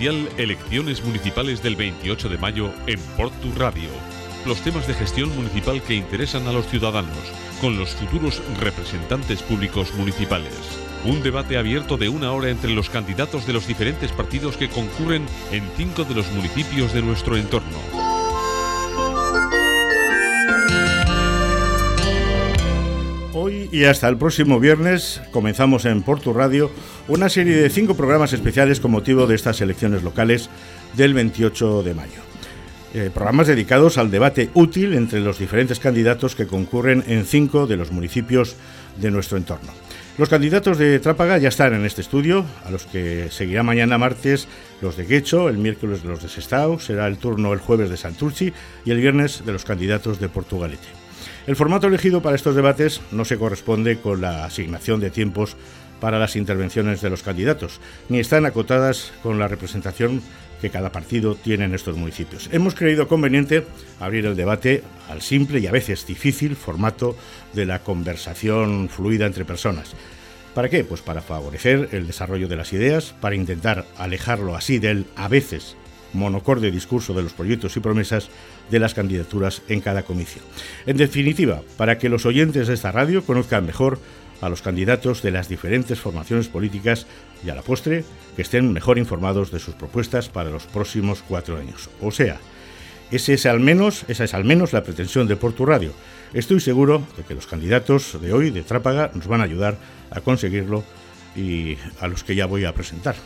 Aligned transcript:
Elecciones 0.00 1.04
Municipales 1.04 1.62
del 1.62 1.76
28 1.76 2.30
de 2.30 2.38
mayo 2.38 2.72
en 2.86 2.98
Portu 3.18 3.52
Radio. 3.54 3.90
Los 4.46 4.62
temas 4.62 4.86
de 4.86 4.94
gestión 4.94 5.28
municipal 5.36 5.82
que 5.82 5.94
interesan 5.94 6.46
a 6.46 6.52
los 6.52 6.66
ciudadanos, 6.68 7.18
con 7.60 7.78
los 7.78 7.90
futuros 7.90 8.40
representantes 8.58 9.42
públicos 9.42 9.92
municipales. 9.96 10.54
Un 11.04 11.22
debate 11.22 11.58
abierto 11.58 11.98
de 11.98 12.08
una 12.08 12.32
hora 12.32 12.48
entre 12.48 12.70
los 12.70 12.88
candidatos 12.88 13.46
de 13.46 13.52
los 13.52 13.66
diferentes 13.66 14.10
partidos 14.10 14.56
que 14.56 14.70
concurren 14.70 15.26
en 15.52 15.68
cinco 15.76 16.04
de 16.04 16.14
los 16.14 16.32
municipios 16.32 16.94
de 16.94 17.02
nuestro 17.02 17.36
entorno. 17.36 18.09
Y 23.72 23.84
hasta 23.84 24.08
el 24.08 24.16
próximo 24.16 24.58
viernes 24.58 25.20
comenzamos 25.30 25.84
en 25.84 26.02
Porto 26.02 26.32
Radio 26.32 26.70
una 27.08 27.28
serie 27.28 27.56
de 27.56 27.70
cinco 27.70 27.94
programas 27.94 28.32
especiales 28.32 28.80
con 28.80 28.90
motivo 28.90 29.26
de 29.26 29.34
estas 29.34 29.60
elecciones 29.60 30.02
locales 30.02 30.50
del 30.94 31.14
28 31.14 31.82
de 31.82 31.94
mayo. 31.94 32.20
Eh, 32.92 33.10
programas 33.14 33.46
dedicados 33.46 33.98
al 33.98 34.10
debate 34.10 34.50
útil 34.54 34.94
entre 34.94 35.20
los 35.20 35.38
diferentes 35.38 35.78
candidatos 35.78 36.34
que 36.34 36.48
concurren 36.48 37.04
en 37.06 37.24
cinco 37.24 37.66
de 37.66 37.76
los 37.76 37.92
municipios 37.92 38.56
de 38.96 39.12
nuestro 39.12 39.36
entorno. 39.36 39.72
Los 40.18 40.28
candidatos 40.28 40.76
de 40.76 40.98
Trápaga 40.98 41.38
ya 41.38 41.48
están 41.48 41.72
en 41.72 41.86
este 41.86 42.00
estudio, 42.00 42.44
a 42.64 42.70
los 42.70 42.86
que 42.86 43.28
seguirá 43.30 43.62
mañana 43.62 43.96
martes 43.96 44.48
los 44.82 44.96
de 44.96 45.06
Guecho, 45.06 45.48
el 45.48 45.58
miércoles 45.58 46.04
los 46.04 46.22
de 46.22 46.28
Sestao, 46.28 46.80
será 46.80 47.06
el 47.06 47.16
turno 47.16 47.52
el 47.52 47.60
jueves 47.60 47.88
de 47.88 47.96
Santurci 47.96 48.52
y 48.84 48.90
el 48.90 49.00
viernes 49.00 49.46
de 49.46 49.52
los 49.52 49.64
candidatos 49.64 50.18
de 50.18 50.28
Portugalete. 50.28 50.99
El 51.46 51.56
formato 51.56 51.86
elegido 51.86 52.20
para 52.20 52.36
estos 52.36 52.54
debates 52.54 53.00
no 53.12 53.24
se 53.24 53.38
corresponde 53.38 53.98
con 53.98 54.20
la 54.20 54.44
asignación 54.44 55.00
de 55.00 55.10
tiempos 55.10 55.56
para 55.98 56.18
las 56.18 56.36
intervenciones 56.36 57.00
de 57.00 57.10
los 57.10 57.22
candidatos, 57.22 57.80
ni 58.08 58.20
están 58.20 58.46
acotadas 58.46 59.12
con 59.22 59.38
la 59.38 59.48
representación 59.48 60.22
que 60.60 60.70
cada 60.70 60.92
partido 60.92 61.34
tiene 61.34 61.64
en 61.64 61.74
estos 61.74 61.96
municipios. 61.96 62.50
Hemos 62.52 62.74
creído 62.74 63.08
conveniente 63.08 63.66
abrir 63.98 64.26
el 64.26 64.36
debate 64.36 64.82
al 65.08 65.22
simple 65.22 65.60
y 65.60 65.66
a 65.66 65.72
veces 65.72 66.06
difícil 66.06 66.56
formato 66.56 67.16
de 67.54 67.64
la 67.64 67.78
conversación 67.80 68.90
fluida 68.90 69.26
entre 69.26 69.46
personas. 69.46 69.92
¿Para 70.54 70.68
qué? 70.68 70.84
Pues 70.84 71.00
para 71.00 71.22
favorecer 71.22 71.88
el 71.92 72.06
desarrollo 72.06 72.48
de 72.48 72.56
las 72.56 72.72
ideas, 72.72 73.14
para 73.20 73.36
intentar 73.36 73.86
alejarlo 73.96 74.56
así 74.56 74.78
del 74.78 75.06
a 75.16 75.28
veces 75.28 75.76
monocorde 76.12 76.70
discurso 76.70 77.14
de 77.14 77.22
los 77.22 77.32
proyectos 77.32 77.76
y 77.76 77.80
promesas 77.80 78.28
de 78.70 78.78
las 78.78 78.94
candidaturas 78.94 79.62
en 79.68 79.80
cada 79.80 80.02
comisión. 80.02 80.44
En 80.86 80.96
definitiva, 80.96 81.62
para 81.76 81.98
que 81.98 82.08
los 82.08 82.26
oyentes 82.26 82.68
de 82.68 82.74
esta 82.74 82.92
radio 82.92 83.24
conozcan 83.24 83.66
mejor 83.66 83.98
a 84.40 84.48
los 84.48 84.62
candidatos 84.62 85.22
de 85.22 85.30
las 85.30 85.48
diferentes 85.48 86.00
formaciones 86.00 86.48
políticas 86.48 87.06
y 87.44 87.50
a 87.50 87.54
la 87.54 87.62
postre 87.62 88.04
que 88.36 88.42
estén 88.42 88.72
mejor 88.72 88.98
informados 88.98 89.50
de 89.50 89.58
sus 89.58 89.74
propuestas 89.74 90.28
para 90.28 90.50
los 90.50 90.64
próximos 90.64 91.22
cuatro 91.26 91.58
años. 91.58 91.90
O 92.00 92.10
sea, 92.10 92.38
es 93.10 93.46
al 93.46 93.60
menos, 93.60 94.04
esa 94.08 94.24
es 94.24 94.34
al 94.34 94.44
menos 94.44 94.72
la 94.72 94.82
pretensión 94.82 95.26
de 95.26 95.36
Porto 95.36 95.66
Radio. 95.66 95.92
Estoy 96.32 96.60
seguro 96.60 97.02
de 97.16 97.24
que 97.24 97.34
los 97.34 97.46
candidatos 97.46 98.18
de 98.20 98.32
hoy 98.32 98.50
de 98.50 98.62
Trápaga 98.62 99.10
nos 99.14 99.26
van 99.26 99.40
a 99.40 99.44
ayudar 99.44 99.76
a 100.10 100.20
conseguirlo 100.20 100.84
y 101.34 101.76
a 102.00 102.08
los 102.08 102.24
que 102.24 102.34
ya 102.34 102.46
voy 102.46 102.64
a 102.64 102.74
presentar. 102.74 103.16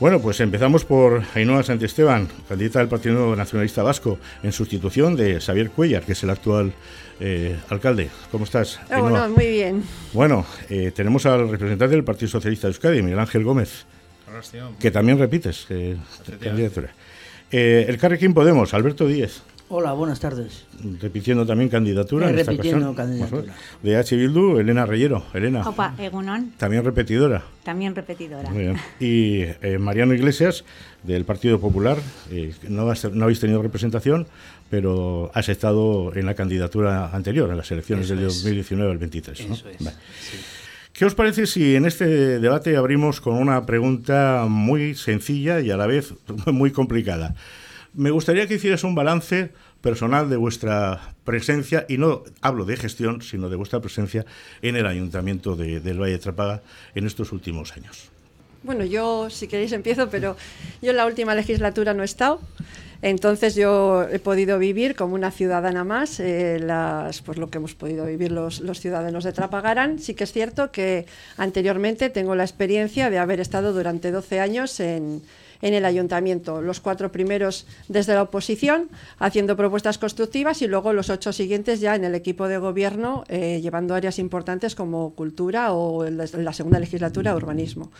Bueno, 0.00 0.18
pues 0.18 0.40
empezamos 0.40 0.86
por 0.86 1.22
Ainhoa 1.34 1.62
Santesteban, 1.62 2.26
candidata 2.48 2.78
del 2.78 2.88
Partido 2.88 3.36
Nacionalista 3.36 3.82
Vasco, 3.82 4.18
en 4.42 4.50
sustitución 4.50 5.14
de 5.14 5.42
Xavier 5.42 5.70
Cuellar, 5.70 6.04
que 6.04 6.12
es 6.12 6.22
el 6.22 6.30
actual 6.30 6.72
eh, 7.20 7.58
alcalde. 7.68 8.08
¿Cómo 8.32 8.44
estás? 8.44 8.80
Bueno, 8.88 9.28
muy 9.28 9.46
bien. 9.46 9.82
Bueno, 10.14 10.46
eh, 10.70 10.90
tenemos 10.96 11.26
al 11.26 11.50
representante 11.50 11.94
del 11.94 12.02
Partido 12.02 12.28
Socialista 12.28 12.66
de 12.66 12.70
Euskadi, 12.72 13.02
Miguel 13.02 13.18
Ángel 13.18 13.44
Gómez, 13.44 13.84
que 14.78 14.90
también 14.90 15.18
repites 15.18 15.66
eh, 15.68 15.98
candidatura. 16.40 16.94
el 17.50 17.98
Carrequín 17.98 18.32
Podemos, 18.32 18.72
Alberto 18.72 19.06
Díez. 19.06 19.42
Hola, 19.72 19.92
buenas 19.92 20.18
tardes. 20.18 20.64
Repitiendo 21.00 21.46
también 21.46 21.70
candidatura. 21.70 22.28
en 22.28 22.34
repitiendo 22.34 22.92
candidatura. 22.92 23.54
De 23.80 23.96
H. 23.96 24.16
Bildu, 24.16 24.58
Elena 24.58 24.84
Reyero. 24.84 25.22
Elena. 25.32 25.60
Opa, 25.60 25.94
Egunon. 25.96 26.54
También 26.56 26.84
repetidora. 26.84 27.44
También 27.62 27.94
repetidora. 27.94 28.50
Muy 28.50 28.64
bien. 28.64 28.76
Y 28.98 29.42
eh, 29.62 29.78
Mariano 29.78 30.12
Iglesias, 30.12 30.64
del 31.04 31.24
Partido 31.24 31.60
Popular. 31.60 31.98
Eh, 32.32 32.52
no, 32.68 32.92
no, 33.12 33.22
habéis 33.24 33.38
tenido 33.38 33.62
representación, 33.62 34.26
pero 34.70 35.30
has 35.34 35.48
estado 35.48 36.16
en 36.16 36.26
la 36.26 36.34
candidatura 36.34 37.14
anterior, 37.14 37.48
en 37.48 37.56
las 37.56 37.70
elecciones 37.70 38.08
del 38.08 38.24
2019 38.24 38.90
al 38.90 38.98
23. 38.98 39.38
Eso 39.38 39.68
es. 39.68 39.94
¿Qué 40.92 41.04
os 41.04 41.14
parece 41.14 41.46
si 41.46 41.76
en 41.76 41.86
este 41.86 42.40
debate 42.40 42.76
abrimos 42.76 43.20
con 43.20 43.36
una 43.36 43.64
pregunta 43.66 44.46
muy 44.48 44.96
sencilla 44.96 45.60
y 45.60 45.70
a 45.70 45.76
la 45.76 45.86
vez 45.86 46.12
muy 46.46 46.72
complicada? 46.72 47.36
Me 47.94 48.10
gustaría 48.10 48.46
que 48.46 48.54
hicieras 48.54 48.84
un 48.84 48.94
balance 48.94 49.50
personal 49.80 50.30
de 50.30 50.36
vuestra 50.36 51.14
presencia, 51.24 51.86
y 51.88 51.98
no 51.98 52.22
hablo 52.40 52.64
de 52.64 52.76
gestión, 52.76 53.22
sino 53.22 53.48
de 53.48 53.56
vuestra 53.56 53.80
presencia 53.80 54.24
en 54.62 54.76
el 54.76 54.86
Ayuntamiento 54.86 55.56
de, 55.56 55.80
del 55.80 56.00
Valle 56.00 56.12
de 56.12 56.18
Trapaga 56.18 56.62
en 56.94 57.06
estos 57.06 57.32
últimos 57.32 57.72
años. 57.72 58.10
Bueno, 58.62 58.84
yo, 58.84 59.30
si 59.30 59.48
queréis, 59.48 59.72
empiezo, 59.72 60.10
pero 60.10 60.36
yo 60.82 60.90
en 60.90 60.96
la 60.96 61.06
última 61.06 61.34
legislatura 61.34 61.94
no 61.94 62.02
he 62.02 62.04
estado. 62.04 62.40
Entonces 63.02 63.54
yo 63.54 64.06
he 64.12 64.18
podido 64.18 64.58
vivir 64.58 64.94
como 64.94 65.14
una 65.14 65.30
ciudadana 65.30 65.84
más 65.84 66.20
eh, 66.20 66.58
las, 66.60 67.22
pues 67.22 67.38
lo 67.38 67.48
que 67.48 67.56
hemos 67.56 67.74
podido 67.74 68.04
vivir 68.04 68.30
los, 68.30 68.60
los, 68.60 68.78
ciudadanos 68.78 69.24
de 69.24 69.32
Trapagarán. 69.32 69.98
Sí 69.98 70.12
que 70.12 70.24
es 70.24 70.32
cierto 70.32 70.70
que 70.70 71.06
anteriormente 71.38 72.10
tengo 72.10 72.34
la 72.34 72.44
experiencia 72.44 73.08
de 73.08 73.18
haber 73.18 73.40
estado 73.40 73.72
durante 73.72 74.10
12 74.10 74.40
años 74.40 74.78
en, 74.80 75.22
en 75.62 75.74
el 75.74 75.84
ayuntamiento, 75.84 76.62
los 76.62 76.80
cuatro 76.80 77.12
primeros 77.12 77.66
desde 77.88 78.14
la 78.14 78.22
oposición, 78.22 78.88
haciendo 79.18 79.56
propuestas 79.56 79.98
constructivas 79.98 80.62
y 80.62 80.66
luego 80.66 80.92
los 80.92 81.10
ocho 81.10 81.32
siguientes 81.32 81.80
ya 81.80 81.94
en 81.94 82.04
el 82.04 82.14
equipo 82.14 82.48
de 82.48 82.58
gobierno, 82.58 83.24
eh, 83.28 83.60
llevando 83.62 83.94
áreas 83.94 84.18
importantes 84.18 84.74
como 84.74 85.14
cultura 85.14 85.72
o 85.72 86.04
en 86.04 86.16
la 86.16 86.52
segunda 86.52 86.78
legislatura 86.78 87.34
urbanismo. 87.34 87.90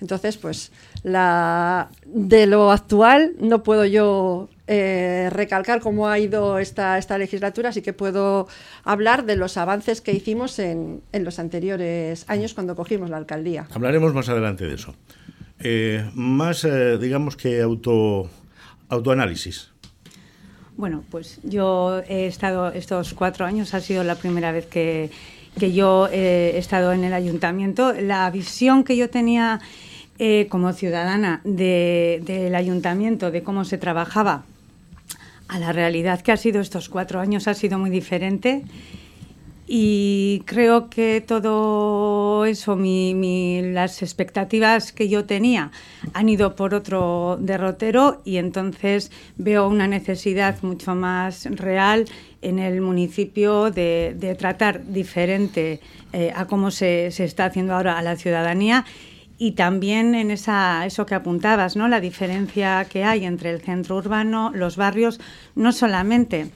Entonces, 0.00 0.36
pues 0.36 0.70
la, 1.02 1.90
de 2.06 2.46
lo 2.46 2.70
actual 2.70 3.34
no 3.40 3.62
puedo 3.62 3.84
yo 3.84 4.48
eh, 4.68 5.28
recalcar 5.32 5.80
cómo 5.80 6.08
ha 6.08 6.18
ido 6.18 6.58
esta, 6.58 6.98
esta 6.98 7.18
legislatura, 7.18 7.70
así 7.70 7.82
que 7.82 7.92
puedo 7.92 8.46
hablar 8.84 9.24
de 9.24 9.36
los 9.36 9.56
avances 9.56 10.00
que 10.00 10.12
hicimos 10.12 10.58
en, 10.58 11.02
en 11.12 11.24
los 11.24 11.38
anteriores 11.38 12.24
años 12.28 12.54
cuando 12.54 12.76
cogimos 12.76 13.10
la 13.10 13.16
alcaldía. 13.16 13.66
Hablaremos 13.72 14.14
más 14.14 14.28
adelante 14.28 14.66
de 14.66 14.74
eso. 14.74 14.94
Eh, 15.60 16.08
más, 16.14 16.64
eh, 16.64 16.98
digamos 16.98 17.36
que 17.36 17.60
auto, 17.60 18.30
autoanálisis. 18.88 19.70
Bueno, 20.76 21.02
pues 21.10 21.40
yo 21.42 22.00
he 22.08 22.26
estado 22.26 22.68
estos 22.68 23.14
cuatro 23.14 23.44
años, 23.44 23.74
ha 23.74 23.80
sido 23.80 24.04
la 24.04 24.14
primera 24.14 24.52
vez 24.52 24.66
que, 24.66 25.10
que 25.58 25.72
yo 25.72 26.08
he 26.12 26.56
estado 26.56 26.92
en 26.92 27.02
el 27.02 27.12
ayuntamiento. 27.12 27.92
La 27.92 28.30
visión 28.30 28.84
que 28.84 28.96
yo 28.96 29.10
tenía 29.10 29.60
eh, 30.20 30.46
como 30.48 30.72
ciudadana 30.72 31.40
de, 31.44 32.22
del 32.24 32.54
ayuntamiento, 32.54 33.30
de 33.30 33.42
cómo 33.42 33.64
se 33.64 33.78
trabajaba, 33.78 34.44
a 35.48 35.58
la 35.58 35.72
realidad 35.72 36.20
que 36.22 36.32
ha 36.32 36.36
sido 36.36 36.60
estos 36.60 36.88
cuatro 36.88 37.20
años 37.20 37.48
ha 37.48 37.54
sido 37.54 37.78
muy 37.78 37.88
diferente 37.88 38.64
y 39.70 40.44
creo 40.46 40.88
que 40.88 41.20
todo 41.20 42.46
eso, 42.46 42.74
mi, 42.74 43.60
las 43.60 44.02
expectativas 44.02 44.92
que 44.92 45.10
yo 45.10 45.26
tenía 45.26 45.72
han 46.14 46.30
ido 46.30 46.56
por 46.56 46.72
otro 46.72 47.36
derrotero 47.38 48.22
y 48.24 48.38
entonces 48.38 49.12
veo 49.36 49.68
una 49.68 49.86
necesidad 49.86 50.62
mucho 50.62 50.94
más 50.94 51.44
real 51.50 52.06
en 52.40 52.58
el 52.58 52.80
municipio 52.80 53.70
de, 53.70 54.36
tratar 54.38 54.86
diferente 54.86 55.80
eh, 56.14 56.32
a 56.34 56.46
cómo 56.46 56.70
se, 56.70 57.10
se, 57.10 57.24
está 57.24 57.44
haciendo 57.44 57.74
ahora 57.74 57.98
a 57.98 58.02
la 58.02 58.16
ciudadanía 58.16 58.86
y 59.36 59.52
también 59.52 60.14
en 60.14 60.30
esa, 60.30 60.86
eso 60.86 61.04
que 61.04 61.14
apuntabas, 61.14 61.76
¿no? 61.76 61.88
la 61.88 62.00
diferencia 62.00 62.86
que 62.90 63.04
hay 63.04 63.26
entre 63.26 63.50
el 63.50 63.60
centro 63.60 63.96
urbano, 63.96 64.50
los 64.54 64.76
barrios, 64.76 65.20
no 65.54 65.72
solamente 65.72 66.50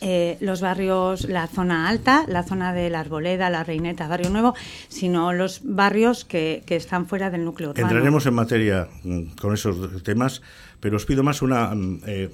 eh, 0.00 0.36
los 0.40 0.60
barrios, 0.60 1.28
la 1.28 1.46
zona 1.46 1.88
alta, 1.88 2.24
la 2.28 2.42
zona 2.42 2.72
de 2.72 2.90
la 2.90 3.00
Arboleda, 3.00 3.50
la 3.50 3.64
Reineta, 3.64 4.08
Barrio 4.08 4.30
Nuevo, 4.30 4.54
sino 4.88 5.32
los 5.32 5.60
barrios 5.64 6.24
que, 6.24 6.62
que 6.66 6.76
están 6.76 7.06
fuera 7.06 7.30
del 7.30 7.44
núcleo. 7.44 7.72
Entraremos 7.74 8.26
en 8.26 8.34
materia 8.34 8.88
mm, 9.04 9.22
con 9.40 9.54
esos 9.54 10.02
temas 10.02 10.42
pero 10.80 10.96
os 10.96 11.06
pido 11.06 11.22
más 11.22 11.42
una, 11.42 11.74
mm, 11.74 12.00
eh, 12.06 12.30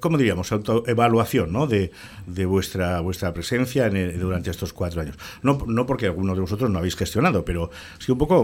¿cómo 0.00 0.18
diríamos?, 0.18 0.52
autoevaluación 0.52 1.52
¿no? 1.52 1.66
de, 1.66 1.90
de 2.26 2.46
vuestra, 2.46 3.00
vuestra 3.00 3.32
presencia 3.32 3.86
en 3.86 4.18
durante 4.18 4.50
estos 4.50 4.72
cuatro 4.72 5.00
años. 5.00 5.16
No, 5.42 5.64
no 5.66 5.86
porque 5.86 6.06
algunos 6.06 6.36
de 6.36 6.42
vosotros 6.42 6.70
no 6.70 6.78
habéis 6.78 6.96
gestionado, 6.96 7.44
pero 7.44 7.70
sí 7.98 8.12
un 8.12 8.18
poco 8.18 8.42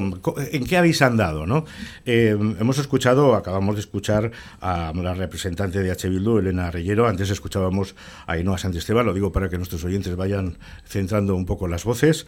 en 0.50 0.64
qué 0.64 0.76
habéis 0.76 1.02
andado. 1.02 1.46
¿no? 1.46 1.64
Eh, 2.04 2.36
hemos 2.58 2.78
escuchado, 2.78 3.34
acabamos 3.34 3.76
de 3.76 3.80
escuchar 3.80 4.30
a 4.60 4.92
la 4.94 5.14
representante 5.14 5.82
de 5.82 5.90
H. 5.90 6.08
Bildu, 6.08 6.38
Elena 6.38 6.70
Reyero, 6.70 7.08
antes 7.08 7.30
escuchábamos 7.30 7.94
a 8.26 8.32
Ainhoa 8.32 8.58
Santesteban, 8.58 9.06
lo 9.06 9.14
digo 9.14 9.32
para 9.32 9.48
que 9.48 9.56
nuestros 9.58 9.84
oyentes 9.84 10.16
vayan 10.16 10.58
centrando 10.84 11.34
un 11.34 11.46
poco 11.46 11.68
las 11.68 11.84
voces 11.84 12.26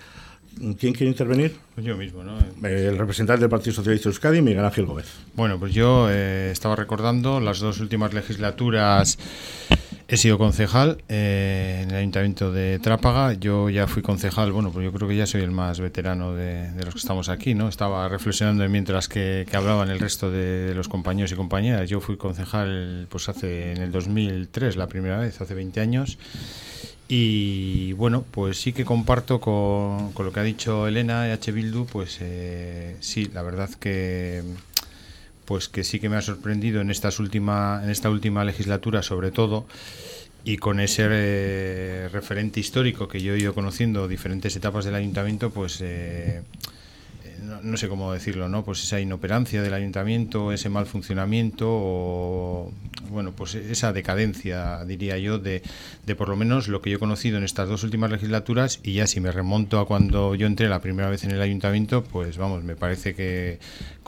¿Quién 0.78 0.92
quiere 0.92 1.06
intervenir? 1.06 1.56
Pues 1.74 1.86
yo 1.86 1.96
mismo, 1.96 2.24
¿no? 2.24 2.38
El 2.66 2.98
representante 2.98 3.40
del 3.40 3.50
Partido 3.50 3.74
Socialista 3.74 4.08
de 4.08 4.14
Euskadi, 4.14 4.42
Miguel 4.42 4.64
Ángel 4.64 4.86
Gómez. 4.86 5.06
Bueno, 5.34 5.58
pues 5.58 5.72
yo 5.72 6.08
eh, 6.10 6.50
estaba 6.50 6.76
recordando 6.76 7.40
las 7.40 7.60
dos 7.60 7.80
últimas 7.80 8.12
legislaturas. 8.12 9.18
He 10.10 10.16
sido 10.16 10.38
concejal 10.38 11.02
eh, 11.10 11.80
en 11.82 11.90
el 11.90 11.96
Ayuntamiento 11.96 12.50
de 12.50 12.78
Trápaga. 12.78 13.34
Yo 13.34 13.68
ya 13.68 13.86
fui 13.86 14.02
concejal, 14.02 14.52
bueno, 14.52 14.72
pues 14.72 14.84
yo 14.84 14.92
creo 14.92 15.06
que 15.06 15.16
ya 15.16 15.26
soy 15.26 15.42
el 15.42 15.50
más 15.50 15.80
veterano 15.80 16.34
de, 16.34 16.70
los 16.82 16.94
que 16.94 17.00
estamos 17.00 17.28
aquí, 17.28 17.54
¿no? 17.54 17.68
Estaba 17.68 18.08
reflexionando 18.08 18.66
mientras 18.70 19.06
que, 19.06 19.46
hablaban 19.52 19.90
el 19.90 20.00
resto 20.00 20.30
de, 20.30 20.72
los 20.74 20.88
compañeros 20.88 21.30
y 21.32 21.34
compañeras. 21.34 21.90
Yo 21.90 22.00
fui 22.00 22.16
concejal 22.16 23.06
pues 23.10 23.28
hace 23.28 23.72
en 23.72 23.82
el 23.82 23.92
2003, 23.92 24.76
la 24.76 24.86
primera 24.86 25.18
vez, 25.18 25.40
hace 25.42 25.54
20 25.54 25.78
años. 25.80 26.18
Y 27.08 27.94
bueno, 27.94 28.24
pues 28.30 28.60
sí 28.60 28.74
que 28.74 28.84
comparto 28.84 29.40
con, 29.40 30.12
lo 30.14 30.32
que 30.32 30.40
ha 30.40 30.42
dicho 30.42 30.86
Elena 30.86 31.32
H. 31.32 31.52
Bildu, 31.52 31.86
pues 31.86 32.18
eh, 32.20 32.96
sí, 33.00 33.30
la 33.32 33.42
verdad 33.42 33.70
que 33.70 34.42
pues 35.46 35.70
que 35.70 35.82
sí 35.82 35.98
que 35.98 36.10
me 36.10 36.16
ha 36.16 36.20
sorprendido 36.20 36.82
en 36.82 36.90
estas 36.90 37.18
última, 37.18 37.80
en 37.82 37.88
esta 37.88 38.10
última 38.10 38.44
legislatura 38.44 39.02
sobre 39.02 39.30
todo 39.30 39.66
y 40.44 40.58
con 40.58 40.78
ese 40.78 41.06
eh, 41.08 42.08
referente 42.12 42.60
histórico 42.60 43.08
que 43.08 43.22
yo 43.22 43.34
he 43.34 43.38
ido 43.38 43.54
conociendo 43.54 44.08
diferentes 44.08 44.54
etapas 44.56 44.84
del 44.84 44.94
ayuntamiento, 44.94 45.50
pues 45.50 45.80
eh, 45.80 46.42
no, 47.62 47.76
sé 47.76 47.88
cómo 47.88 48.12
decirlo, 48.12 48.48
¿no? 48.48 48.64
Pues 48.64 48.82
esa 48.82 49.00
inoperancia 49.00 49.62
del 49.62 49.74
ayuntamiento, 49.74 50.52
ese 50.52 50.68
mal 50.68 50.86
funcionamiento 50.86 51.66
o, 51.68 52.72
bueno, 53.10 53.32
pues 53.32 53.54
esa 53.54 53.92
decadencia, 53.92 54.84
diría 54.84 55.18
yo, 55.18 55.38
de, 55.38 55.62
de 56.06 56.14
por 56.14 56.28
lo 56.28 56.36
menos 56.36 56.68
lo 56.68 56.80
que 56.80 56.90
yo 56.90 56.96
he 56.96 57.00
conocido 57.00 57.38
en 57.38 57.44
estas 57.44 57.68
dos 57.68 57.82
últimas 57.84 58.10
legislaturas 58.10 58.80
y 58.82 58.94
ya 58.94 59.06
si 59.06 59.20
me 59.20 59.32
remonto 59.32 59.78
a 59.80 59.86
cuando 59.86 60.34
yo 60.34 60.46
entré 60.46 60.68
la 60.68 60.80
primera 60.80 61.08
vez 61.10 61.24
en 61.24 61.30
el 61.30 61.40
ayuntamiento, 61.40 62.04
pues 62.04 62.36
vamos, 62.36 62.64
me 62.64 62.76
parece 62.76 63.14
que 63.14 63.58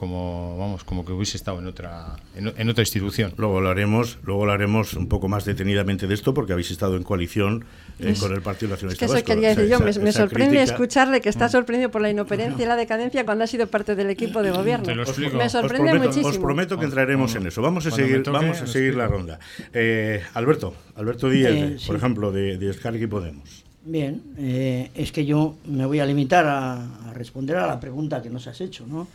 como 0.00 0.56
vamos 0.56 0.82
como 0.82 1.04
que 1.04 1.12
hubiese 1.12 1.37
estado 1.37 1.58
en 1.58 1.66
otra 1.66 2.16
en, 2.34 2.70
otra 2.70 2.82
institución. 2.82 3.34
Luego 3.37 3.58
hablaremos, 3.58 4.19
luego 4.22 4.40
hablaremos 4.42 4.94
un 4.94 5.08
poco 5.08 5.28
más 5.28 5.44
detenidamente 5.44 6.06
de 6.06 6.14
esto 6.14 6.32
porque 6.32 6.54
habéis 6.54 6.70
estado 6.70 6.96
en 6.96 7.02
coalición 7.02 7.66
eh, 7.98 8.14
con 8.19 8.32
el 8.32 8.40
Partido 8.40 8.70
Nacionalista 8.70 9.04
es 9.04 9.12
que 9.12 9.19
eso 9.19 9.26
quería 9.26 9.50
decir 9.50 9.69
yo, 9.69 9.78
me, 9.78 10.12
sorprende 10.12 10.62
escucharle 10.62 11.20
que 11.20 11.28
está 11.28 11.48
mm. 11.48 11.50
sorprendido 11.50 11.90
por 11.90 12.00
la 12.00 12.08
inoperancia 12.08 12.64
y 12.64 12.66
la 12.66 12.76
decadencia 12.76 13.26
cuando 13.30 13.44
ha 13.44 13.46
sido 13.46 13.68
parte 13.68 13.94
del 13.94 14.10
equipo 14.10 14.42
de 14.42 14.50
gobierno. 14.50 14.92
Me 15.36 15.48
sorprende 15.48 15.94
muchísimo. 16.00 16.26
Os 16.26 16.38
prometo 16.38 16.76
que 16.76 16.86
entraremos 16.86 17.32
en 17.36 17.46
eso. 17.46 17.62
Vamos 17.62 17.86
a 17.86 17.92
seguir, 17.92 18.24
vamos 18.28 18.60
a 18.60 18.66
seguir 18.66 18.96
la 18.96 19.06
ronda. 19.06 19.38
Eh, 19.72 20.20
Alberto, 20.34 20.74
Alberto 20.96 21.28
Díaz, 21.30 21.52
eh, 21.52 21.76
por 21.86 21.94
ejemplo, 21.94 22.32
de, 22.32 22.58
de 22.58 22.98
y 22.98 23.06
Podemos. 23.06 23.64
Bien, 23.84 24.20
eh, 24.36 24.90
es 24.96 25.12
que 25.12 25.24
yo 25.24 25.54
me 25.64 25.86
voy 25.86 26.00
a 26.00 26.06
limitar 26.06 26.44
a, 26.44 27.12
responder 27.14 27.56
a 27.58 27.68
la 27.68 27.78
pregunta 27.78 28.20
que 28.20 28.30
nos 28.30 28.48
has 28.48 28.60
hecho, 28.60 28.84
¿no? 28.84 29.06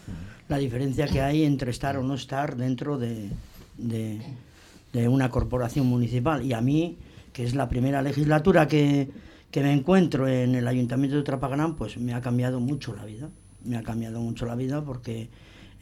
La 0.48 0.60
diferencia 0.60 1.08
que 1.08 1.20
hay 1.20 1.44
entre 1.44 1.72
estar 1.72 1.98
o 1.98 2.02
no 2.02 2.14
estar 2.14 2.56
dentro 2.56 2.98
de, 2.98 3.32
de, 3.78 5.08
una 5.10 5.30
corporación 5.30 5.88
municipal. 5.88 6.42
Y 6.46 6.54
a 6.54 6.62
mí, 6.62 6.96
que 7.34 7.44
es 7.44 7.54
la 7.54 7.68
primera 7.68 8.02
legislatura 8.02 8.66
que, 8.66 9.10
que 9.52 9.62
me 9.62 9.74
encuentro 9.74 10.26
en 10.26 10.56
el 10.56 10.70
Ayuntamiento 10.70 11.18
de 11.18 11.24
Trapagarán, 11.24 11.76
pues 11.76 11.98
me 11.98 12.14
ha 12.14 12.22
cambiado 12.22 12.62
mucho 12.62 12.96
la 12.96 13.04
vida. 13.04 13.28
Me 13.66 13.78
ha 13.78 13.84
cambiado 13.84 14.20
mucho 14.20 14.46
la 14.46 14.56
vida 14.56 14.82
porque 14.82 15.30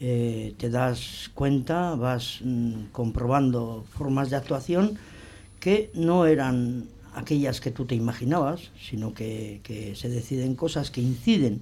eh, 0.00 0.54
te 0.58 0.70
das 0.70 1.30
cuenta, 1.34 1.94
vas 1.94 2.40
mm, 2.42 2.86
comprobando 2.92 3.84
formas 3.96 4.30
de 4.30 4.36
actuación 4.36 4.98
que 5.60 5.90
no 5.94 6.26
eran 6.26 6.86
aquellas 7.14 7.60
que 7.60 7.70
tú 7.70 7.84
te 7.84 7.94
imaginabas, 7.94 8.70
sino 8.78 9.14
que, 9.14 9.60
se 9.94 10.08
deciden 10.08 10.56
cosas 10.56 10.90
que 10.90 11.00
inciden 11.00 11.60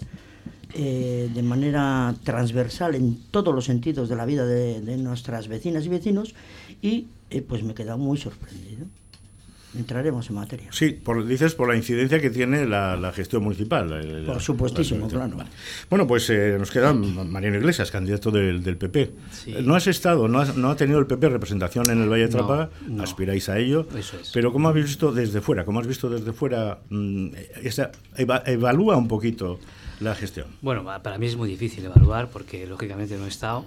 eh, 0.75 1.31
de 1.33 1.43
manera 1.43 2.15
transversal 2.25 2.95
en 2.95 3.19
todos 3.31 3.55
los 3.55 3.67
sentidos 3.67 4.09
de 4.09 4.17
la 4.17 4.25
vida 4.25 4.47
de, 4.47 4.97
nuestras 4.97 5.49
vecinas 5.49 5.85
y 5.85 5.89
vecinos 5.91 6.35
y 6.81 7.07
eh, 7.31 7.43
pues 7.43 7.63
me 7.63 7.73
he 7.73 7.75
quedado 7.75 7.99
muy 7.99 8.17
sorprendido 8.17 8.87
entraremos 9.77 10.29
en 10.29 10.37
materia. 10.37 10.69
Sí, 10.71 10.91
por, 10.91 11.27
dices 11.27 11.55
por 11.55 11.69
la 11.69 11.77
incidencia 11.77 12.21
que 12.21 12.31
tiene 12.31 12.67
la, 12.67 13.13
gestión 13.15 13.43
municipal. 13.43 14.25
por 14.27 14.41
supuestísimo, 14.41 15.09
claro. 15.09 15.37
Bueno, 15.89 16.07
pues 16.07 16.29
eh, 16.31 16.57
nos 16.59 16.71
queda 16.71 16.93
Mariano 16.93 17.59
Iglesias, 17.59 17.91
candidato 17.91 18.31
del, 18.31 18.77
PP. 18.77 19.13
No 19.63 19.75
has 19.75 19.87
estado, 19.87 20.29
no, 20.29 20.45
no, 20.45 20.71
ha 20.71 20.77
tenido 20.77 20.99
el 20.99 21.07
PP 21.07 21.29
representación 21.29 21.91
en 21.91 22.03
el 22.03 22.09
Valle 22.09 22.25
de 22.25 22.29
Trápaga, 22.29 22.71
aspiráis 23.01 23.49
a 23.49 23.59
ello. 23.59 23.87
Pero 24.33 24.53
¿cómo 24.53 24.69
habéis 24.69 24.87
visto 24.87 25.13
desde 25.13 25.41
fuera? 25.41 25.65
¿Cómo 25.65 25.81
has 25.81 25.87
visto 25.87 26.09
desde 26.09 26.33
fuera? 26.33 26.81
Mm, 26.91 27.29
evalúa 28.47 28.97
un 28.97 29.09
poquito 29.09 29.59
la 30.01 30.15
gestión. 30.15 30.47
Bueno, 30.61 30.85
para 30.85 31.19
mí 31.19 31.27
es 31.27 31.37
muy 31.37 31.49
difícil 31.49 31.85
evaluar 31.85 32.29
porque 32.29 32.67
lógicamente 32.67 33.17
no 33.17 33.25
he 33.25 33.29
estado. 33.29 33.65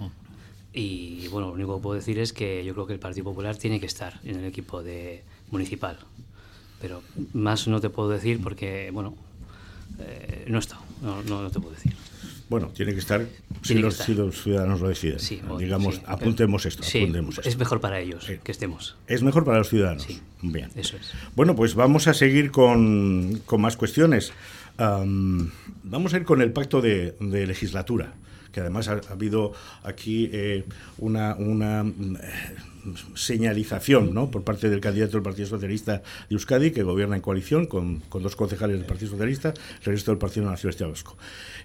Y 0.72 1.28
bueno, 1.28 1.48
lo 1.48 1.54
único 1.54 1.76
que 1.76 1.82
puedo 1.82 1.94
decir 1.94 2.18
es 2.18 2.34
que 2.34 2.62
yo 2.62 2.74
creo 2.74 2.86
que 2.86 2.92
el 2.92 2.98
Partido 2.98 3.24
Popular 3.24 3.56
tiene 3.56 3.80
que 3.80 3.86
estar 3.86 4.20
en 4.24 4.36
el 4.36 4.44
equipo 4.44 4.82
de, 4.82 5.24
municipal. 5.50 5.98
Pero 6.80 7.02
más 7.32 7.68
no 7.68 7.80
te 7.80 7.90
puedo 7.90 8.10
decir 8.10 8.40
porque, 8.42 8.90
bueno, 8.92 9.14
eh, 9.98 10.44
no 10.48 10.56
he 10.56 10.60
estado, 10.60 10.82
no, 11.02 11.22
no, 11.22 11.50
te 11.50 11.58
puedo 11.58 11.74
decir. 11.74 11.94
Bueno, 12.48 12.68
tiene 12.68 12.92
que 12.92 13.00
estar, 13.00 13.26
si, 13.62 13.74
los, 13.74 13.96
ciudadanos 13.96 14.80
lo 14.80 14.88
deciden. 14.88 15.18
Digamos, 15.58 16.00
apuntemos 16.06 16.64
esto, 16.64 16.84
apuntemos 16.84 17.40
Es 17.44 17.56
mejor 17.58 17.80
para 17.80 17.98
ellos 17.98 18.30
que 18.44 18.52
estemos. 18.52 18.96
Es 19.08 19.22
mejor 19.22 19.44
para 19.44 19.58
los 19.58 19.68
ciudadanos. 19.68 20.06
Bien. 20.42 20.70
Eso 20.76 20.96
es. 20.96 21.12
Bueno, 21.34 21.56
pues 21.56 21.74
vamos 21.74 22.06
a 22.06 22.14
seguir 22.14 22.52
con, 22.52 23.40
con 23.46 23.60
más 23.60 23.76
cuestiones. 23.76 24.32
vamos 24.78 26.14
a 26.14 26.16
ir 26.16 26.24
con 26.24 26.40
el 26.40 26.52
pacto 26.52 26.80
de, 26.80 27.16
de 27.18 27.46
legislatura, 27.48 28.14
que 28.52 28.60
además 28.60 28.86
ha, 28.88 29.00
habido 29.10 29.52
aquí 29.82 30.30
eh, 30.32 30.64
una, 30.98 31.34
una 31.34 31.84
señalización 33.14 34.14
¿no? 34.14 34.30
por 34.30 34.44
parte 34.44 34.68
del 34.70 34.80
candidato 34.80 35.12
del 35.12 35.22
Partido 35.22 35.48
Socialista 35.48 36.02
de 36.28 36.34
Euskadi, 36.34 36.70
que 36.70 36.82
gobierna 36.82 37.16
en 37.16 37.22
coalición 37.22 37.66
con, 37.66 38.00
con 38.08 38.22
dos 38.22 38.36
concejales 38.36 38.76
del 38.78 38.86
Partido 38.86 39.12
Socialista, 39.12 39.54
el 39.80 39.92
resto 39.92 40.10
del 40.10 40.18
Partido 40.18 40.46
Nacionalista 40.46 40.86
Vasco. 40.86 41.16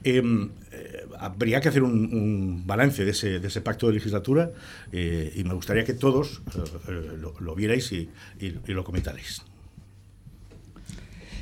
Em, 0.03 0.49
eh, 0.71 1.05
habría 1.19 1.61
que 1.61 1.69
hacer 1.69 1.83
un, 1.83 2.63
balance 2.65 3.05
de 3.05 3.11
ese, 3.11 3.39
de 3.39 3.47
ese, 3.47 3.61
pacto 3.61 3.87
de 3.87 3.93
legislatura 3.93 4.51
eh, 4.91 5.33
y 5.35 5.43
me 5.43 5.53
gustaría 5.53 5.83
que 5.83 5.93
todos 5.93 6.41
eh, 6.87 7.17
lo, 7.39 7.55
vierais 7.55 7.91
y, 7.91 8.09
y, 8.39 8.55
y 8.67 8.73
lo 8.73 8.83
comentarais. 8.83 9.43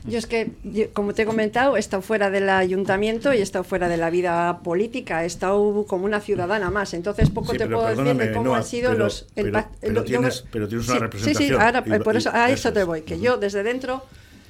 Yo 0.06 0.18
es 0.18 0.28
que, 0.28 0.52
como 0.94 1.14
te 1.14 1.24
he 1.24 1.26
comentado, 1.26 1.78
he 1.78 1.80
estado 1.80 2.02
fuera 2.02 2.30
del 2.30 2.50
ayuntamiento 2.50 3.34
y 3.34 3.38
he 3.38 3.42
estado 3.42 3.64
fuera 3.64 3.90
de 3.90 3.98
la 3.98 4.10
vida 4.10 4.60
política, 4.64 5.24
he 5.24 5.28
estado 5.28 5.86
como 5.88 6.06
una 6.06 6.22
ciudadana 6.22 6.70
más. 6.70 6.94
Entonces, 6.94 7.30
poco 7.30 7.54
te 7.54 7.68
puedo 7.68 7.88
decir 7.88 8.16
de 8.16 8.34
cómo 8.34 8.56
han 8.56 8.64
sido 8.64 8.94
los. 8.94 9.28
pero, 9.36 10.04
tienes, 10.04 10.46
pero, 10.52 10.68
tienes, 10.68 10.90
una 10.90 11.00
representación. 11.00 11.48
Sí, 11.48 11.54
sí, 11.54 11.60
ahora, 11.60 11.84
por 11.84 12.16
eso, 12.16 12.32
a 12.34 12.50
eso 12.50 12.72
te 12.74 12.84
voy, 12.84 13.02
que 13.02 13.20
yo 13.20 13.38
desde 13.38 13.64
dentro 13.64 14.04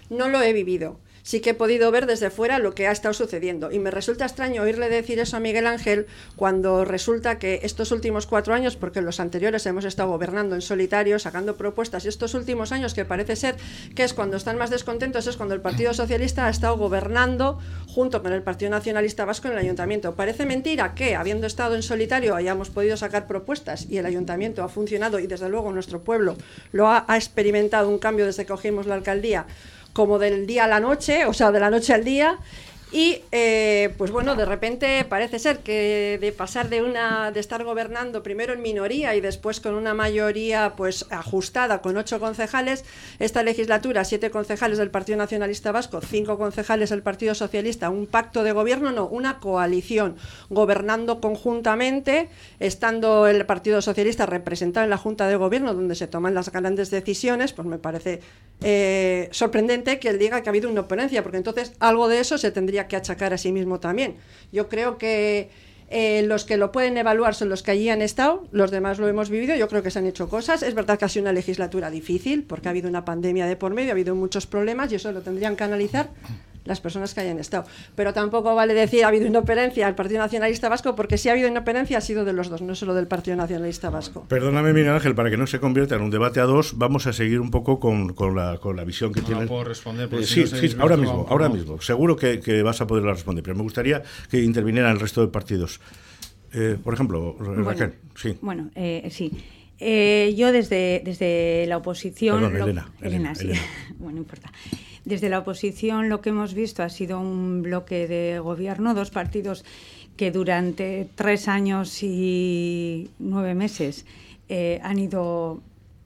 no 0.09 0.27
lo 0.27 0.41
he 0.41 0.53
vivido 0.53 0.97
sí 1.29 1.41
que 1.41 1.51
he 1.51 1.53
podido 1.53 1.91
ver 1.91 2.07
desde 2.07 2.31
fuera 2.31 2.57
lo 2.57 2.73
que 2.73 2.87
ha 2.87 2.91
estado 2.91 3.13
sucediendo. 3.13 3.71
Y 3.71 3.77
me 3.77 3.91
resulta 3.91 4.25
extraño 4.25 4.63
oírle 4.63 4.89
decir 4.89 5.19
eso 5.19 5.37
a 5.37 5.39
Miguel 5.39 5.67
Ángel 5.67 6.07
cuando 6.35 6.85
resulta 6.85 7.37
que 7.37 7.59
estos 7.61 7.91
últimos 7.91 8.25
cuatro 8.25 8.55
años, 8.55 8.75
porque 8.75 9.03
los 9.03 9.19
anteriores 9.19 9.63
hemos 9.67 9.85
estado 9.85 10.09
gobernando 10.09 10.55
en 10.55 10.63
solitario, 10.63 11.19
sacando 11.19 11.55
propuestas, 11.55 12.03
y 12.05 12.07
estos 12.07 12.33
últimos 12.33 12.71
años 12.71 12.95
que 12.95 13.05
parece 13.05 13.35
ser 13.35 13.57
que 13.93 14.05
es 14.05 14.15
cuando 14.15 14.37
están 14.37 14.57
más 14.57 14.71
descontentos, 14.71 15.27
es 15.27 15.37
cuando 15.37 15.53
el 15.53 15.61
Partido 15.61 15.93
Socialista 15.93 16.47
ha 16.47 16.49
estado 16.49 16.77
gobernando 16.77 17.59
junto 17.85 18.23
con 18.23 18.33
el 18.33 18.41
Partido 18.41 18.71
Nacionalista 18.71 19.23
Vasco 19.23 19.49
en 19.49 19.53
el 19.53 19.59
Ayuntamiento. 19.59 20.15
Parece 20.15 20.47
mentira 20.47 20.95
que, 20.95 21.15
habiendo 21.15 21.45
estado 21.45 21.75
en 21.75 21.83
solitario, 21.83 22.33
hayamos 22.33 22.71
podido 22.71 22.97
sacar 22.97 23.27
propuestas 23.27 23.85
y 23.87 23.99
el 23.99 24.07
Ayuntamiento 24.07 24.63
ha 24.63 24.67
funcionado 24.67 25.19
y 25.19 25.27
desde 25.27 25.47
luego 25.47 25.71
nuestro 25.71 26.01
pueblo 26.01 26.37
lo 26.71 26.87
ha, 26.87 27.05
ha 27.07 27.17
experimentado 27.17 27.87
un 27.87 27.99
cambio 27.99 28.25
desde 28.25 28.45
que 28.45 28.51
cogimos 28.51 28.87
la 28.87 28.95
alcaldía 28.95 29.45
como 29.99 30.17
del 30.17 30.47
día 30.47 30.63
a 30.63 30.67
la 30.69 30.79
noche, 30.79 31.25
o 31.25 31.33
sea, 31.33 31.51
de 31.51 31.59
la 31.59 31.69
noche 31.69 31.93
al 31.93 32.05
día, 32.05 32.37
y 32.91 33.21
eh, 33.31 33.93
pues 33.97 34.09
bueno, 34.09 34.35
de 34.35 34.45
repente 34.45 35.05
parece 35.05 35.37
ser 35.37 35.59
que 35.59 36.17
de 36.19 36.31
pasar 36.31 36.69
de 36.69 36.81
una 36.81 37.31
de 37.31 37.39
estar 37.39 37.63
gobernando 37.63 38.23
primero 38.23 38.53
en 38.53 38.63
minoría 38.63 39.15
y 39.15 39.21
después 39.21 39.59
con 39.59 39.75
una 39.75 39.93
mayoría 39.93 40.73
pues 40.75 41.05
ajustada 41.11 41.81
con 41.83 41.97
ocho 41.97 42.19
concejales, 42.19 42.85
esta 43.19 43.43
legislatura 43.43 44.03
siete 44.05 44.31
concejales 44.31 44.79
del 44.79 44.89
Partido 44.89 45.19
Nacionalista 45.19 45.71
Vasco, 45.71 46.01
cinco 46.01 46.39
concejales 46.39 46.89
del 46.89 47.03
Partido 47.03 47.35
Socialista, 47.35 47.91
un 47.91 48.07
pacto 48.07 48.43
de 48.43 48.53
gobierno, 48.53 48.91
no, 48.91 49.05
una 49.05 49.39
coalición 49.39 50.15
gobernando 50.49 51.21
conjuntamente, 51.21 52.29
estando 52.59 53.27
el 53.27 53.45
Partido 53.45 53.83
Socialista 53.83 54.25
representado 54.25 54.83
en 54.83 54.89
la 54.89 54.97
Junta 54.97 55.27
de 55.27 55.35
Gobierno 55.35 55.75
donde 55.75 55.93
se 55.93 56.07
toman 56.07 56.33
las 56.33 56.51
grandes 56.51 56.89
decisiones, 56.89 57.53
pues 57.53 57.67
me 57.67 57.77
parece 57.77 58.21
eh, 58.61 59.29
sorprendente 59.31 59.99
que 59.99 60.09
él 60.09 60.17
diga 60.17 60.41
que 60.41 60.49
ha 60.49 60.51
habido 60.51 60.69
una 60.69 60.81
oponencia, 60.81 61.21
porque 61.21 61.37
entonces 61.37 61.73
algo 61.79 62.07
de 62.07 62.19
eso 62.19 62.39
se 62.39 62.51
tendría 62.51 62.78
que 62.87 62.95
achacar 62.95 63.33
a 63.33 63.37
sí 63.37 63.51
mismo 63.51 63.79
también. 63.79 64.15
Yo 64.51 64.69
creo 64.69 64.97
que 64.97 65.49
eh, 65.89 66.21
los 66.23 66.45
que 66.45 66.57
lo 66.57 66.71
pueden 66.71 66.97
evaluar 66.97 67.33
son 67.33 67.49
los 67.49 67.63
que 67.63 67.71
allí 67.71 67.89
han 67.89 68.01
estado, 68.01 68.47
los 68.51 68.69
demás 68.69 68.99
lo 68.99 69.07
hemos 69.07 69.29
vivido, 69.29 69.55
yo 69.55 69.67
creo 69.67 69.81
que 69.81 69.89
se 69.89 69.99
han 69.99 70.05
hecho 70.05 70.29
cosas. 70.29 70.61
Es 70.61 70.75
verdad 70.75 70.99
que 70.99 71.05
ha 71.05 71.09
sido 71.09 71.23
una 71.23 71.33
legislatura 71.33 71.89
difícil, 71.89 72.43
porque 72.43 72.67
ha 72.67 72.71
habido 72.71 72.89
una 72.89 73.05
pandemia 73.05 73.47
de 73.47 73.55
por 73.55 73.73
medio, 73.73 73.89
ha 73.89 73.93
habido 73.93 74.13
muchos 74.15 74.45
problemas 74.45 74.91
y 74.91 74.95
eso 74.95 75.11
lo 75.11 75.21
tendrían 75.21 75.55
que 75.55 75.63
analizar 75.63 76.09
las 76.65 76.81
personas 76.81 77.13
que 77.13 77.21
hayan 77.21 77.39
estado. 77.39 77.65
Pero 77.95 78.13
tampoco 78.13 78.55
vale 78.55 78.73
decir 78.73 79.03
ha 79.03 79.07
habido 79.07 79.27
inoperancia 79.27 79.87
al 79.87 79.95
Partido 79.95 80.19
Nacionalista 80.19 80.69
Vasco, 80.69 80.95
porque 80.95 81.17
si 81.17 81.29
ha 81.29 81.33
habido 81.33 81.47
inoperancia 81.47 81.97
ha 81.97 82.01
sido 82.01 82.25
de 82.25 82.33
los 82.33 82.49
dos, 82.49 82.61
no 82.61 82.75
solo 82.75 82.93
del 82.93 83.07
Partido 83.07 83.37
Nacionalista 83.37 83.89
Vasco. 83.89 84.25
Perdóname, 84.27 84.73
Miguel 84.73 84.91
Ángel, 84.91 85.15
para 85.15 85.29
que 85.29 85.37
no 85.37 85.47
se 85.47 85.59
convierta 85.59 85.95
en 85.95 86.01
un 86.01 86.09
debate 86.09 86.39
a 86.39 86.43
dos, 86.43 86.77
vamos 86.77 87.07
a 87.07 87.13
seguir 87.13 87.39
un 87.39 87.51
poco 87.51 87.79
con, 87.79 88.13
con, 88.13 88.35
la, 88.35 88.57
con 88.57 88.75
la 88.75 88.83
visión 88.83 89.13
que 89.13 89.21
tiene. 89.21 89.41
No 89.41 89.47
puedo 89.47 89.63
responder. 89.63 90.09
Eh, 90.13 90.23
sí, 90.23 90.47
sí, 90.47 90.75
ahora 90.79 90.97
mismo, 90.97 91.25
ahora 91.29 91.49
mismo. 91.49 91.81
Seguro 91.81 92.15
que, 92.15 92.39
que, 92.39 92.63
vas 92.63 92.81
a 92.81 92.87
poder 92.87 93.03
responder, 93.03 93.43
pero 93.43 93.55
me 93.55 93.63
gustaría 93.63 94.03
que 94.29 94.41
intervinieran 94.41 94.91
el 94.91 94.99
resto 94.99 95.21
de 95.21 95.27
partidos. 95.27 95.79
Eh, 96.53 96.77
por 96.83 96.93
ejemplo, 96.93 97.35
Raquel, 97.39 97.93
sí. 98.15 98.37
Bueno, 98.41 98.69
eh, 98.75 99.07
sí. 99.11 99.31
Eh, 99.79 100.33
yo 100.37 100.51
desde, 100.51 101.01
desde 101.05 101.65
la 101.67 101.77
oposición... 101.77 102.41
Perdón, 102.41 102.69
Elena, 102.69 102.91
Elena, 102.99 103.31
Elena, 103.31 103.35
sí. 103.35 103.45
Elena. 103.45 103.61
bueno, 103.97 104.15
no 104.15 104.17
importa. 104.19 104.51
Desde 105.09 105.27
la 105.27 105.39
oposición 105.39 106.07
lo 106.07 106.21
que 106.21 106.29
hemos 106.29 106.53
visto 106.53 106.83
ha 106.83 106.89
sido 106.89 107.19
un 107.19 107.63
bloque 107.63 108.07
de 108.07 108.37
gobierno, 108.37 108.93
dos 108.93 109.09
partidos 109.09 109.65
que 110.15 110.29
durante 110.29 111.09
tres 111.15 111.47
años 111.47 112.03
y 112.03 113.09
nueve 113.17 113.55
meses 113.55 114.05
eh, 114.49 114.79
han, 114.83 114.99
ido, 114.99 115.63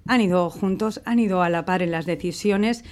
han 0.07 0.21
ido 0.21 0.49
juntos, 0.49 1.01
han 1.03 1.19
ido 1.19 1.41
a 1.41 1.49
la 1.49 1.65
par 1.65 1.81
en 1.81 1.91
las 1.91 2.05
decisiones, 2.05 2.85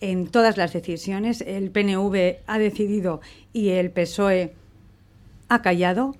en 0.00 0.28
todas 0.28 0.56
las 0.56 0.72
decisiones. 0.72 1.40
El 1.40 1.72
PNV 1.72 2.44
ha 2.46 2.58
decidido 2.60 3.20
y 3.52 3.70
el 3.70 3.90
PSOE 3.90 4.54
ha 5.48 5.62
callado 5.62 6.14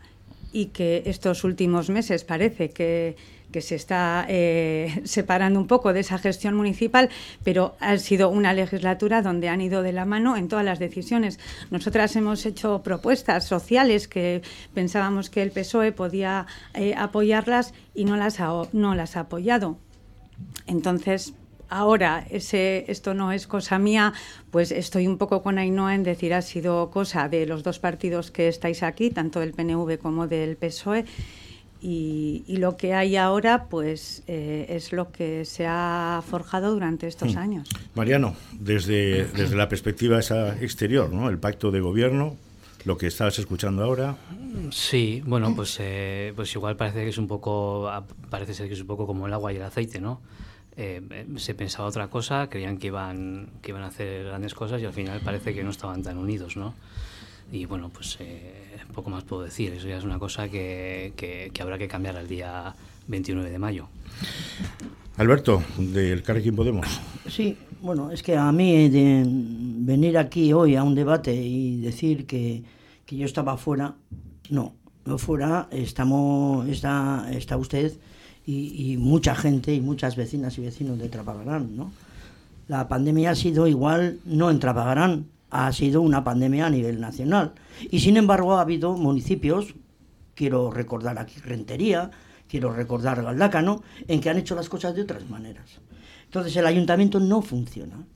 y 0.52 0.66
que 0.66 1.04
estos 1.06 1.44
últimos 1.44 1.88
meses 1.88 2.24
parece 2.24 2.70
que 2.70 3.14
que 3.50 3.60
se 3.60 3.74
está 3.74 4.26
eh, 4.28 5.00
separando 5.04 5.58
un 5.60 5.66
poco 5.66 5.92
de 5.92 6.00
esa 6.00 6.18
gestión 6.18 6.54
municipal, 6.54 7.08
pero 7.44 7.76
ha 7.80 7.96
sido 7.98 8.28
una 8.28 8.52
legislatura 8.52 9.22
donde 9.22 9.48
han 9.48 9.60
ido 9.60 9.82
de 9.82 9.92
la 9.92 10.04
mano 10.04 10.36
en 10.36 10.48
todas 10.48 10.64
las 10.64 10.78
decisiones. 10.78 11.38
Nosotras 11.70 12.14
hemos 12.16 12.46
hecho 12.46 12.82
propuestas 12.82 13.44
sociales 13.46 14.08
que 14.08 14.42
pensábamos 14.74 15.30
que 15.30 15.42
el 15.42 15.50
PSOE 15.50 15.92
podía 15.92 16.46
eh, 16.74 16.94
apoyarlas 16.96 17.74
y 17.94 18.04
no 18.04 18.16
las 18.16 18.40
ha, 18.40 18.50
no 18.72 18.94
las 18.94 19.16
ha 19.16 19.20
apoyado. 19.20 19.78
Entonces, 20.66 21.34
ahora 21.70 22.26
ese, 22.30 22.84
esto 22.88 23.14
no 23.14 23.32
es 23.32 23.46
cosa 23.46 23.78
mía, 23.78 24.12
pues 24.50 24.72
estoy 24.72 25.06
un 25.06 25.16
poco 25.16 25.42
con 25.42 25.58
Ainhoa 25.58 25.94
en 25.94 26.02
decir 26.02 26.34
ha 26.34 26.42
sido 26.42 26.90
cosa 26.90 27.28
de 27.28 27.46
los 27.46 27.62
dos 27.62 27.78
partidos 27.78 28.30
que 28.30 28.48
estáis 28.48 28.82
aquí, 28.82 29.10
tanto 29.10 29.40
del 29.40 29.52
PNV 29.52 29.98
como 29.98 30.26
del 30.26 30.56
PSOE. 30.56 31.04
Y, 31.82 32.44
y, 32.46 32.58
lo 32.58 32.76
que 32.76 32.92
hay 32.92 33.16
ahora 33.16 33.64
pues 33.70 34.22
eh, 34.26 34.66
es 34.68 34.92
lo 34.92 35.10
que 35.10 35.46
se 35.46 35.66
ha 35.66 36.22
forjado 36.28 36.72
durante 36.74 37.06
estos 37.06 37.34
Mm. 37.34 37.38
años. 37.38 37.68
Mariano, 37.94 38.34
desde, 38.52 39.24
desde 39.28 39.56
la 39.56 39.68
perspectiva 39.68 40.18
esa 40.18 40.58
exterior, 40.60 41.10
¿no? 41.10 41.30
El 41.30 41.38
pacto 41.38 41.70
de 41.70 41.80
gobierno, 41.80 42.36
lo 42.84 42.98
que 42.98 43.06
estabas 43.06 43.38
escuchando 43.38 43.82
ahora. 43.82 44.16
Sí, 44.70 45.22
bueno, 45.24 45.54
pues, 45.56 45.78
eh, 45.80 46.32
pues 46.36 46.54
igual 46.54 46.76
parece 46.76 47.02
que 47.02 47.08
es 47.08 47.18
un 47.18 47.26
poco, 47.28 47.90
parece 48.28 48.52
ser 48.52 48.68
que 48.68 48.74
es 48.74 48.80
un 48.82 48.86
poco 48.86 49.06
como 49.06 49.26
el 49.26 49.32
agua 49.32 49.50
y 49.52 49.56
el 49.56 49.62
aceite, 49.62 50.00
¿no? 50.00 50.20
Eh, 50.76 51.00
eh, 51.10 51.26
se 51.36 51.54
pensaba 51.54 51.88
otra 51.88 52.08
cosa, 52.08 52.48
creían 52.48 52.76
que 52.78 52.88
iban, 52.88 53.48
que 53.62 53.70
iban 53.70 53.82
a 53.82 53.86
hacer 53.88 54.24
grandes 54.24 54.54
cosas 54.54 54.80
y 54.82 54.84
al 54.84 54.92
final 54.92 55.20
parece 55.24 55.54
que 55.54 55.64
no 55.64 55.70
estaban 55.70 56.02
tan 56.02 56.18
unidos, 56.18 56.56
¿no? 56.56 56.74
Y 57.52 57.64
bueno, 57.64 57.90
pues 57.92 58.16
eh, 58.20 58.69
poco 58.90 59.10
más 59.10 59.24
puedo 59.24 59.42
decir. 59.42 59.72
Eso 59.72 59.88
ya 59.88 59.98
es 59.98 60.04
una 60.04 60.18
cosa 60.18 60.48
que, 60.48 61.12
que, 61.16 61.50
que 61.52 61.62
habrá 61.62 61.78
que 61.78 61.88
cambiar 61.88 62.16
el 62.16 62.28
día 62.28 62.74
29 63.08 63.50
de 63.50 63.58
mayo. 63.58 63.88
Alberto, 65.16 65.62
del 65.76 66.22
Carrequín 66.22 66.56
Podemos. 66.56 66.86
Sí, 67.28 67.56
bueno, 67.82 68.10
es 68.10 68.22
que 68.22 68.36
a 68.36 68.50
mí 68.52 68.88
de 68.88 69.22
venir 69.26 70.16
aquí 70.16 70.52
hoy 70.52 70.76
a 70.76 70.82
un 70.82 70.94
debate 70.94 71.34
y 71.34 71.80
decir 71.80 72.26
que, 72.26 72.62
que 73.04 73.16
yo 73.16 73.26
estaba 73.26 73.56
fuera, 73.56 73.94
no, 74.48 74.74
no 75.04 75.18
fuera, 75.18 75.68
estamos, 75.72 76.66
está, 76.68 77.28
está 77.32 77.56
usted 77.56 77.92
y, 78.46 78.92
y, 78.92 78.96
mucha 78.96 79.34
gente 79.34 79.74
y 79.74 79.80
muchas 79.80 80.16
vecinas 80.16 80.56
y 80.56 80.62
vecinos 80.62 80.98
de 80.98 81.08
Trapagarán, 81.08 81.76
¿no? 81.76 81.92
La 82.68 82.88
pandemia 82.88 83.32
ha 83.32 83.34
sido 83.34 83.66
igual, 83.66 84.20
no 84.24 84.50
en 84.50 84.58
Trapagarán, 84.60 85.26
ha 85.50 85.72
sido 85.72 86.00
una 86.00 86.24
pandemia 86.24 86.66
a 86.66 86.70
nivel 86.70 87.00
nacional. 87.00 87.52
Y 87.90 88.00
sin 88.00 88.16
embargo 88.16 88.56
ha 88.56 88.62
habido 88.62 88.96
municipios, 88.96 89.74
quiero 90.34 90.70
recordar 90.70 91.18
aquí 91.18 91.40
Rentería, 91.40 92.10
quiero 92.48 92.72
recordar 92.72 93.22
Galdácano, 93.22 93.82
en 94.08 94.20
que 94.20 94.30
han 94.30 94.38
hecho 94.38 94.54
las 94.54 94.68
cosas 94.68 94.94
de 94.94 95.02
otras 95.02 95.28
maneras. 95.28 95.80
Entonces 96.24 96.56
el 96.56 96.66
ayuntamiento 96.66 97.20
no 97.20 97.42
funciona. 97.42 98.06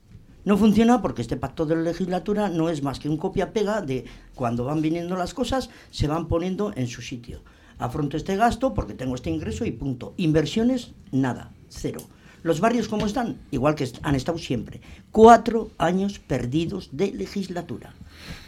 No 0.44 0.58
funciona 0.58 1.00
porque 1.00 1.22
este 1.22 1.38
pacto 1.38 1.64
de 1.64 1.76
legislatura 1.76 2.50
no 2.50 2.68
es 2.68 2.82
más 2.82 3.00
que 3.00 3.08
un 3.08 3.16
copia-pega 3.16 3.80
de 3.80 4.04
cuando 4.34 4.64
van 4.64 4.82
viniendo 4.82 5.16
las 5.16 5.32
cosas, 5.32 5.70
se 5.90 6.06
van 6.06 6.28
poniendo 6.28 6.72
en 6.76 6.86
su 6.86 7.00
sitio. 7.00 7.42
Afronto 7.78 8.16
este 8.16 8.36
gasto 8.36 8.74
porque 8.74 8.94
tengo 8.94 9.14
este 9.14 9.30
ingreso 9.30 9.64
y 9.64 9.72
punto. 9.72 10.14
Inversiones, 10.16 10.92
nada, 11.10 11.50
cero. 11.68 12.00
Los 12.44 12.60
barrios 12.60 12.88
como 12.88 13.06
están, 13.06 13.38
igual 13.50 13.74
que 13.74 13.90
han 14.02 14.14
estado 14.14 14.36
siempre. 14.36 14.82
Cuatro 15.10 15.70
años 15.78 16.18
perdidos 16.18 16.90
de 16.92 17.10
legislatura. 17.10 17.94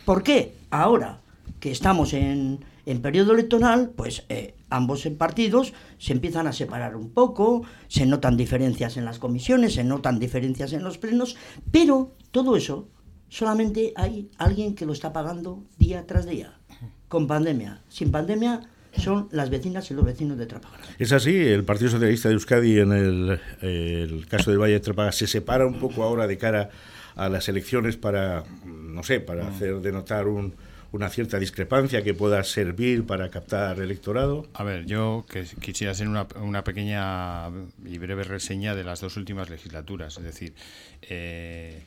¿Por 0.04 0.22
qué? 0.22 0.54
Ahora 0.68 1.22
que 1.60 1.70
estamos 1.70 2.12
en, 2.12 2.62
en 2.84 3.00
periodo 3.00 3.32
electoral, 3.32 3.92
pues 3.96 4.24
eh, 4.28 4.54
ambos 4.68 5.08
partidos 5.16 5.72
se 5.96 6.12
empiezan 6.12 6.46
a 6.46 6.52
separar 6.52 6.94
un 6.94 7.08
poco, 7.08 7.62
se 7.88 8.04
notan 8.04 8.36
diferencias 8.36 8.98
en 8.98 9.06
las 9.06 9.18
comisiones, 9.18 9.72
se 9.72 9.84
notan 9.84 10.18
diferencias 10.18 10.74
en 10.74 10.84
los 10.84 10.98
plenos, 10.98 11.38
pero 11.70 12.12
todo 12.32 12.54
eso 12.54 12.88
solamente 13.30 13.94
hay 13.96 14.30
alguien 14.36 14.74
que 14.74 14.84
lo 14.84 14.92
está 14.92 15.14
pagando 15.14 15.64
día 15.78 16.06
tras 16.06 16.26
día, 16.26 16.60
con 17.08 17.26
pandemia. 17.26 17.82
Sin 17.88 18.10
pandemia 18.10 18.60
son 18.97 19.28
las 19.33 19.50
vecinas 19.50 19.90
y 19.90 19.95
los 19.95 20.05
vecinos 20.05 20.38
de 20.38 20.47
Trápaga. 20.47 20.76
Es 20.99 21.12
así, 21.12 21.37
el 21.37 21.64
Partido 21.64 21.90
Socialista 21.90 22.28
de 22.28 22.35
Euskadi 22.35 22.78
en 22.81 22.93
el, 22.93 23.40
el 23.61 24.26
caso 24.26 24.50
del 24.50 24.61
Valle 24.61 24.75
de 24.75 24.81
Trápaga 24.81 25.12
se 25.12 25.26
separa 25.26 25.66
un 25.66 25.78
poco 25.78 26.02
ahora 26.02 26.26
de 26.26 26.38
cara 26.38 26.71
a 27.14 27.28
las 27.28 27.49
elecciones 27.49 27.97
para, 27.97 28.45
no 28.64 29.02
sé, 29.02 29.21
para 29.21 29.45
mm. 29.45 29.49
hacer 29.49 29.81
denotar 29.81 30.28
un, 30.28 30.55
una 30.93 31.09
cierta 31.09 31.38
discrepancia 31.38 32.02
que 32.02 32.14
pueda 32.14 32.43
servir 32.45 33.07
para 33.07 33.31
captar 33.31 33.81
electorado? 33.81 34.47
A 34.55 34.64
ver, 34.64 34.87
yo 34.87 35.25
que 35.28 35.45
quisiera 35.61 35.93
hacer 35.93 36.09
una, 36.09 36.26
una, 36.40 36.64
pequeña 36.64 37.49
y 37.85 37.99
breve 37.99 38.25
reseña 38.25 38.75
de 38.75 38.85
las 38.85 39.00
dos 39.00 39.16
últimas 39.16 39.50
legislaturas. 39.50 40.16
Es 40.19 40.25
decir, 40.25 40.55
eh, 41.02 41.83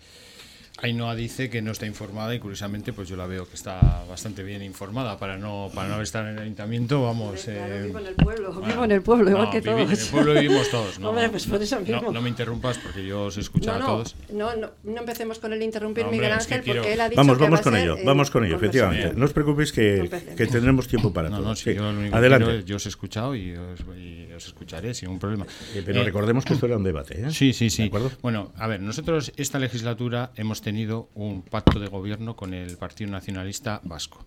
Ainhoa 0.82 1.16
dice 1.16 1.50
que 1.50 1.62
no 1.62 1.72
está 1.72 1.86
informada 1.86 2.34
y 2.34 2.40
curiosamente 2.40 2.94
pues 2.94 3.08
yo 3.10 3.16
la 3.16 3.28
veo 3.28 3.48
que 3.48 3.56
está 3.56 4.04
bastante 4.08 4.44
bien 4.44 4.62
informada 4.64 5.18
para 5.18 5.38
no 5.38 5.70
para 5.74 5.90
no 5.90 6.02
estar 6.02 6.26
en 6.26 6.36
el 6.36 6.40
ayuntamiento 6.40 7.04
vamos 7.04 7.44
claro, 7.44 7.76
eh, 7.76 7.84
vivo 7.88 8.00
en 8.00 8.08
el 8.08 8.16
pueblo 8.16 8.50
vivo 8.52 8.62
bueno, 8.62 8.86
en 8.86 8.92
el 8.92 9.02
pueblo 9.02 9.30
igual 9.30 9.46
no, 9.46 9.52
que 9.52 9.62
todos 9.62 9.82
en 9.82 9.92
el 9.92 10.08
pueblo 10.12 10.34
vivimos 10.34 10.70
todos 10.70 11.00
no, 11.00 11.10
Hombre, 11.10 11.30
pues 11.30 11.46
por 11.48 11.62
eso 11.62 11.80
mismo. 11.80 12.02
no, 12.02 12.12
no, 12.12 12.22
me 12.22 12.30
interrumpas 12.30 12.78
porque 12.78 13.06
yo 13.06 13.26
os 13.26 13.38
he 13.38 13.42
escuchado 13.42 13.80
no, 13.80 13.86
a 13.86 13.88
todos. 13.88 14.16
no, 14.32 14.56
no 14.56 14.72
no 14.84 15.00
empecemos 15.00 15.40
con 15.40 15.52
el 15.54 15.62
interrumpir 15.62 16.06
hombre, 16.06 16.20
Miguel 16.20 16.38
es 16.38 16.48
que 16.48 16.54
Ángel 16.56 16.64
quiero... 16.64 16.82
porque 16.82 16.94
él 16.94 17.02
ha 17.02 17.10
dicho 17.10 17.20
vamos 17.20 17.38
que 17.38 17.44
vamos 17.44 17.60
va 17.60 17.64
con 17.64 17.76
ello 17.76 17.96
ser, 17.96 18.06
vamos 18.06 18.28
eh, 18.28 18.32
con 18.32 18.46
ello 18.46 18.56
efectivamente. 18.56 19.14
No 19.16 19.26
os 19.26 19.34
preocupéis 19.34 19.72
que, 19.72 20.10
que 20.38 20.48
tendremos 20.48 20.88
tiempo 20.88 21.12
para 21.12 21.30
no, 21.30 21.38
todo. 21.38 21.48
no, 21.50 21.56
sí, 21.56 21.74
yo 21.74 21.84
lo 21.92 22.00
único 22.00 22.16
adelante. 22.16 22.46
que 22.46 22.52
quiero, 22.52 22.66
yo 22.66 22.76
os 22.78 22.86
he 22.86 22.90
escuchado 22.90 23.36
y 23.36 23.52
os, 23.52 23.80
y 23.98 24.32
os 24.32 24.48
escucharé 24.48 24.94
sin 24.94 25.10
un 25.10 25.20
problema. 25.20 25.46
Eh, 25.76 25.84
pero 25.86 26.04
recordemos 26.04 26.46
que 26.46 26.54
esto 26.54 26.66
era 26.66 26.78
un 26.78 26.84
debate 26.84 27.22
¿eh? 27.22 27.32
sí 27.32 27.52
sí 27.54 27.70
sí. 27.70 27.92
Bueno 28.22 28.54
a 28.56 28.68
ver 28.68 28.80
nosotros 28.80 29.34
esta 29.36 29.60
legislatura 29.60 30.32
hemos 30.36 30.62
tenido 30.62 30.69
un 31.16 31.42
pacto 31.42 31.80
de 31.80 31.88
gobierno 31.88 32.36
con 32.36 32.54
el 32.54 32.78
Partido 32.78 33.12
Nacionalista 33.12 33.82
Vasco 33.84 34.24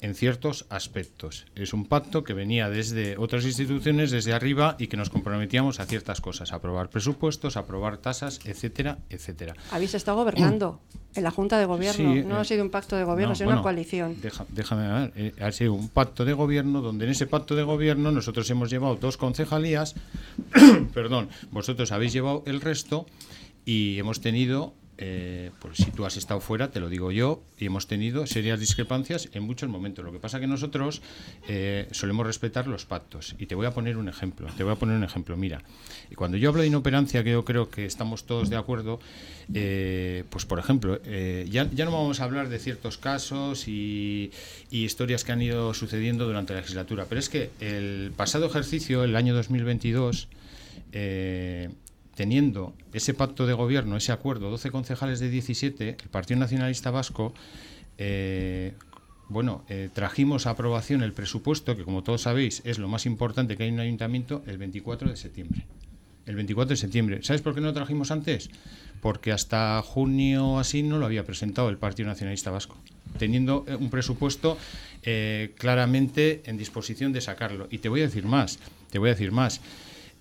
en 0.00 0.14
ciertos 0.14 0.66
aspectos. 0.68 1.46
Es 1.54 1.72
un 1.72 1.86
pacto 1.86 2.24
que 2.24 2.34
venía 2.34 2.68
desde 2.68 3.16
otras 3.16 3.44
instituciones, 3.44 4.10
desde 4.10 4.34
arriba, 4.34 4.76
y 4.78 4.88
que 4.88 4.98
nos 4.98 5.08
comprometíamos 5.08 5.80
a 5.80 5.86
ciertas 5.86 6.20
cosas, 6.20 6.52
a 6.52 6.56
aprobar 6.56 6.90
presupuestos, 6.90 7.56
a 7.56 7.60
aprobar 7.60 7.96
tasas, 7.98 8.40
etcétera, 8.44 8.98
etcétera. 9.08 9.54
Habéis 9.70 9.94
estado 9.94 10.18
gobernando 10.18 10.80
en 11.14 11.22
la 11.22 11.30
Junta 11.30 11.58
de 11.58 11.64
Gobierno, 11.64 12.12
Sí, 12.12 12.22
no 12.22 12.36
eh, 12.36 12.40
ha 12.40 12.44
sido 12.44 12.64
un 12.64 12.70
pacto 12.70 12.96
de 12.96 13.04
gobierno, 13.04 13.28
no, 13.28 13.32
ha 13.32 13.36
sido 13.36 13.46
bueno, 13.46 13.60
una 13.60 13.62
coalición. 13.62 14.20
Deja- 14.20 14.44
déjame 14.50 14.92
ver, 14.92 15.12
eh, 15.16 15.32
ha 15.42 15.52
sido 15.52 15.72
un 15.72 15.88
pacto 15.88 16.24
de 16.26 16.34
gobierno 16.34 16.82
donde 16.82 17.06
en 17.06 17.12
ese 17.12 17.26
pacto 17.26 17.54
de 17.54 17.62
gobierno 17.62 18.10
nosotros 18.10 18.50
hemos 18.50 18.68
llevado 18.68 18.96
dos 18.96 19.16
concejalías, 19.16 19.94
perdón, 20.92 21.28
vosotros 21.50 21.92
habéis 21.92 22.12
llevado 22.12 22.42
el 22.46 22.60
resto 22.60 23.06
y 23.64 23.98
hemos 23.98 24.20
tenido, 24.20 24.74
eh, 24.98 25.50
pues 25.60 25.78
si 25.78 25.90
tú 25.90 26.04
has 26.04 26.16
estado 26.16 26.40
fuera, 26.40 26.70
te 26.70 26.80
lo 26.80 26.88
digo 26.88 27.10
yo, 27.10 27.42
y 27.58 27.66
hemos 27.66 27.86
tenido 27.86 28.26
serias 28.26 28.60
discrepancias 28.60 29.28
en 29.32 29.42
muchos 29.42 29.68
momentos. 29.68 30.04
Lo 30.04 30.12
que 30.12 30.18
pasa 30.18 30.40
que 30.40 30.46
nosotros 30.46 31.02
eh, 31.48 31.88
solemos 31.90 32.26
respetar 32.26 32.66
los 32.66 32.86
pactos. 32.86 33.34
Y 33.38 33.46
te 33.46 33.54
voy 33.54 33.66
a 33.66 33.72
poner 33.72 33.96
un 33.96 34.08
ejemplo, 34.08 34.48
te 34.56 34.64
voy 34.64 34.72
a 34.72 34.76
poner 34.76 34.96
un 34.96 35.04
ejemplo. 35.04 35.36
Mira, 35.36 35.62
cuando 36.16 36.36
yo 36.36 36.50
hablo 36.50 36.62
de 36.62 36.68
inoperancia, 36.68 37.24
que 37.24 37.32
yo 37.32 37.44
creo 37.44 37.70
que 37.70 37.86
estamos 37.86 38.24
todos 38.24 38.50
de 38.50 38.56
acuerdo, 38.56 39.00
eh, 39.52 40.24
pues 40.30 40.44
por 40.46 40.58
ejemplo, 40.58 41.00
eh, 41.04 41.46
ya, 41.50 41.64
no 41.64 41.92
vamos 41.92 42.20
a 42.20 42.24
hablar 42.24 42.48
de 42.48 42.58
ciertos 42.58 42.98
casos 42.98 43.68
y, 43.68 44.30
y 44.70 44.84
historias 44.84 45.24
que 45.24 45.32
han 45.32 45.42
ido 45.42 45.74
sucediendo 45.74 46.26
durante 46.26 46.54
la 46.54 46.60
legislatura, 46.60 47.06
pero 47.08 47.18
es 47.18 47.28
que 47.28 47.50
el 47.60 48.12
pasado 48.16 48.46
ejercicio, 48.46 49.04
el 49.04 49.16
año 49.16 49.34
2022, 49.34 50.28
eh, 50.92 51.70
teniendo 52.14 52.74
ese 52.92 53.14
pacto 53.14 53.46
de 53.46 53.52
gobierno, 53.54 53.96
ese 53.96 54.12
acuerdo, 54.12 54.50
12 54.50 54.70
concejales 54.70 55.20
de 55.20 55.30
17, 55.30 55.96
el 56.02 56.08
Partido 56.08 56.40
Nacionalista 56.40 56.90
Vasco, 56.90 57.34
eh, 57.98 58.74
bueno, 59.28 59.64
eh, 59.68 59.88
trajimos 59.92 60.46
a 60.46 60.50
aprobación 60.50 61.02
el 61.02 61.12
presupuesto, 61.12 61.76
que 61.76 61.84
como 61.84 62.02
todos 62.02 62.22
sabéis 62.22 62.62
es 62.64 62.78
lo 62.78 62.88
más 62.88 63.06
importante 63.06 63.56
que 63.56 63.64
hay 63.64 63.70
en 63.70 63.76
un 63.76 63.80
ayuntamiento, 63.80 64.42
el 64.46 64.58
24 64.58 65.08
de 65.08 65.16
septiembre. 65.16 65.66
El 66.26 66.36
24 66.36 66.70
de 66.70 66.76
septiembre. 66.76 67.18
¿Sabes 67.22 67.42
por 67.42 67.54
qué 67.54 67.60
no 67.60 67.68
lo 67.68 67.74
trajimos 67.74 68.10
antes? 68.10 68.50
Porque 69.02 69.32
hasta 69.32 69.82
junio 69.82 70.58
así 70.58 70.82
no 70.82 70.98
lo 70.98 71.06
había 71.06 71.24
presentado 71.24 71.68
el 71.68 71.76
Partido 71.76 72.08
Nacionalista 72.08 72.50
Vasco, 72.50 72.76
teniendo 73.18 73.66
un 73.78 73.90
presupuesto 73.90 74.56
claramente 75.58 76.42
en 76.46 76.56
disposición 76.56 77.12
de 77.12 77.20
sacarlo. 77.20 77.68
Y 77.70 77.76
te 77.76 77.90
voy 77.90 78.00
a 78.00 78.04
decir 78.04 78.24
más, 78.24 78.58
te 78.90 78.98
voy 78.98 79.10
a 79.10 79.12
decir 79.12 79.32
más. 79.32 79.60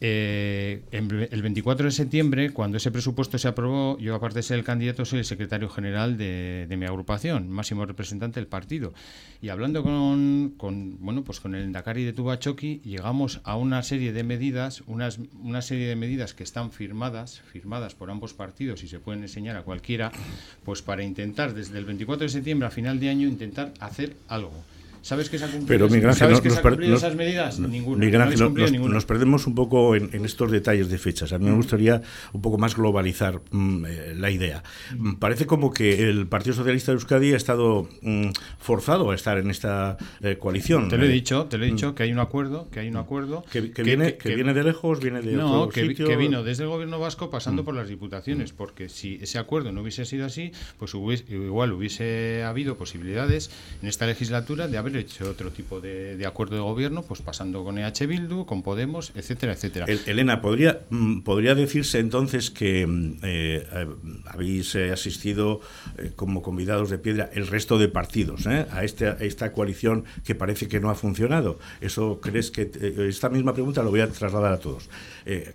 Eh, 0.06 0.82
el 0.92 1.42
24 1.42 1.86
de 1.86 1.92
septiembre, 1.92 2.50
cuando 2.50 2.76
ese 2.76 2.92
presupuesto 2.92 3.38
se 3.38 3.48
aprobó, 3.48 3.98
yo 4.00 4.14
aparte 4.14 4.40
de 4.40 4.44
ser 4.44 4.60
el 4.60 4.66
candidato, 4.66 5.06
soy 5.06 5.20
el 5.20 5.26
secretario 5.26 5.70
general 5.70 6.18
de, 6.18 6.68
mi 6.78 6.86
agrupación, 6.86 7.50
máximo 7.50 7.86
representante 7.86 8.42
del 8.42 8.48
partido. 8.48 8.94
Y 9.42 9.48
hablando 9.48 9.82
con, 9.82 10.58
bueno, 11.00 11.24
pues 11.24 11.40
con 11.40 11.56
el 11.56 11.72
Dakari 11.72 12.04
de 12.04 12.12
Tubachoki, 12.12 12.82
llegamos 12.84 13.40
a 13.46 13.56
una 13.56 13.82
serie 13.82 14.12
de 14.12 14.26
medidas, 14.26 14.84
unas, 14.88 15.20
una 15.42 15.62
serie 15.62 15.88
de 15.88 15.96
medidas 15.96 16.34
que 16.34 16.44
están 16.44 16.74
firmadas, 16.74 17.40
firmadas 17.40 17.96
por 17.96 18.12
ambos 18.12 18.34
partidos 18.34 18.84
y 18.84 18.90
se 18.90 19.00
pueden 19.00 19.22
enseñar 19.22 19.56
a 19.56 19.64
cualquiera, 19.64 20.12
pues 20.66 20.82
para 20.82 21.04
intentar 21.04 21.54
desde 21.54 21.78
el 21.78 21.86
24 21.86 22.26
de 22.26 22.30
septiembre 22.30 22.68
a 22.68 22.72
final 22.72 23.00
de 23.00 23.08
año 23.08 23.26
intentar 23.26 23.72
hacer 23.80 24.18
algo. 24.28 24.66
¿Sabes 25.04 25.30
que 25.30 25.38
se 25.38 25.44
ha 25.44 25.48
cumplido, 25.50 25.68
Pero, 25.68 25.90
Miguel 25.90 26.14
¿sabes 26.14 26.40
que 26.40 26.48
nos, 26.48 26.56
se 26.56 26.66
ha 26.66 26.70
cumplido 26.70 26.96
esas 26.96 27.14
medidas? 27.14 27.60
Ninguna. 27.60 28.06
Miguel 28.06 28.22
Ángel, 28.22 28.40
nos, 28.40 28.90
nos, 28.90 29.06
perdemos 29.06 29.46
un 29.48 29.54
poco 29.54 29.98
en, 29.98 30.10
en, 30.14 30.24
estos 30.24 30.50
detalles 30.50 30.88
de 30.88 30.98
fechas. 30.98 31.34
A 31.34 31.40
mí 31.40 31.46
me 31.46 31.56
gustaría 31.58 32.02
un 32.32 32.42
poco 32.42 32.58
más 32.58 32.78
globalizar 32.78 33.42
mm, 33.52 33.86
eh, 33.86 34.14
la 34.16 34.32
idea. 34.32 34.64
Mm, 34.98 35.16
parece 35.16 35.46
como 35.46 35.74
que 35.74 36.10
el 36.10 36.28
Partido 36.28 36.56
Socialista 36.56 36.94
de 36.94 36.96
Euskadi 36.96 37.34
ha 37.34 37.36
estado 37.36 37.90
mm, 38.02 38.30
forzado 38.60 39.12
a 39.12 39.16
estar 39.16 39.38
en 39.38 39.50
esta 39.50 39.98
eh, 40.22 40.38
coalición. 40.38 40.88
Te 40.88 40.98
lo 40.98 41.04
he 41.04 41.10
dicho, 41.10 41.48
te 41.48 41.58
lo 41.58 41.66
he 41.66 41.68
dicho, 41.68 41.94
que 41.96 42.04
hay 42.04 42.14
un 42.14 42.20
acuerdo, 42.20 42.70
que 42.72 42.80
hay 42.80 42.88
un 42.88 42.96
acuerdo. 42.96 43.44
Que, 43.52 43.72
que, 43.72 43.84
viene, 43.84 44.16
que, 44.16 44.34
viene 44.36 44.54
de 44.54 44.64
lejos, 44.64 45.02
viene 45.02 45.22
de 45.22 45.34
no, 45.34 45.64
otro 45.64 45.74
que, 45.74 45.86
sitio. 45.86 46.08
que 46.08 46.16
vino 46.16 46.44
desde 46.44 46.64
el 46.64 46.70
gobierno 46.70 46.98
vasco 46.98 47.30
pasando 47.30 47.66
por 47.66 47.76
las 47.76 47.90
diputaciones, 47.90 48.54
porque 48.54 48.88
si 48.88 49.20
ese 49.22 49.38
acuerdo 49.38 49.74
no 49.74 49.82
hubiese 49.82 50.06
sido 50.06 50.26
así, 50.26 50.54
pues 50.80 50.94
hubiese, 50.94 51.26
igual 51.34 51.74
hubiese 51.74 52.44
habido 52.46 52.78
posibilidades 52.78 53.52
en 53.82 53.90
esta 53.90 54.06
legislatura 54.06 54.70
de 54.70 54.78
haber 54.78 54.93
hecho 54.98 55.30
otro 55.30 55.52
tipo 55.52 55.80
de, 55.80 56.18
de, 56.18 56.26
acuerdo 56.26 56.56
de 56.56 56.62
gobierno, 56.62 57.04
pues 57.04 57.22
pasando 57.22 57.64
con 57.64 57.78
EH 57.78 58.08
Bildu, 58.08 58.46
con 58.46 58.62
Podemos, 58.62 59.12
etcétera, 59.16 59.54
etcétera. 59.54 59.86
El, 59.88 60.02
Elena, 60.06 60.42
¿podría, 60.42 60.82
mm, 60.90 61.22
¿podría 61.22 61.56
decirse 61.56 62.00
entonces 62.00 62.52
que 62.52 62.86
mm, 62.86 63.20
eh, 63.24 63.88
habéis 64.26 64.76
eh, 64.76 64.92
asistido 64.92 65.62
eh, 65.98 66.12
como 66.16 66.42
convidados 66.42 66.90
de 66.90 66.98
piedra 66.98 67.30
el 67.34 67.48
resto 67.48 67.78
de 67.78 67.88
partidos 67.88 68.46
eh, 68.46 68.66
a, 68.72 68.84
este, 68.84 69.08
a, 69.08 69.18
esta 69.20 69.52
coalición 69.52 70.06
que 70.24 70.36
parece 70.36 70.68
que 70.68 70.80
no 70.80 70.90
ha 70.90 70.96
funcionado? 70.96 71.60
¿Eso 71.82 72.20
crees 72.22 72.52
que, 72.52 72.64
eh, 72.64 73.08
esta 73.10 73.30
misma 73.30 73.54
pregunta 73.54 73.84
lo 73.84 73.90
voy 73.90 74.02
a 74.02 74.10
trasladar 74.10 74.54
a 74.54 74.60
todos, 74.60 74.90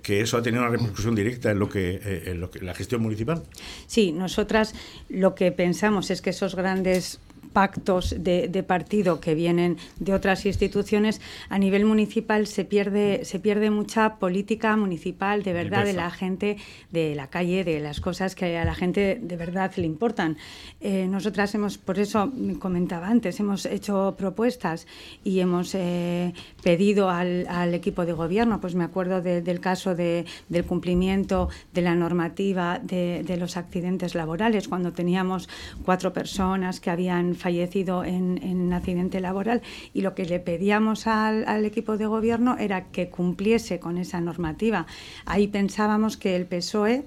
que 0.02 0.20
eso 0.20 0.36
ha 0.36 0.42
tenido 0.42 0.62
una 0.62 0.70
repercusión 0.70 1.14
directa 1.14 1.50
en 1.50 1.58
lo, 1.58 1.68
que, 1.68 2.22
en 2.26 2.40
lo 2.40 2.50
que 2.50 2.60
la 2.60 2.74
gestión 2.74 3.02
municipal? 3.02 3.42
Sí, 3.86 4.12
nosotras 4.12 4.74
lo 5.08 5.34
que 5.34 5.52
pensamos 5.52 6.10
es 6.10 6.22
que 6.22 6.30
esos 6.30 6.54
grandes 6.54 7.20
pactos 7.52 8.14
de, 8.18 8.48
de, 8.48 8.62
partido 8.62 9.20
que 9.20 9.34
vienen 9.34 9.76
de 9.98 10.14
otras 10.14 10.46
instituciones, 10.46 11.20
a 11.48 11.58
nivel 11.58 11.84
municipal 11.84 12.46
se 12.46 12.64
pierde, 12.64 13.24
se 13.24 13.38
pierde 13.40 13.70
mucha 13.70 14.16
política 14.16 14.76
municipal 14.76 15.42
de 15.42 15.52
verdad 15.52 15.84
de 15.84 15.92
la 15.92 16.10
gente, 16.10 16.56
de 16.90 17.14
la 17.14 17.28
calle, 17.28 17.64
de 17.64 17.80
las 17.80 18.00
cosas 18.00 18.34
que 18.34 18.56
a 18.58 18.64
la 18.64 18.74
gente 18.74 19.18
de 19.20 19.36
verdad 19.36 19.72
le 19.76 19.86
importan. 19.86 20.36
Eh, 20.80 21.06
nosotras 21.08 21.54
hemos, 21.54 21.78
por 21.78 21.98
eso 21.98 22.32
comentaba 22.58 23.08
antes, 23.08 23.40
hemos 23.40 23.66
hecho 23.66 24.14
propuestas 24.16 24.86
y 25.24 25.40
hemos 25.40 25.74
eh, 25.74 26.32
pedido 26.62 27.10
al, 27.10 27.46
al, 27.48 27.74
equipo 27.74 28.04
de 28.04 28.12
gobierno, 28.12 28.60
pues 28.60 28.74
me 28.74 28.84
acuerdo 28.84 29.20
de, 29.22 29.42
del 29.42 29.60
caso 29.60 29.94
de, 29.94 30.24
del 30.48 30.64
cumplimiento 30.64 31.48
de 31.72 31.82
la 31.82 31.94
normativa 31.94 32.78
de, 32.82 33.22
de 33.24 33.36
los 33.36 33.56
accidentes 33.56 34.14
laborales, 34.14 34.68
cuando 34.68 34.92
teníamos 34.92 35.48
cuatro 35.84 36.12
personas 36.12 36.80
que 36.80 36.90
habían 36.90 37.34
fallecido 37.38 38.04
en, 38.04 38.38
en, 38.42 38.60
un 38.60 38.72
accidente 38.72 39.20
laboral 39.20 39.62
y 39.94 40.02
lo 40.02 40.14
que 40.14 40.24
le 40.24 40.40
pedíamos 40.40 41.06
al, 41.06 41.64
equipo 41.64 41.96
de 41.96 42.06
gobierno 42.06 42.56
era 42.58 42.86
que 42.86 43.08
cumpliese 43.08 43.78
con 43.80 43.98
esa 43.98 44.20
normativa. 44.20 44.86
Ahí 45.24 45.48
pensábamos 45.48 46.16
que 46.16 46.36
el 46.36 46.46
PSOE 46.46 47.04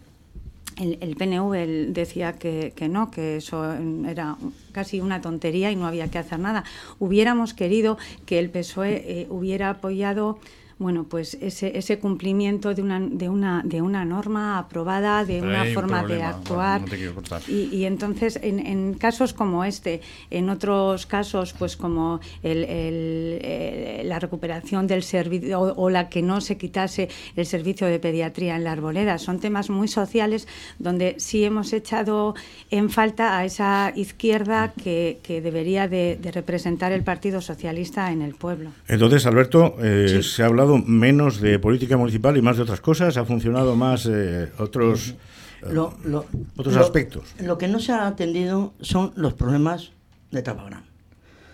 el, 0.77 1.15
PNV 1.15 1.93
decía 1.93 2.33
que, 2.33 2.73
que, 2.75 2.87
no, 2.87 3.11
que 3.11 3.35
eso 3.37 3.73
era 4.07 4.37
casi 4.71 5.01
una 5.01 5.21
tontería 5.21 5.71
y 5.71 5.75
no 5.75 5.85
había 5.85 6.07
que 6.09 6.17
hacer 6.17 6.39
nada. 6.39 6.63
Hubiéramos 6.97 7.53
querido 7.53 7.97
que 8.25 8.39
el 8.39 8.49
PSOE 8.49 9.03
eh, 9.05 9.27
hubiera 9.29 9.69
apoyado 9.69 10.39
bueno, 10.81 11.05
pues 11.07 11.37
ese, 11.41 11.77
ese 11.77 11.99
cumplimiento 11.99 12.73
de 12.73 12.81
una, 12.81 12.99
de, 12.99 13.29
una, 13.29 13.61
de 13.63 13.83
una 13.83 14.03
norma 14.03 14.57
aprobada, 14.57 15.23
de 15.23 15.35
Pero 15.35 15.51
una 15.51 15.61
un 15.61 15.73
forma 15.75 15.99
problema, 15.99 16.23
de 16.23 16.29
actuar. 16.29 16.81
Bueno, 16.81 17.13
no 17.29 17.37
y, 17.47 17.69
y, 17.71 17.85
entonces, 17.85 18.39
en, 18.41 18.59
en, 18.65 18.95
casos 18.95 19.33
como 19.33 19.63
este, 19.63 20.01
en 20.31 20.49
otros 20.49 21.05
casos, 21.05 21.53
pues 21.53 21.77
como 21.77 22.19
el, 22.41 22.63
el, 22.63 23.39
el, 23.43 24.09
la 24.09 24.17
recuperación 24.17 24.87
del 24.87 25.03
servicio 25.03 25.59
o, 25.59 25.83
o, 25.83 25.89
la 25.91 26.09
que 26.09 26.23
no 26.23 26.41
se 26.41 26.57
quitase 26.57 27.09
el 27.35 27.45
servicio 27.45 27.85
de 27.85 27.99
pediatría 27.99 28.55
en 28.55 28.63
la 28.63 28.71
arboleda, 28.71 29.19
son 29.19 29.39
temas 29.39 29.69
muy 29.69 29.87
sociales 29.87 30.47
donde 30.79 31.15
sí 31.19 31.43
hemos 31.43 31.73
echado 31.73 32.33
en 32.71 32.89
falta 32.89 33.37
a 33.37 33.45
esa 33.45 33.93
izquierda 33.95 34.73
que, 34.83 35.19
que 35.21 35.41
debería 35.41 35.87
de, 35.87 36.17
de, 36.19 36.31
representar 36.31 36.91
el 36.91 37.03
Partido 37.03 37.39
Socialista 37.39 38.11
en 38.11 38.23
el 38.23 38.33
pueblo. 38.33 38.71
Entonces, 38.87 39.27
Alberto, 39.27 39.75
eh, 39.79 40.07
sí. 40.07 40.23
se 40.23 40.41
ha 40.41 40.47
hablado 40.47 40.70
menos 40.77 41.41
de 41.41 41.59
política 41.59 41.97
municipal 41.97 42.37
y 42.37 42.41
más 42.41 42.57
de 42.57 42.63
otras 42.63 42.81
cosas, 42.81 43.17
ha 43.17 43.25
funcionado 43.25 43.75
más 43.75 44.05
eh, 44.05 44.51
otros, 44.57 45.15
lo, 45.61 45.97
lo, 46.03 46.25
otros 46.57 46.75
lo, 46.75 46.81
aspectos. 46.81 47.23
Lo 47.39 47.57
que 47.57 47.67
no 47.67 47.79
se 47.79 47.91
ha 47.91 48.07
atendido 48.07 48.73
son 48.81 49.11
los 49.15 49.33
problemas 49.33 49.91
de 50.31 50.41
Trapagrán. 50.41 50.83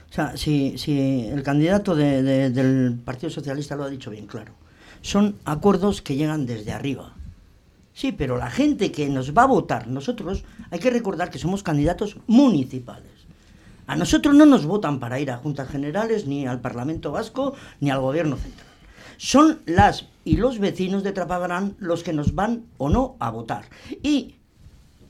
O 0.09 0.13
sea, 0.13 0.37
si, 0.37 0.77
si 0.77 1.27
el 1.27 1.43
candidato 1.43 1.95
de, 1.95 2.23
de, 2.23 2.49
del 2.49 2.97
Partido 3.03 3.29
Socialista 3.29 3.75
lo 3.75 3.83
ha 3.83 3.89
dicho 3.89 4.09
bien 4.09 4.25
claro, 4.25 4.53
son 5.01 5.35
acuerdos 5.45 6.01
que 6.01 6.15
llegan 6.15 6.45
desde 6.45 6.71
arriba. 6.71 7.13
Sí, 7.93 8.11
pero 8.11 8.37
la 8.37 8.49
gente 8.49 8.91
que 8.91 9.09
nos 9.09 9.33
va 9.35 9.43
a 9.43 9.47
votar, 9.47 9.87
nosotros, 9.87 10.43
hay 10.69 10.79
que 10.79 10.91
recordar 10.91 11.29
que 11.29 11.39
somos 11.39 11.63
candidatos 11.63 12.17
municipales. 12.27 13.11
A 13.87 13.95
nosotros 13.95 14.35
no 14.35 14.45
nos 14.45 14.65
votan 14.65 14.99
para 14.99 15.19
ir 15.19 15.31
a 15.31 15.37
juntas 15.37 15.69
generales, 15.69 16.27
ni 16.27 16.45
al 16.45 16.61
Parlamento 16.61 17.11
Vasco, 17.11 17.55
ni 17.79 17.89
al 17.89 18.01
Gobierno 18.01 18.37
Central 18.37 18.66
son 19.17 19.61
las 19.65 20.07
y 20.23 20.37
los 20.37 20.59
vecinos 20.59 21.03
de 21.03 21.11
Trapagarán 21.11 21.75
los 21.79 22.03
que 22.03 22.13
nos 22.13 22.35
van 22.35 22.65
o 22.77 22.89
no 22.89 23.15
a 23.19 23.31
votar. 23.31 23.65
Y 24.03 24.35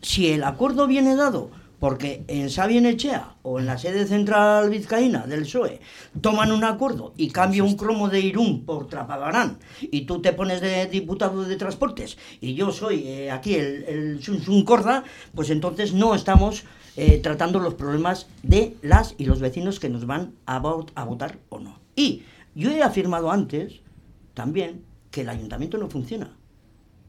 si 0.02 0.28
el 0.28 0.44
acuerdo 0.44 0.88
viene 0.88 1.16
dado 1.16 1.50
porque 1.80 2.24
en 2.28 2.50
Sabienechea 2.50 3.36
o 3.44 3.60
en 3.60 3.66
la 3.68 3.78
sede 3.78 4.08
central 4.08 4.70
vizcaína 4.70 5.28
del 5.28 5.42
PSOE 5.42 5.80
toman 6.22 6.52
un 6.52 6.64
acuerdo 6.64 7.14
y 7.18 7.30
cambia 7.30 7.64
un 7.64 7.76
cromo 7.76 8.10
de 8.10 8.20
Irún 8.20 8.66
por 8.66 8.88
Trapagarán 8.88 9.60
y 9.82 10.02
tú 10.02 10.22
te 10.22 10.34
pones 10.34 10.62
de 10.62 10.88
diputado 10.88 11.44
de 11.44 11.56
transportes 11.56 12.18
y 12.42 12.56
yo 12.56 12.72
soy 12.72 13.08
eh, 13.08 13.32
aquí 13.32 13.56
el, 13.56 14.22
Sun, 14.24 14.42
Sun 14.42 14.64
Corda, 14.64 15.04
pues 15.36 15.50
entonces 15.50 15.94
no 15.94 16.16
estamos 16.16 16.64
eh, 16.96 17.20
tratando 17.22 17.60
los 17.60 17.76
problemas 17.76 18.28
de 18.42 18.76
las 18.82 19.14
y 19.18 19.26
los 19.26 19.40
vecinos 19.40 19.80
que 19.80 19.90
nos 19.90 20.08
van 20.08 20.34
a, 20.48 20.56
a 20.56 21.04
votar 21.04 21.38
o 21.50 21.60
no. 21.60 21.78
Y 21.96 22.24
yo 22.56 22.72
he 22.72 22.82
afirmado 22.82 23.30
antes 23.32 23.82
también 24.38 24.86
que 25.10 25.22
el 25.22 25.30
ayuntamiento 25.30 25.80
no 25.80 25.90
funciona. 25.90 26.38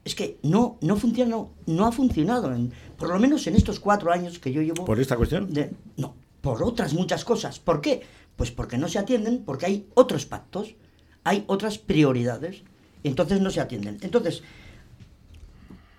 Es 0.02 0.14
que 0.14 0.38
no, 0.42 0.78
no 0.80 0.96
funciona, 0.96 1.30
no, 1.30 1.50
no 1.66 1.84
ha 1.84 1.92
funcionado, 1.92 2.54
en, 2.54 2.72
por 2.96 3.10
lo 3.10 3.18
menos 3.18 3.46
en 3.46 3.54
estos 3.54 3.80
cuatro 3.80 4.10
años 4.10 4.38
que 4.38 4.50
yo 4.50 4.62
llevo. 4.62 4.86
¿Por 4.86 4.98
esta 4.98 5.14
cuestión? 5.14 5.52
De, 5.52 5.70
no, 5.98 6.14
por 6.40 6.62
otras 6.62 6.94
muchas 6.94 7.26
cosas. 7.26 7.58
¿Por 7.58 7.82
qué? 7.82 8.00
Pues 8.34 8.50
porque 8.50 8.78
no 8.78 8.88
se 8.88 8.98
atienden, 8.98 9.42
porque 9.44 9.66
hay 9.66 9.86
otros 9.92 10.24
pactos, 10.24 10.74
hay 11.22 11.44
otras 11.48 11.76
prioridades, 11.76 12.62
entonces 13.04 13.42
no 13.42 13.50
se 13.50 13.60
atienden. 13.60 13.98
Entonces, 14.00 14.42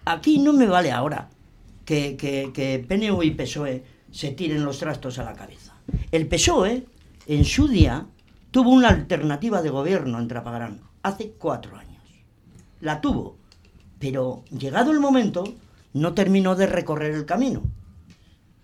aquí 0.06 0.40
no 0.40 0.52
me 0.52 0.66
vale 0.66 0.90
ahora 0.90 1.30
que, 1.86 2.18
que, 2.18 2.50
que 2.52 2.84
PNU 2.88 3.22
y 3.22 3.32
PSOE 3.32 3.84
se 4.10 4.32
tiren 4.32 4.66
los 4.66 4.80
trastos 4.80 5.20
a 5.20 5.24
la 5.24 5.34
cabeza. 5.34 5.76
El 6.12 6.26
PSOE, 6.26 6.88
en 7.28 7.46
su 7.46 7.68
día, 7.68 8.08
tuvo 8.50 8.72
una 8.72 8.88
alternativa 8.88 9.62
de 9.62 9.70
gobierno 9.70 10.18
en 10.18 10.28
Trapagarán 10.28 10.89
hace 11.04 11.32
cuatro 11.38 11.78
años. 11.78 12.04
La 12.82 13.02
tuvo, 13.02 13.38
pero 14.00 14.44
llegado 14.58 14.92
el 14.92 15.00
momento 15.00 15.44
no 15.94 16.14
terminó 16.14 16.56
de 16.56 16.68
recorrer 16.68 17.14
el 17.14 17.26
camino. 17.26 17.64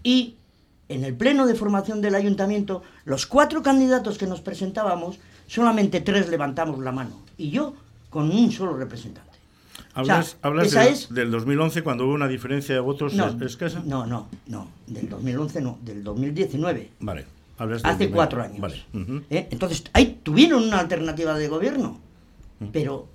Y 0.03 0.35
en 0.87 1.03
el 1.03 1.15
pleno 1.15 1.47
de 1.47 1.55
formación 1.55 2.01
del 2.01 2.15
ayuntamiento, 2.15 2.83
los 3.05 3.25
cuatro 3.25 3.63
candidatos 3.63 4.17
que 4.17 4.27
nos 4.27 4.41
presentábamos, 4.41 5.19
solamente 5.47 6.01
tres 6.01 6.29
levantamos 6.29 6.79
la 6.79 6.91
mano. 6.91 7.21
Y 7.37 7.49
yo 7.49 7.73
con 8.09 8.31
un 8.31 8.51
solo 8.51 8.77
representante. 8.77 9.35
Hablas, 9.93 10.37
hablas 10.41 10.71
del, 10.71 11.15
del 11.15 11.31
2011 11.31 11.81
cuando 11.81 12.05
hubo 12.05 12.13
una 12.13 12.27
diferencia 12.27 12.75
de 12.75 12.81
votos 12.81 13.13
no, 13.13 13.27
escasa. 13.45 13.81
No, 13.85 14.05
no, 14.05 14.27
no, 14.47 14.67
del 14.87 15.09
2011 15.09 15.61
no, 15.61 15.79
del 15.81 16.03
2019. 16.03 16.91
Vale. 16.99 17.25
Hace 17.57 18.09
cuatro 18.11 18.41
años. 18.41 18.59
Vale. 18.59 18.83
¿Eh? 19.29 19.47
Entonces, 19.49 19.83
ahí 19.93 20.19
tuvieron 20.21 20.63
una 20.63 20.79
alternativa 20.79 21.37
de 21.37 21.47
gobierno, 21.47 22.01
pero 22.71 23.07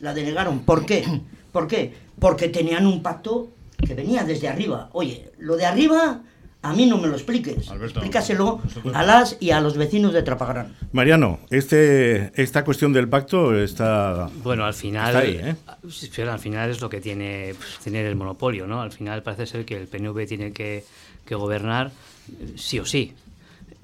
la 0.00 0.14
denegaron. 0.14 0.60
¿Por 0.60 0.86
qué? 0.86 1.04
¿Por 1.52 1.66
qué? 1.66 1.94
Porque 2.18 2.48
tenían 2.48 2.86
un 2.86 3.02
pacto 3.02 3.48
que 3.86 3.94
venía 3.94 4.24
desde 4.24 4.48
arriba. 4.48 4.88
Oye, 4.92 5.30
lo 5.38 5.56
de 5.56 5.66
arriba 5.66 6.22
a 6.62 6.74
mí 6.74 6.86
no 6.86 6.98
me 6.98 7.06
lo 7.06 7.14
expliques. 7.14 7.70
Explícaselo 7.70 8.60
a 8.92 9.04
las 9.04 9.36
y 9.38 9.52
a 9.52 9.60
los 9.60 9.76
vecinos 9.76 10.12
de 10.12 10.22
Trapagarán. 10.22 10.74
Mariano, 10.92 11.38
este, 11.50 12.32
esta 12.34 12.64
cuestión 12.64 12.92
del 12.92 13.08
pacto 13.08 13.56
está. 13.56 14.28
Bueno, 14.42 14.64
al 14.64 14.74
final. 14.74 15.14
¿eh? 15.24 15.54
Al 16.28 16.38
final 16.38 16.70
es 16.70 16.80
lo 16.80 16.88
que 16.88 17.00
tiene 17.00 17.54
pues, 17.56 17.78
tener 17.84 18.06
el 18.06 18.16
monopolio, 18.16 18.66
¿no? 18.66 18.82
Al 18.82 18.90
final 18.90 19.22
parece 19.22 19.46
ser 19.46 19.64
que 19.64 19.76
el 19.76 19.86
PNV 19.86 20.26
tiene 20.26 20.52
que, 20.52 20.84
que 21.24 21.34
gobernar 21.36 21.92
sí 22.56 22.80
o 22.80 22.84
sí 22.84 23.14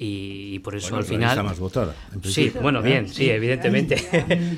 y, 0.04 0.58
por 0.58 0.74
eso 0.74 0.96
al 0.96 1.04
final 1.04 1.42
más 1.44 1.58
votada 1.58 1.94
sí 2.22 2.52
bueno 2.60 2.82
bien 2.82 3.08
sí 3.08 3.30
evidentemente. 3.30 3.96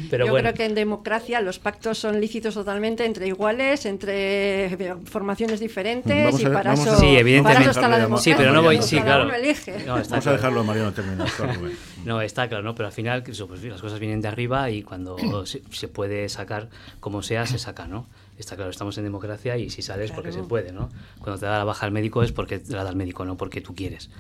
Pero 0.10 0.26
yo 0.26 0.34
creo 0.34 0.54
que 0.54 0.64
en 0.64 0.74
democracia 0.74 1.40
los 1.40 1.58
pactos 1.58 1.98
son 1.98 2.20
lícitos 2.20 2.54
totalmente 2.54 3.04
entre 3.04 3.26
iguales 3.26 3.84
entre 3.86 4.66
eh, 4.66 4.94
formaciones 5.04 5.60
diferentes 5.60 6.40
y 6.40 6.46
para 6.46 6.74
eso 6.74 6.96
sí 6.98 7.16
evidentemente. 7.16 7.70
está 7.70 7.88
la 7.88 7.98
democracia. 7.98 8.32
Sí 8.32 8.38
pero 8.38 8.52
no 8.52 8.62
voy 8.62 8.82
sí 8.82 9.00
claro. 9.00 9.24
no, 9.24 9.94
vamos 9.94 10.26
a 10.26 10.32
dejarlo 10.32 10.60
a 10.60 10.64
Mariano 10.64 10.92
terminar 10.92 11.28
no 12.04 12.20
está 12.20 12.48
claro 12.48 12.62
no 12.62 12.74
pero 12.74 12.86
al 12.86 12.92
final 12.92 13.22
pues, 13.22 13.64
las 13.64 13.80
cosas 13.80 13.98
vienen 13.98 14.20
de 14.20 14.28
arriba 14.28 14.70
y 14.70 14.82
cuando 14.82 15.16
se, 15.46 15.62
se 15.70 15.88
puede 15.88 16.28
sacar 16.28 16.68
como 17.00 17.22
sea 17.22 17.46
se 17.46 17.58
saca 17.58 17.86
no 17.86 18.06
está 18.38 18.56
claro, 18.56 18.70
estamos 18.70 18.96
en 18.98 19.04
democracia 19.04 19.56
y 19.56 19.70
si 19.70 19.82
sales 19.82 20.10
porque 20.10 20.32
se 20.32 20.42
puede, 20.42 20.72
¿no? 20.72 20.88
Cuando 21.20 21.38
te 21.38 21.46
da 21.46 21.58
la 21.58 21.64
baja 21.64 21.86
al 21.86 21.92
médico 21.92 22.22
es 22.22 22.32
porque 22.32 22.58
te 22.58 22.72
la 22.72 22.84
da 22.84 22.90
el 22.90 22.96
médico, 22.96 23.24
no 23.24 23.36
porque 23.36 23.60
tú 23.60 23.74
quieres. 23.74 24.10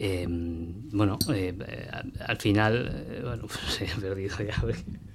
Em, 0.00 0.90
bueno, 0.92 1.18
eh, 1.34 1.52
al 2.24 2.36
final, 2.36 3.04
eh, 3.10 3.20
bueno, 3.24 3.42
pues 3.48 3.80
he 3.82 4.00
perdido 4.00 4.36
ya. 4.38 4.54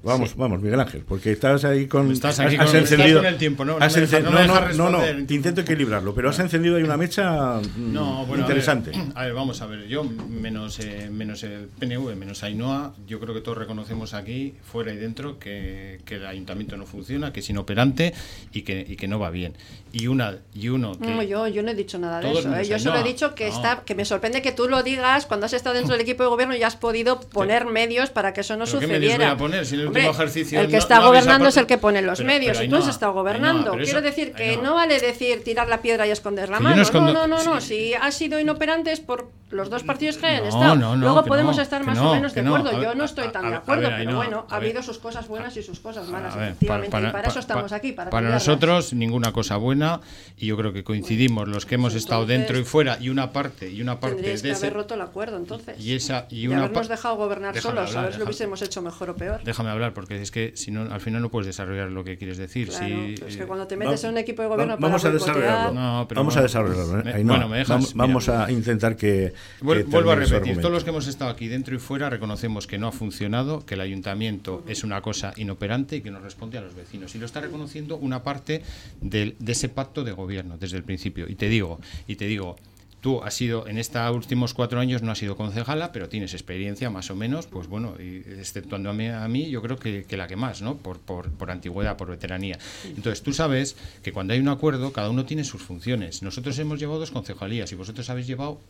Vamos, 0.04 0.36
vamos, 0.36 0.62
Miguel 0.62 0.82
Ángel, 0.82 1.04
porque 1.08 1.32
estás 1.32 1.64
ahí 1.64 1.88
con. 1.88 2.12
Estás 2.12 2.42
aquí 2.42 2.58
has, 2.58 2.70
con, 2.70 2.76
encendido, 2.76 3.24
el 3.24 3.38
tiempo, 3.38 3.64
¿no? 3.64 3.80
no, 3.80 4.74
no, 4.74 4.90
no, 4.90 5.10
intento 5.30 5.62
equilibrarlo, 5.62 6.14
pero 6.14 6.30
has 6.30 6.40
encendido 6.40 6.76
ahí 6.76 6.84
una 6.84 6.98
mecha 6.98 7.62
mm, 7.62 8.40
interesante. 8.40 8.92
A 9.16 9.24
ver, 9.24 9.34
vamos 9.34 9.62
a 9.62 9.68
ver, 9.68 9.88
yo, 9.88 10.04
menos, 10.04 10.80
eh, 10.82 11.10
menos 11.10 11.44
el 11.44 11.70
PNV, 11.80 12.18
menos 12.18 12.44
Ainhoa, 12.44 12.94
yo 13.08 13.22
creo 13.22 13.34
que 13.34 13.40
todos 13.40 13.58
reconocemos 13.58 14.14
aquí, 14.14 14.56
fuera 14.70 14.92
y 14.92 14.98
dentro, 14.98 15.40
que, 15.40 16.02
que 16.04 16.16
el 16.16 16.26
ayuntamiento 16.26 16.76
no 16.76 16.86
funciona, 16.86 17.32
que 17.32 17.40
es 17.40 17.50
inoperante 17.50 18.14
y 18.52 18.62
que, 18.62 18.86
y 18.88 18.96
que 18.96 19.08
no 19.08 19.20
va 19.20 19.30
bien. 19.30 19.56
Y, 19.96 20.08
una, 20.08 20.40
y 20.56 20.70
uno. 20.70 20.98
Que 20.98 21.06
no, 21.06 21.22
yo, 21.22 21.48
yo 21.48 21.62
no 21.62 21.70
he 21.70 21.76
dicho 21.76 22.00
nada 22.00 22.20
de 22.20 22.32
eso. 22.32 22.62
Yo 22.64 22.80
solo 22.80 22.98
he 22.98 23.04
dicho 23.04 23.36
que, 23.36 23.48
está, 23.48 23.84
que 23.86 23.94
me 23.94 24.06
sorprende 24.06 24.42
que 24.42 24.52
tú 24.52 24.68
lo 24.68 24.82
digas 24.82 25.28
cuando 25.28 25.46
has 25.46 25.54
estado 25.54 25.76
dentro 25.76 25.94
del 25.94 26.02
equipo 26.08 26.24
de 26.24 26.30
gobierno 26.30 26.56
y 26.56 26.64
has 26.64 26.76
podido 26.76 27.20
poner 27.20 27.66
medios 27.66 28.10
para 28.10 28.34
que 28.34 28.42
eso 28.42 28.58
no 28.58 28.66
sucediera. 28.66 29.38
el 29.38 30.68
que 30.68 30.78
está 30.78 31.00
gobernando 31.00 31.50
es 31.50 31.58
el 31.58 31.68
que 31.68 31.78
pone 31.78 32.02
los 32.02 32.24
medios 32.24 32.60
y 32.60 32.68
tú 32.68 32.78
has 32.78 32.88
estado 32.88 33.14
gobernando. 33.14 33.78
Quiero 33.78 34.02
decir 34.02 34.34
que 34.34 34.58
no 34.58 34.74
vale 34.76 35.00
decir 35.00 35.44
tirar 35.44 35.68
la 35.70 35.82
piedra 35.82 36.08
y 36.08 36.12
esconder 36.12 36.50
la 36.50 36.60
mano. 36.60 36.84
No, 36.94 37.14
no, 37.14 37.28
no, 37.28 37.44
no. 37.44 37.62
Si 37.62 37.94
ha 37.94 38.12
sido 38.12 38.40
inoperante 38.40 38.92
es 38.92 39.00
por 39.00 39.30
los 39.52 39.70
dos 39.70 39.84
partidos 39.84 40.18
que 40.18 40.26
han 40.26 40.46
estado. 40.46 40.96
Luego 40.96 41.24
podemos 41.26 41.58
estar 41.58 41.84
más 41.84 42.00
o 42.00 42.16
menos 42.16 42.34
de 42.34 42.42
acuerdo. 42.42 42.82
Yo 42.82 42.96
no 42.96 43.04
estoy 43.04 43.28
tan 43.30 43.50
de 43.50 43.58
acuerdo, 43.58 43.90
pero 43.96 44.16
bueno, 44.16 44.48
ha 44.50 44.56
habido 44.56 44.82
sus 44.82 44.98
cosas 44.98 45.28
buenas 45.28 45.56
y 45.58 45.64
sus 45.64 45.80
cosas 45.80 46.08
malas, 46.08 46.36
efectivamente. 46.36 46.98
Y 46.98 47.12
para 47.12 47.28
eso 47.28 47.40
estamos 47.40 47.72
aquí. 47.72 47.92
Para 47.92 48.10
nosotros, 48.30 48.94
ninguna 48.94 49.32
cosa 49.32 49.58
buena 49.58 50.02
y 50.38 50.48
yo 50.48 50.58
creo 50.58 50.74
que 50.74 50.84
coincidimos 50.84 51.48
los 51.48 51.66
que 51.66 51.76
hemos 51.76 51.96
estado 51.96 52.26
dentro 52.26 52.58
y 52.60 52.64
fuera 52.64 52.98
y 53.00 53.10
una 53.10 53.32
parte 53.32 53.70
y 53.70 53.82
una 53.82 54.00
parte 54.00 54.22
de 54.22 54.52
ese 54.52 54.70
roto 54.70 54.96
el 54.96 55.02
acuerdo 55.02 55.38
entonces. 55.38 55.80
Y 55.80 55.94
esa 55.94 56.28
y 56.30 56.48
una 56.48 56.66
habernos 56.66 56.88
dejado 56.88 57.16
gobernar 57.16 57.60
solos, 57.60 57.96
a 57.96 58.04
ver 58.04 58.14
si 58.14 58.20
lo 58.20 58.26
hubiésemos 58.26 58.62
hecho 58.62 58.82
mejor 58.82 59.12
o 59.12 59.16
peor. 59.16 59.42
Déjame 59.44 59.70
hablar, 59.70 59.94
porque 59.94 60.22
es 60.22 60.32
que 60.32 60.54
si 60.56 60.72
no, 60.72 60.92
al 60.92 61.02
final 61.02 61.22
no 61.22 61.30
puedes 61.30 61.48
desarrollar 61.48 61.92
lo 61.92 62.04
que 62.04 62.18
quieres 62.18 62.38
decir. 62.38 62.72
si, 62.72 63.16
es 63.26 63.38
que 63.38 63.46
cuando 63.46 63.68
te 63.68 63.78
metes 63.78 64.04
en 64.04 64.12
un 64.12 64.18
equipo 64.18 64.42
de 64.42 64.48
gobierno 64.48 64.78
vamos 64.78 65.06
a 65.06 65.12
desarrollarlo. 65.12 66.08
vamos 66.14 66.38
a 66.38 66.42
desarrollarlo. 66.42 67.10
¿eh? 67.10 67.24
bueno, 67.24 67.48
me 67.48 67.60
dejas, 67.60 67.94
vamos, 67.94 68.30
a 68.30 68.52
intentar 68.52 68.96
que. 68.96 69.34
vuelvo 69.62 70.12
a 70.12 70.16
repetir, 70.16 70.58
todos 70.58 70.72
los 70.72 70.84
que 70.84 70.90
hemos 70.90 71.08
estado 71.08 71.32
aquí 71.32 71.48
dentro 71.48 71.76
y 71.76 71.80
fuera 71.80 72.10
reconocemos 72.10 72.68
que 72.68 72.78
no 72.78 72.88
ha 72.88 72.92
funcionado, 72.92 73.66
que 73.66 73.76
el 73.76 73.82
ayuntamiento 73.82 74.64
es 74.68 74.84
una 74.84 75.02
cosa 75.02 75.34
inoperante 75.38 75.98
y 75.98 76.02
que 76.02 76.12
no 76.12 76.20
responde 76.20 76.58
a 76.58 76.62
los 76.62 76.76
vecinos. 76.76 77.16
Y 77.16 77.20
lo 77.20 77.26
está 77.26 77.42
reconociendo 77.42 77.98
una 77.98 78.13
parte 78.22 78.62
de 79.02 79.34
ese 79.48 79.70
pacto 79.70 80.04
de 80.04 80.12
gobierno 80.12 80.58
desde 80.60 80.78
el 80.78 80.84
principio. 80.84 81.26
Y 81.28 81.36
te 81.36 81.50
digo, 81.50 81.80
y 82.06 82.18
te 82.18 82.26
digo, 82.26 82.58
Tú 83.04 83.22
has 83.22 83.34
sido, 83.34 83.68
en 83.68 83.78
estos 83.78 84.16
últimos 84.16 84.54
cuatro 84.54 84.80
años 84.80 85.02
no 85.02 85.12
has 85.12 85.18
sido 85.18 85.36
concejala, 85.36 85.92
pero 85.92 86.08
tienes 86.08 86.34
experiencia 86.34 86.90
más 86.90 87.12
o 87.12 87.18
menos, 87.18 87.48
pues 87.48 87.68
bueno, 87.68 87.98
y 88.00 88.24
exceptuando 88.40 88.90
a 88.90 88.94
mí, 88.94 89.10
a 89.10 89.28
mí 89.28 89.50
yo 89.50 89.62
creo 89.62 89.78
que, 89.78 90.06
la 90.16 90.26
que 90.26 90.38
más, 90.38 90.62
¿no? 90.62 90.78
Por, 90.78 91.00
por, 91.00 91.30
por, 91.30 91.52
antigüedad, 91.52 91.98
por 91.98 92.10
veteranía. 92.10 92.58
Entonces 92.86 93.22
tú 93.22 93.34
sabes 93.34 93.76
que 94.04 94.14
cuando 94.14 94.32
hay 94.32 94.40
un 94.40 94.48
acuerdo, 94.48 94.94
cada 94.94 95.10
uno 95.10 95.26
tiene 95.26 95.44
sus 95.44 95.62
funciones. 95.62 96.24
Nosotros 96.24 96.58
hemos 96.60 96.80
llevado 96.80 97.02
dos 97.02 97.12
concejalías 97.12 97.70
y 97.74 97.76
vosotros 97.76 98.10
habéis 98.10 98.26
llevado 98.26 98.62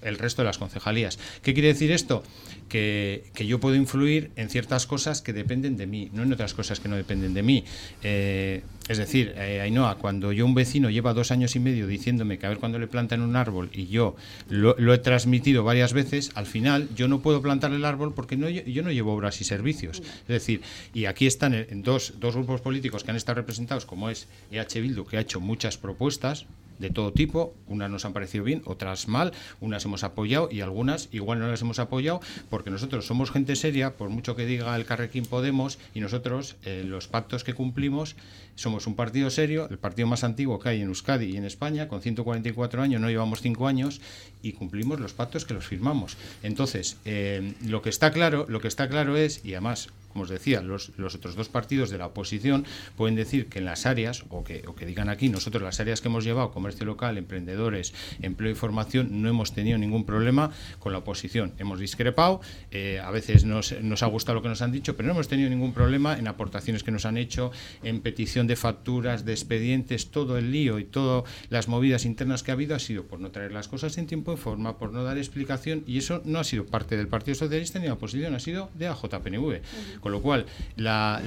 el 0.00 0.16
resto 0.16 0.40
de 0.40 0.46
las 0.46 0.56
concejalías. 0.56 1.18
¿Qué 1.42 1.52
quiere 1.52 1.68
decir 1.68 1.92
esto? 1.92 2.22
Que, 2.70 3.24
que 3.34 3.46
yo 3.46 3.60
puedo 3.60 3.76
influir 3.76 4.30
en 4.36 4.48
ciertas 4.48 4.86
cosas 4.86 5.20
que 5.20 5.34
dependen 5.34 5.76
de 5.76 5.86
mí, 5.86 6.08
no 6.14 6.22
en 6.22 6.32
otras 6.32 6.54
cosas 6.54 6.80
que 6.80 6.88
no 6.88 6.96
dependen 6.96 7.34
de 7.34 7.42
mí. 7.42 7.64
Eh, 8.02 8.62
es 8.88 8.98
decir, 8.98 9.34
eh, 9.36 9.60
Ainhoa, 9.60 9.96
cuando 9.96 10.32
yo 10.32 10.44
un 10.44 10.54
vecino 10.54 10.90
lleva 10.90 11.14
dos 11.14 11.30
años 11.30 11.54
y 11.54 11.60
medio 11.60 11.86
diciéndome 11.86 12.38
que 12.38 12.46
a 12.46 12.48
ver 12.48 12.58
cuándo 12.58 12.78
le 12.78 12.88
plantan 12.88 13.20
un 13.20 13.36
árbol 13.36 13.70
y 13.72 13.86
yo 13.86 14.16
lo, 14.48 14.92
he 14.92 14.98
transmitido 14.98 15.62
varias 15.62 15.92
veces, 15.92 16.32
al 16.34 16.46
final 16.46 16.88
yo 16.96 17.06
no 17.06 17.20
puedo 17.20 17.40
plantar 17.40 17.72
el 17.72 17.84
árbol 17.84 18.12
porque 18.12 18.36
no, 18.36 18.48
yo 18.48 18.82
no 18.82 18.90
llevo 18.90 19.14
obras 19.14 19.40
y 19.40 19.44
servicios. 19.44 20.00
Es 20.00 20.28
decir, 20.28 20.62
y 20.92 21.04
aquí 21.04 21.26
están 21.26 21.54
en 21.54 21.82
dos, 21.82 22.14
dos 22.18 22.34
grupos 22.34 22.60
políticos 22.60 23.04
que 23.04 23.10
han 23.12 23.16
estado 23.16 23.36
representados, 23.36 23.86
como 23.86 24.10
es 24.10 24.26
EH 24.50 24.80
Bildu, 24.80 25.04
que 25.04 25.16
ha 25.16 25.20
hecho 25.20 25.40
muchas 25.40 25.78
propuestas, 25.78 26.46
de 26.78 26.90
todo 26.90 27.12
tipo, 27.12 27.54
unas 27.66 27.90
nos 27.90 28.04
han 28.04 28.12
parecido 28.12 28.44
bien, 28.44 28.62
otras 28.64 29.08
mal, 29.08 29.32
unas 29.60 29.84
hemos 29.84 30.04
apoyado 30.04 30.48
y 30.50 30.60
algunas 30.60 31.08
igual 31.12 31.38
no 31.38 31.48
las 31.48 31.62
hemos 31.62 31.78
apoyado 31.78 32.20
porque 32.50 32.70
nosotros 32.70 33.06
somos 33.06 33.30
gente 33.30 33.56
seria, 33.56 33.96
por 33.96 34.10
mucho 34.10 34.36
que 34.36 34.46
diga 34.46 34.74
el 34.76 34.84
Carrequín 34.84 35.24
Podemos, 35.24 35.78
y 35.94 36.00
nosotros 36.00 36.56
eh, 36.64 36.84
los 36.86 37.08
pactos 37.08 37.44
que 37.44 37.54
cumplimos 37.54 38.16
somos 38.54 38.86
un 38.86 38.94
partido 38.94 39.30
serio, 39.30 39.66
el 39.70 39.78
partido 39.78 40.06
más 40.06 40.24
antiguo 40.24 40.58
que 40.58 40.68
hay 40.68 40.82
en 40.82 40.88
Euskadi 40.88 41.26
y 41.26 41.36
en 41.36 41.44
España, 41.44 41.88
con 41.88 42.02
144 42.02 42.82
años, 42.82 43.00
no 43.00 43.08
llevamos 43.08 43.40
5 43.40 43.66
años 43.66 44.00
y 44.42 44.52
cumplimos 44.52 45.00
los 45.00 45.14
pactos 45.14 45.44
que 45.44 45.54
los 45.54 45.66
firmamos. 45.66 46.16
Entonces, 46.42 46.98
eh, 47.04 47.54
lo 47.64 47.82
que 47.82 47.88
está 47.88 48.10
claro, 48.10 48.46
lo 48.48 48.60
que 48.60 48.68
está 48.68 48.88
claro 48.88 49.16
es, 49.16 49.44
y 49.44 49.54
además 49.54 49.88
como 50.12 50.24
os 50.24 50.30
decía, 50.30 50.60
los, 50.60 50.92
otros 50.98 51.34
dos 51.34 51.48
partidos 51.48 51.90
de 51.90 51.98
la 51.98 52.06
oposición 52.06 52.64
pueden 52.96 53.16
decir 53.16 53.46
que 53.46 53.58
en 53.58 53.64
las 53.64 53.86
áreas, 53.86 54.24
o 54.28 54.44
que, 54.44 54.64
o 54.66 54.74
que 54.74 54.86
digan 54.86 55.08
aquí, 55.08 55.28
nosotros 55.28 55.62
las 55.62 55.80
áreas 55.80 56.00
que 56.00 56.08
hemos 56.08 56.24
llevado, 56.24 56.50
comercio 56.50 56.84
local, 56.86 57.18
emprendedores, 57.18 57.94
empleo 58.20 58.52
y 58.52 58.54
formación, 58.54 59.22
no 59.22 59.28
hemos 59.28 59.52
tenido 59.52 59.78
ningún 59.78 60.04
problema 60.04 60.50
con 60.78 60.92
la 60.92 60.98
oposición. 60.98 61.52
Hemos 61.58 61.78
discrepado, 61.78 62.40
eh, 62.70 63.00
a 63.02 63.10
veces 63.10 63.44
nos, 63.44 63.72
nos, 63.82 64.02
ha 64.02 64.06
gustado 64.06 64.36
lo 64.36 64.42
que 64.42 64.48
nos 64.48 64.62
han 64.62 64.72
dicho, 64.72 64.96
pero 64.96 65.06
no 65.06 65.14
hemos 65.14 65.28
tenido 65.28 65.48
ningún 65.48 65.72
problema 65.72 66.18
en 66.18 66.28
aportaciones 66.28 66.82
que 66.82 66.90
nos 66.90 67.06
han 67.06 67.16
hecho, 67.16 67.50
en 67.82 68.00
petición 68.00 68.46
de 68.46 68.56
facturas, 68.56 69.24
de 69.24 69.32
expedientes, 69.32 70.10
todo 70.10 70.38
el 70.38 70.52
lío 70.52 70.78
y 70.78 70.84
todas 70.84 71.24
las 71.50 71.68
movidas 71.68 72.04
internas 72.04 72.42
que 72.42 72.50
ha 72.50 72.54
habido 72.54 72.74
ha 72.74 72.78
sido 72.78 73.04
por 73.04 73.20
no 73.20 73.30
traer 73.30 73.52
las 73.52 73.68
cosas 73.68 73.96
en 73.98 74.06
tiempo 74.06 74.32
y 74.32 74.36
forma, 74.36 74.78
por 74.78 74.92
no 74.92 75.04
dar 75.04 75.18
explicación, 75.18 75.84
y 75.86 75.98
eso 75.98 76.22
no 76.24 76.38
ha 76.38 76.44
sido 76.44 76.66
parte 76.66 76.96
del 76.96 77.08
Partido 77.08 77.34
Socialista 77.34 77.78
ni 77.78 77.84
de 77.84 77.88
la 77.88 77.94
oposición, 77.94 78.34
ha 78.34 78.40
sido 78.40 78.70
de 78.74 78.88
AJPNV. 78.88 79.60
Con 80.02 80.10
lo 80.10 80.20
cual, 80.20 80.46
la, 80.76 81.22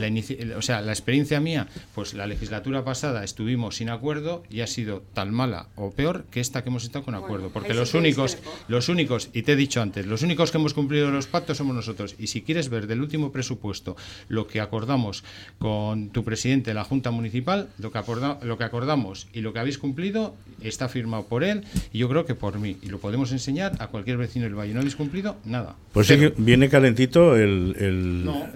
o 0.58 0.62
sea, 0.62 0.82
la 0.82 0.92
experiencia 0.92 1.40
mía, 1.40 1.68
pues 1.96 2.14
la 2.14 2.28
legislatura 2.28 2.84
pasada 2.84 3.24
estuvimos 3.24 3.78
sin 3.78 3.90
acuerdo 3.90 4.44
y 4.50 4.60
ha 4.60 4.68
sido 4.68 5.02
tan 5.14 5.34
mala 5.34 5.70
o 5.76 5.92
peor 5.92 6.26
que 6.30 6.42
esta 6.42 6.62
que 6.62 6.70
hemos 6.70 6.84
estado 6.84 7.06
con 7.06 7.16
acuerdo. 7.16 7.50
Porque 7.50 7.74
los 7.74 7.94
únicos, 7.94 8.38
los 8.68 8.90
únicos, 8.90 9.30
y 9.32 9.44
te 9.44 9.54
he 9.54 9.56
dicho 9.56 9.82
antes, 9.82 10.06
los 10.06 10.24
únicos 10.24 10.52
que 10.52 10.58
hemos 10.58 10.74
cumplido 10.74 11.10
los 11.10 11.28
pactos 11.28 11.58
somos 11.58 11.74
nosotros. 11.74 12.16
Y 12.20 12.28
si 12.28 12.42
quieres 12.42 12.68
ver 12.68 12.86
del 12.86 13.00
último 13.00 13.32
presupuesto 13.32 13.96
lo 14.28 14.46
que 14.46 14.60
acordamos 14.60 15.24
con 15.58 16.10
tu 16.10 16.26
presidente 16.26 16.72
de 16.72 16.74
la 16.74 16.84
Junta 16.84 17.12
Municipal, 17.12 17.70
lo 17.80 17.94
que, 17.94 18.02
lo 18.42 18.58
que 18.58 18.64
acordamos 18.66 19.28
y 19.32 19.40
lo 19.40 19.54
que 19.54 19.60
habéis 19.60 19.78
cumplido 19.78 20.36
está 20.62 20.90
firmado 20.90 21.24
por 21.28 21.46
él 21.46 21.64
y 21.94 22.00
yo 22.00 22.10
creo 22.10 22.26
que 22.26 22.36
por 22.36 22.60
mí. 22.60 22.76
Y 22.82 22.90
lo 22.90 23.00
podemos 23.00 23.32
enseñar 23.32 23.78
a 23.80 23.88
cualquier 23.88 24.18
vecino 24.18 24.44
del 24.44 24.56
Valle. 24.56 24.74
¿No 24.74 24.82
habéis 24.82 24.98
cumplido? 24.98 25.38
Nada. 25.46 25.78
Pues 25.94 26.08
sí, 26.08 26.18
viene 26.38 26.68
calentito 26.68 27.38
el 27.38 27.86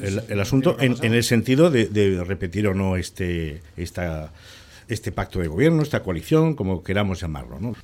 el, 0.02 0.09
asunto 0.40 0.78
en, 0.80 1.14
el 1.14 1.24
sentido 1.24 1.70
de, 1.70 2.24
repetir 2.26 2.68
o 2.68 2.74
no 2.74 2.96
este, 2.96 3.62
esta, 3.78 4.32
este 4.88 5.12
pacto 5.12 5.40
de 5.40 5.48
gobierno, 5.48 5.84
esta 5.84 6.02
coalición, 6.02 6.56
como 6.56 6.84
queramos 6.84 7.22
llamarlo. 7.22 7.60
¿no? 7.60 7.76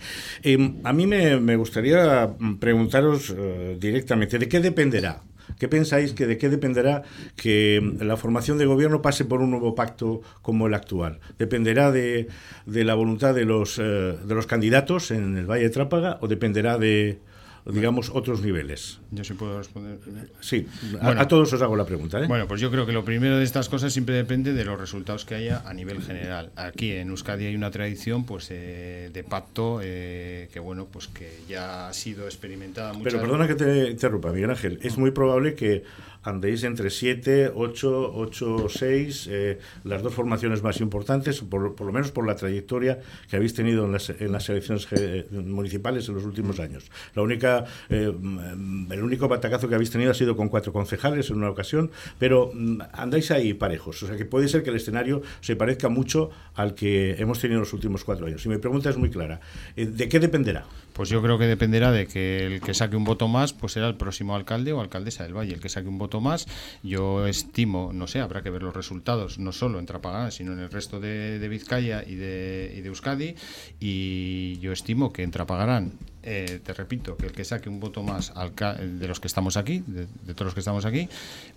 Em, 0.44 0.78
a 0.84 0.94
mí 0.94 1.08
me, 1.08 1.56
gustaría 1.56 2.30
preguntaros 2.60 3.34
eh, 3.38 3.78
directamente, 3.80 4.40
¿de 4.40 4.48
qué 4.48 4.60
dependerá 4.60 5.22
¿Qué 5.60 5.68
pensáis 5.68 6.14
que 6.14 6.26
de 6.28 6.38
qué 6.38 6.50
dependerá 6.50 7.04
que 7.36 7.82
la 8.00 8.18
formación 8.18 8.58
de 8.58 8.66
gobierno 8.66 9.02
pase 9.02 9.26
por 9.26 9.42
un 9.42 9.52
nuevo 9.52 9.76
pacto 9.76 10.22
como 10.42 10.68
el 10.68 10.74
actual? 10.74 11.20
¿Dependerá 11.38 11.92
de, 11.92 12.28
de 12.66 12.84
la 12.84 12.96
voluntad 12.96 13.34
de 13.34 13.46
los, 13.46 13.80
eh, 13.80 13.82
de 13.82 14.36
los 14.36 14.48
candidatos 14.48 15.12
en 15.12 15.38
el 15.38 15.46
Valle 15.46 15.64
de 15.64 15.70
Trápaga 15.70 16.18
o 16.22 16.28
dependerá 16.28 16.78
de, 16.78 17.20
digamos, 17.66 18.12
otros 18.14 18.42
niveles? 18.42 19.00
Yo 19.12 19.24
sí 19.24 19.34
puedo 19.34 19.58
responder. 19.58 19.98
Sí, 20.40 20.68
a, 21.00 21.06
Bueno. 21.08 21.22
a 21.22 21.28
todos 21.28 21.52
os 21.54 21.62
hago 21.62 21.76
la 21.76 21.86
pregunta. 21.86 22.20
¿eh? 22.22 22.28
Bueno, 22.28 22.48
pues 22.48 22.62
yo 22.62 22.70
creo 22.70 22.86
que 22.86 22.92
lo 22.92 23.04
primero 23.04 23.38
de 23.38 23.44
estas 23.44 23.70
cosas 23.70 23.92
siempre 23.92 24.16
depende 24.16 24.54
de 24.54 24.66
los 24.66 24.80
resultados 24.80 25.26
que 25.26 25.36
haya 25.36 25.64
a 25.66 25.74
nivel 25.74 26.02
general. 26.02 26.52
Aquí 26.56 26.92
en 26.92 27.10
Euskadi 27.10 27.46
hay 27.48 27.56
una 27.56 27.72
tradición 27.72 28.26
pues 28.26 28.48
eh, 28.52 29.10
de 29.12 29.24
pacto 29.24 29.80
eh, 29.84 30.50
que 30.54 30.60
bueno 30.60 30.86
pues 30.86 31.08
que 31.08 31.40
ya 31.50 31.88
ha 31.88 31.94
sido 31.94 32.26
experimentada 32.26 32.94
Pero 33.04 33.20
perdona 33.20 33.48
que 33.48 33.56
te 33.56 33.90
interrumpa, 33.90 34.32
Miguel 34.32 34.52
Ángel. 34.52 34.80
Es 34.84 34.98
muy 34.98 35.12
probable 35.12 35.56
que 35.56 35.84
andéis 36.26 36.64
entre 36.64 36.90
7, 36.90 37.52
8, 37.56 38.12
8, 38.16 38.66
6, 38.70 39.30
eh, 39.32 39.60
las 39.84 40.02
dos 40.02 40.14
formaciones 40.14 40.62
más 40.64 40.82
importantes, 40.82 41.42
por, 41.42 41.76
por 41.76 41.88
lo 41.88 41.94
menos 41.94 42.12
por 42.12 42.28
la 42.28 42.36
trayectoria 42.36 43.00
que 43.30 43.38
habéis 43.38 43.54
tenido 43.54 43.86
en 43.86 43.92
las, 43.92 44.10
en 44.10 44.32
las 44.32 44.50
elecciones 44.50 44.88
municipales 45.32 46.08
en 46.10 46.16
los 46.16 46.26
últimos 46.26 46.60
años. 46.60 46.92
La 47.14 47.22
única, 47.22 47.66
eh, 47.90 48.12
mm, 48.12 48.92
el 48.92 49.04
único 49.04 49.28
batacazo 49.28 49.70
que 49.70 49.76
habéis 49.76 49.92
tenido 49.92 50.12
ha 50.12 50.16
sido 50.16 50.36
con 50.36 50.50
cuatro 50.50 50.74
concejales 50.74 51.30
en 51.30 51.38
una 51.38 51.50
ocasión, 51.50 51.92
pero 52.20 52.52
mm, 52.54 52.82
andáis 52.94 53.32
ahí 53.32 53.54
parejos. 53.54 54.02
O 54.04 54.08
sea 54.08 54.18
que 54.18 54.26
puede 54.26 54.48
ser 54.48 54.64
que 54.64 54.72
el 54.72 54.76
escenario 54.76 55.22
se 55.42 55.56
parezca 55.56 55.90
mucho 55.90 56.32
al 56.56 56.76
que 56.76 57.16
hemos 57.20 57.40
tenido 57.40 57.58
en 57.58 57.62
los 57.62 57.74
últimos 57.74 58.04
cuatro 58.04 58.26
años. 58.26 58.46
Y 58.46 58.50
mi 58.50 58.58
pregunta 58.58 58.90
es 58.90 58.98
muy 58.98 59.10
clara. 59.10 59.40
Eh, 59.76 59.86
¿De 59.86 60.10
qué 60.10 60.20
dependerá? 60.20 60.66
Pues 60.96 61.10
yo 61.10 61.22
creo 61.22 61.38
que 61.38 61.46
dependerá 61.46 61.92
de 61.92 62.08
que 62.08 62.46
el 62.46 62.62
que 62.62 62.74
saque 62.74 62.96
un 62.96 63.04
voto 63.04 63.28
más, 63.28 63.52
pues 63.52 63.74
será 63.74 63.90
el 63.90 63.98
próximo 63.98 64.34
alcalde 64.34 64.72
o 64.72 64.80
alcaldesa 64.80 65.26
del 65.26 65.34
Valle. 65.34 65.54
El 65.54 65.60
que 65.60 65.68
saque 65.68 65.90
un 65.90 65.98
voto 65.98 66.22
más, 66.22 66.48
yo 66.84 67.28
estimo, 67.28 67.92
no 67.94 68.08
sé, 68.08 68.22
habrá 68.22 68.42
que 68.42 68.50
ver 68.50 68.64
los 68.64 68.74
resultados, 68.74 69.38
no 69.38 69.52
solo 69.52 69.80
en 69.80 69.88
Trapagán, 69.88 70.32
sino 70.32 70.54
en 70.54 70.60
el 70.60 70.70
resto 70.70 71.02
de, 71.02 71.46
Vizcaya 71.50 72.02
y 72.02 72.16
de, 72.16 72.74
y 72.78 72.80
de 72.80 72.88
Euskadi. 72.88 73.36
Y 73.78 74.58
yo 74.60 74.72
estimo 74.72 75.12
que 75.12 75.24
en 75.24 75.32
Trapagán, 75.32 76.00
eh, 76.26 76.60
te 76.64 76.74
repito, 76.74 77.16
que 77.18 77.28
el 77.28 77.32
que 77.32 77.46
saque 77.46 77.70
un 77.70 77.80
voto 77.80 78.04
más 78.04 78.34
de 78.36 79.08
los 79.08 79.20
que 79.20 79.28
estamos 79.28 79.58
aquí, 79.58 79.84
de, 79.88 80.08
de 80.26 80.34
todos 80.34 80.48
los 80.48 80.54
que 80.54 80.60
estamos 80.60 80.86
aquí, 80.86 81.08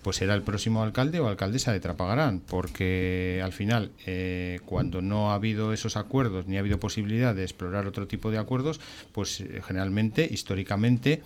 pues 0.01 0.17
será 0.17 0.35
el 0.35 0.43
próximo 0.43 0.83
alcalde 0.83 1.19
o 1.19 1.27
alcaldesa 1.27 1.71
de 1.71 1.79
Trapagarán. 1.79 2.39
Porque 2.39 3.41
al 3.43 3.53
final, 3.53 3.91
eh, 4.05 4.59
cuando 4.65 5.01
no 5.01 5.31
ha 5.31 5.35
habido 5.35 5.73
esos 5.73 5.97
acuerdos 5.97 6.47
ni 6.47 6.57
ha 6.57 6.59
habido 6.59 6.79
posibilidad 6.79 7.33
de 7.35 7.43
explorar 7.43 7.87
otro 7.87 8.07
tipo 8.07 8.31
de 8.31 8.37
acuerdos, 8.37 8.79
pues 9.11 9.41
eh, 9.41 9.61
generalmente, 9.65 10.27
históricamente, 10.29 11.23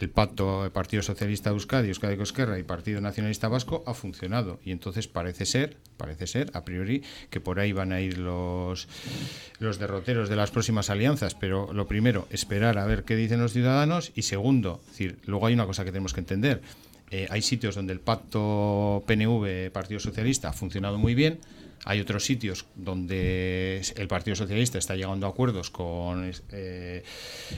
el 0.00 0.10
pacto 0.10 0.62
de 0.62 0.70
Partido 0.70 1.02
Socialista 1.02 1.50
de 1.50 1.54
Euskadi, 1.54 1.88
Euskadi 1.88 2.16
Cosquerra 2.16 2.58
y 2.58 2.62
Partido 2.62 3.00
Nacionalista 3.00 3.48
Vasco 3.48 3.82
ha 3.86 3.94
funcionado. 3.94 4.60
Y 4.64 4.70
entonces 4.72 5.08
parece 5.08 5.46
ser, 5.46 5.76
parece 5.96 6.26
ser, 6.26 6.50
a 6.54 6.64
priori, 6.64 7.02
que 7.30 7.40
por 7.40 7.60
ahí 7.60 7.72
van 7.72 7.92
a 7.92 8.00
ir 8.00 8.18
los, 8.18 8.88
los 9.58 9.78
derroteros 9.78 10.28
de 10.28 10.36
las 10.36 10.50
próximas 10.50 10.90
alianzas. 10.90 11.34
Pero 11.34 11.72
lo 11.72 11.86
primero, 11.86 12.26
esperar 12.30 12.77
a 12.78 12.86
ver 12.86 13.04
qué 13.04 13.16
dicen 13.16 13.40
los 13.40 13.52
ciudadanos. 13.52 14.12
Y 14.14 14.22
segundo, 14.22 14.80
decir, 14.88 15.18
luego 15.26 15.46
hay 15.46 15.54
una 15.54 15.66
cosa 15.66 15.84
que 15.84 15.90
tenemos 15.90 16.14
que 16.14 16.20
entender. 16.20 16.62
Eh, 17.10 17.26
hay 17.30 17.42
sitios 17.42 17.74
donde 17.74 17.92
el 17.92 18.00
pacto 18.00 19.02
PNV-Partido 19.06 20.00
Socialista 20.00 20.50
ha 20.50 20.52
funcionado 20.52 20.98
muy 20.98 21.14
bien. 21.14 21.38
Hay 21.84 22.00
otros 22.00 22.24
sitios 22.24 22.66
donde 22.74 23.80
el 23.96 24.08
Partido 24.08 24.34
Socialista 24.34 24.78
está 24.78 24.94
llegando 24.96 25.26
a 25.26 25.30
acuerdos 25.30 25.70
con 25.70 26.30
eh, 26.50 27.02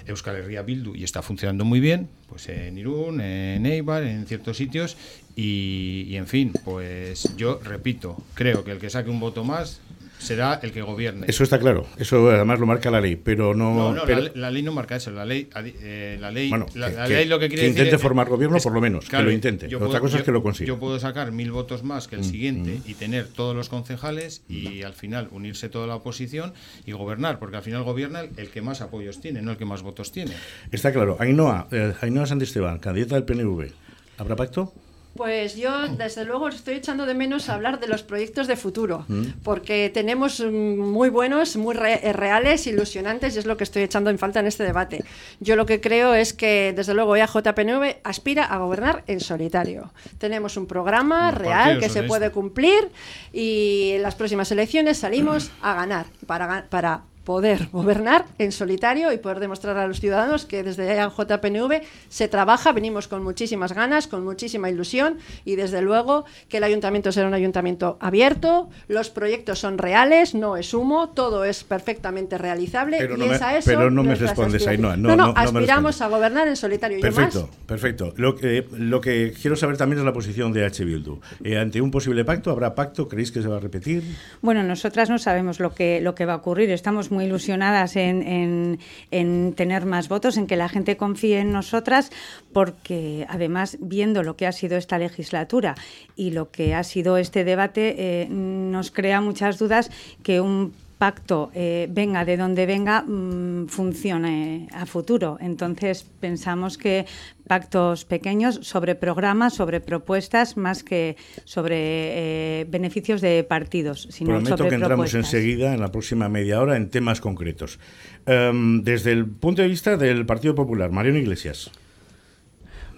Euskal 0.06 0.36
Herria 0.36 0.62
Bildu 0.62 0.94
y 0.94 1.04
está 1.04 1.22
funcionando 1.22 1.64
muy 1.64 1.80
bien, 1.80 2.08
pues 2.28 2.48
en 2.48 2.78
Irún, 2.78 3.20
en 3.20 3.64
Eibar, 3.66 4.04
en 4.04 4.26
ciertos 4.26 4.58
sitios. 4.58 4.96
Y, 5.34 6.04
y, 6.08 6.16
en 6.16 6.26
fin, 6.26 6.52
pues 6.64 7.34
yo 7.36 7.58
repito, 7.64 8.22
creo 8.34 8.62
que 8.62 8.72
el 8.72 8.78
que 8.78 8.90
saque 8.90 9.10
un 9.10 9.20
voto 9.20 9.42
más 9.42 9.80
será 10.20 10.60
el 10.62 10.70
que 10.70 10.82
gobierne. 10.82 11.26
Eso 11.28 11.42
está 11.42 11.58
claro, 11.58 11.86
eso 11.98 12.30
además 12.30 12.60
lo 12.60 12.66
marca 12.66 12.90
la 12.90 13.00
ley, 13.00 13.16
pero 13.16 13.54
no... 13.54 13.74
No, 13.74 13.94
no, 13.94 14.02
pero- 14.04 14.20
la, 14.22 14.30
la 14.34 14.50
ley 14.50 14.62
no 14.62 14.70
marca 14.72 14.94
eso. 14.96 15.10
La 15.10 15.24
ley, 15.24 15.48
eh, 15.56 16.18
la 16.20 16.30
ley, 16.30 16.50
Bueno, 16.50 16.66
la, 16.74 16.90
que- 16.90 16.96
la 16.96 17.06
que- 17.06 17.14
ley 17.14 17.26
lo 17.26 17.38
que 17.38 17.48
quiere 17.48 17.62
que 17.62 17.68
decir 17.68 17.78
intente 17.80 17.96
es- 17.96 18.02
formar 18.02 18.28
gobierno, 18.28 18.56
es- 18.58 18.62
por 18.62 18.72
lo 18.72 18.80
menos, 18.80 19.08
que 19.08 19.20
lo 19.22 19.30
intente. 19.32 19.74
Otra 19.74 19.98
cosa 20.00 20.18
es 20.18 20.22
que 20.22 20.30
lo 20.30 20.42
consiga. 20.42 20.68
Yo 20.68 20.78
puedo 20.78 20.98
sacar 21.00 21.32
mil 21.32 21.50
votos 21.50 21.82
más 21.82 22.06
que 22.06 22.16
el 22.16 22.20
Mm, 22.20 22.24
siguiente 22.24 22.70
mm. 22.84 22.90
y 22.90 22.94
tener 22.94 23.28
todos 23.28 23.56
los 23.56 23.68
concejales 23.68 24.42
y 24.48 24.82
al 24.82 24.92
final 24.92 25.28
unirse 25.32 25.68
toda 25.68 25.86
la 25.86 25.96
oposición 25.96 26.52
y 26.86 26.92
gobernar, 26.92 27.38
porque 27.38 27.56
al 27.56 27.62
final 27.62 27.82
gobierna 27.82 28.20
el, 28.20 28.30
el 28.36 28.50
que 28.50 28.62
más 28.62 28.80
apoyos 28.82 29.20
tiene, 29.20 29.42
no 29.42 29.52
el 29.52 29.56
que 29.56 29.64
más 29.64 29.82
votos 29.82 30.12
tiene. 30.12 30.32
Está 30.70 30.92
claro. 30.92 31.16
Ainhoa, 31.18 31.66
eh, 31.72 31.94
Ainhoa 32.02 32.26
Santisteban, 32.26 32.78
candidata 32.78 33.14
del 33.14 33.24
PNV. 33.24 33.70
¿Habrá 34.18 34.36
pacto? 34.36 34.72
Pues 35.16 35.56
yo, 35.56 35.88
desde 35.88 36.24
luego, 36.24 36.48
estoy 36.48 36.74
echando 36.76 37.04
de 37.04 37.14
menos 37.14 37.48
hablar 37.48 37.78
de 37.80 37.88
los 37.88 38.02
proyectos 38.02 38.46
de 38.46 38.56
futuro, 38.56 39.04
porque 39.42 39.90
tenemos 39.92 40.40
mm, 40.40 40.78
muy 40.78 41.08
buenos, 41.10 41.56
muy 41.56 41.74
re- 41.74 42.00
eh, 42.06 42.12
reales, 42.12 42.66
ilusionantes, 42.66 43.34
y 43.36 43.40
es 43.40 43.44
lo 43.44 43.56
que 43.56 43.64
estoy 43.64 43.82
echando 43.82 44.08
en 44.10 44.18
falta 44.18 44.40
en 44.40 44.46
este 44.46 44.62
debate. 44.64 45.04
Yo 45.40 45.56
lo 45.56 45.66
que 45.66 45.80
creo 45.80 46.14
es 46.14 46.32
que, 46.32 46.72
desde 46.74 46.94
luego, 46.94 47.16
EAJPNV 47.16 47.96
aspira 48.04 48.44
a 48.44 48.58
gobernar 48.58 49.02
en 49.08 49.20
solitario. 49.20 49.92
Tenemos 50.18 50.56
un 50.56 50.66
programa 50.66 51.28
Un 51.30 51.34
real 51.34 51.74
que 51.80 51.88
se 51.88 52.00
puede 52.08 52.30
cumplir 52.30 52.90
y 53.32 53.90
en 53.96 54.02
las 54.02 54.14
próximas 54.14 54.50
elecciones 54.52 54.98
salimos 54.98 55.50
a 55.60 55.74
ganar 55.74 56.06
para, 56.26 56.66
para 56.70 57.02
poder 57.30 57.68
gobernar 57.70 58.24
en 58.38 58.50
solitario 58.50 59.12
y 59.12 59.18
poder 59.18 59.38
demostrar 59.38 59.76
a 59.78 59.86
los 59.86 60.00
ciudadanos 60.00 60.46
que 60.46 60.64
desde 60.64 60.96
JPNV 60.96 61.80
se 62.08 62.26
trabaja, 62.26 62.72
venimos 62.72 63.06
con 63.06 63.22
muchísimas 63.22 63.72
ganas, 63.72 64.08
con 64.08 64.24
muchísima 64.24 64.68
ilusión 64.68 65.18
y 65.44 65.54
desde 65.54 65.80
luego 65.80 66.24
que 66.48 66.56
el 66.56 66.64
ayuntamiento 66.64 67.12
será 67.12 67.28
un 67.28 67.34
ayuntamiento 67.34 67.98
abierto, 68.00 68.68
los 68.88 69.10
proyectos 69.10 69.60
son 69.60 69.78
reales, 69.78 70.34
no 70.34 70.56
es 70.56 70.74
humo, 70.74 71.10
todo 71.10 71.44
es 71.44 71.62
perfectamente 71.62 72.36
realizable 72.36 72.96
Pero 72.98 73.14
y 73.14 73.18
no 73.20 73.26
me- 73.26 73.36
es 73.36 73.42
a 73.42 73.56
eso 73.56 73.70
pero 73.70 73.92
no 73.92 74.02
me 74.02 74.16
respondes. 74.16 74.66
Ainhoa, 74.66 74.96
no, 74.96 75.10
no, 75.10 75.16
no, 75.16 75.26
no 75.28 75.32
me 75.34 75.40
aspiramos 75.40 76.00
a 76.00 76.08
gobernar 76.08 76.48
en 76.48 76.56
solitario 76.56 77.00
Perfecto, 77.00 77.42
más 77.42 77.56
perfecto. 77.66 78.12
Lo 78.16 78.34
que, 78.34 78.66
lo 78.72 79.00
que 79.00 79.32
quiero 79.40 79.54
saber 79.54 79.76
también 79.76 80.00
es 80.00 80.04
la 80.04 80.12
posición 80.12 80.52
de 80.52 80.64
H. 80.64 80.84
Bildu. 80.84 81.20
Eh, 81.44 81.58
ante 81.58 81.80
un 81.80 81.92
posible 81.92 82.24
pacto, 82.24 82.50
¿habrá 82.50 82.74
pacto? 82.74 83.06
¿Creéis 83.06 83.30
que 83.30 83.40
se 83.40 83.46
va 83.46 83.58
a 83.58 83.60
repetir? 83.60 84.02
Bueno, 84.42 84.64
nosotras 84.64 85.08
no 85.08 85.18
sabemos 85.20 85.60
lo 85.60 85.72
que, 85.72 86.00
lo 86.00 86.16
que 86.16 86.26
va 86.26 86.32
a 86.32 86.36
ocurrir. 86.36 86.70
Estamos 86.70 87.12
muy 87.12 87.19
ilusionadas 87.22 87.96
en, 87.96 88.22
en- 88.22 88.78
en 89.10 89.52
tener 89.54 89.86
más 89.86 90.08
votos, 90.08 90.36
en 90.36 90.46
que 90.46 90.56
la 90.56 90.68
gente 90.68 90.96
confíe 90.96 91.38
en 91.40 91.52
nosotras, 91.52 92.10
porque 92.52 93.26
además, 93.28 93.78
viendo 93.80 94.22
lo 94.22 94.36
que 94.36 94.46
ha 94.46 94.52
sido 94.52 94.76
esta 94.76 94.98
legislatura 94.98 95.74
y 96.16 96.30
lo 96.30 96.50
que 96.50 96.74
ha 96.74 96.82
sido 96.84 97.16
este 97.16 97.44
debate, 97.44 97.94
eh, 98.22 98.28
nos 98.28 98.90
crea 98.90 99.20
muchas 99.20 99.58
dudas 99.58 99.90
que 100.22 100.40
un 100.40 100.72
pacto 101.00 101.50
eh, 101.54 101.88
venga 101.90 102.26
de 102.26 102.36
donde 102.36 102.66
venga 102.66 103.00
mm, 103.00 103.68
funcione 103.68 104.68
a 104.70 104.84
futuro. 104.84 105.38
Entonces 105.40 106.04
pensamos 106.20 106.76
que 106.76 107.06
pactos 107.48 108.04
pequeños 108.04 108.60
sobre 108.62 108.94
programas, 108.94 109.54
sobre 109.54 109.80
propuestas, 109.80 110.58
más 110.58 110.84
que 110.84 111.16
sobre 111.46 111.78
eh, 111.80 112.66
beneficios 112.68 113.22
de 113.22 113.42
partidos, 113.44 114.08
sino 114.10 114.28
Prometo 114.28 114.58
sobre 114.58 114.68
que 114.68 114.74
entramos 114.74 115.10
propuestas. 115.10 115.34
enseguida, 115.34 115.72
en 115.72 115.80
la 115.80 115.90
próxima 115.90 116.28
media 116.28 116.60
hora, 116.60 116.76
en 116.76 116.90
temas 116.90 117.22
concretos. 117.22 117.80
Em, 118.26 118.84
desde 118.84 119.12
el 119.12 119.24
punto 119.24 119.62
de 119.62 119.68
vista 119.68 119.96
del 119.96 120.26
Partido 120.26 120.54
Popular, 120.54 120.90
Mariano 120.90 121.18
Iglesias. 121.18 121.70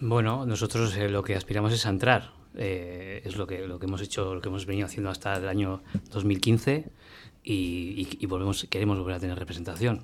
Bueno, 0.00 0.44
nosotros 0.44 0.96
eh, 0.96 1.08
lo 1.08 1.22
que 1.22 1.36
aspiramos 1.36 1.72
es 1.72 1.86
a 1.86 1.90
entrar. 1.90 2.32
Eh, 2.56 3.22
es 3.24 3.36
lo 3.36 3.46
que, 3.46 3.64
lo 3.66 3.78
que 3.78 3.86
hemos 3.86 4.02
hecho, 4.02 4.34
lo 4.34 4.40
que 4.42 4.48
hemos 4.48 4.66
venido 4.66 4.86
haciendo 4.86 5.08
hasta 5.08 5.36
el 5.36 5.48
año 5.48 5.82
2015 6.10 6.90
y, 7.44 7.52
y- 7.52 8.18
y 8.20 8.26
volvemos, 8.26 8.66
queremos 8.70 8.98
volver 8.98 9.14
a 9.16 9.20
tener 9.20 9.38
representación. 9.38 10.00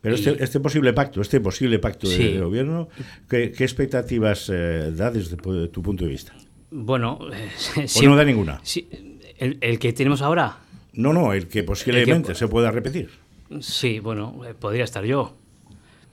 Pero 0.00 0.16
Y- 0.16 0.18
este, 0.18 0.42
este 0.42 0.60
posible 0.60 0.92
pacto, 0.92 1.20
este 1.20 1.40
posible 1.40 1.78
pacto 1.78 2.08
de- 2.08 2.16
Sí. 2.16 2.32
de, 2.32 2.40
gobierno, 2.40 2.88
¿qué, 3.28 3.52
qué 3.52 3.64
expectativas 3.64 4.50
eh, 4.52 4.90
da 4.94 5.10
desde 5.10 5.36
tu 5.36 5.82
punto 5.82 6.04
de 6.04 6.10
vista? 6.10 6.34
Bueno, 6.70 7.18
eh, 7.32 7.86
¿O 7.96 8.02
no 8.02 8.16
da 8.16 8.24
ninguna? 8.24 8.60
el, 9.38 9.58
el 9.60 9.78
que 9.78 9.92
tenemos 9.92 10.22
ahora, 10.22 10.58
No, 10.94 11.12
no, 11.12 11.32
el 11.32 11.46
que 11.48 11.62
posiblemente 11.62 12.32
El 12.32 12.34
que- 12.34 12.38
se 12.38 12.48
pueda 12.48 12.70
repetir. 12.70 13.10
sí, 13.60 13.98
bueno, 14.00 14.40
eh, 14.46 14.54
podría 14.54 14.84
estar 14.84 15.04
yo. 15.04 15.36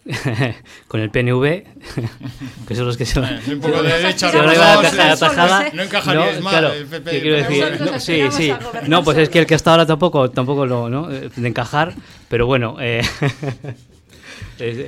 Con 0.88 1.02
el 1.02 1.10
PNV, 1.12 1.44
que 2.68 2.76
son 2.76 2.86
los 2.86 2.98
que 2.98 3.06
se 3.06 3.20
van. 3.20 3.40
Un 3.48 3.60
poco 3.60 3.82
de 3.84 3.90
derecha, 3.90 4.32
no 4.32 4.40
van 4.40 4.50
a 4.50 4.54
ir 4.54 4.60
a 4.60 4.76
vamos, 4.76 4.94
la 4.94 5.16
solos, 5.16 5.20
tajada. 5.20 5.68
¿eh? 5.68 5.72
No 5.74 5.84
encajarías 5.84 6.42
mal, 6.42 6.52
claro, 6.52 6.74
el 6.74 6.86
PP, 6.86 7.12
¿qué 7.12 7.22
quiero 7.22 7.38
decir? 7.38 7.82
No, 7.82 8.00
sí, 8.00 8.22
sí. 8.32 8.54
No, 8.88 9.04
pues 9.04 9.18
es 9.18 9.30
que 9.30 9.40
el 9.40 9.46
que 9.46 9.56
está 9.56 9.72
ahora 9.72 9.86
tampoco, 9.86 10.30
tampoco 10.32 10.66
lo, 10.66 10.90
¿no? 10.90 11.12
Eh, 11.12 11.30
de 11.36 11.48
encajar, 11.48 11.94
pero 12.28 12.46
bueno. 12.48 12.78
Eh, 12.80 13.02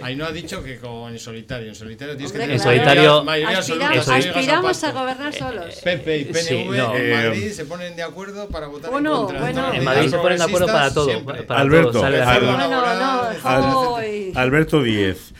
Ahí 0.03 0.15
no 0.15 0.25
ha 0.25 0.31
dicho 0.31 0.63
que 0.63 0.77
con 0.79 1.11
en 1.11 1.19
solitario. 1.19 1.69
En 1.69 1.75
solitario 1.75 2.15
tienes 2.17 2.31
Hombre, 2.31 2.47
que 2.47 2.53
En 2.53 2.59
tener 2.61 2.77
solitario- 2.79 3.23
mayoría 3.23 3.57
absoluta. 3.57 4.15
Aspiramos, 4.15 4.83
a 4.83 4.91
gobernar 4.91 5.33
solos. 5.33 5.75
PP 5.83 6.17
y 6.17 6.25
PNV 6.25 6.41
Sí, 6.41 6.63
no. 6.65 6.95
en 6.95 7.01
Eh, 7.01 7.23
Madrid 7.27 7.51
se 7.51 7.65
ponen 7.65 7.95
de 7.95 8.03
acuerdo 8.03 8.47
para 8.49 8.67
votar 8.67 8.91
Bueno, 8.91 9.11
en 9.11 9.17
contra. 9.25 9.39
bueno. 9.41 9.61
¿no? 9.69 9.73
en 9.73 9.83
Madrid 9.83 10.09
se 10.09 10.17
ponen 10.17 10.37
de 10.37 10.43
acuerdo 10.43 10.67
para 10.67 10.93
todo. 10.93 11.05
Siempre. 11.09 11.43
Para 11.43 11.59
Alberto, 11.61 11.91
todo, 11.91 12.01
sale 12.01 12.21
Al-. 12.21 12.45
No, 12.45 12.67
no. 12.67 13.97
Alberto 14.35 14.81
Díez, 14.83 15.33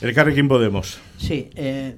el 0.00 0.14
Carrequín 0.14 0.48
Podemos. 0.48 0.98
Sí, 1.18 1.50
eh, 1.54 1.96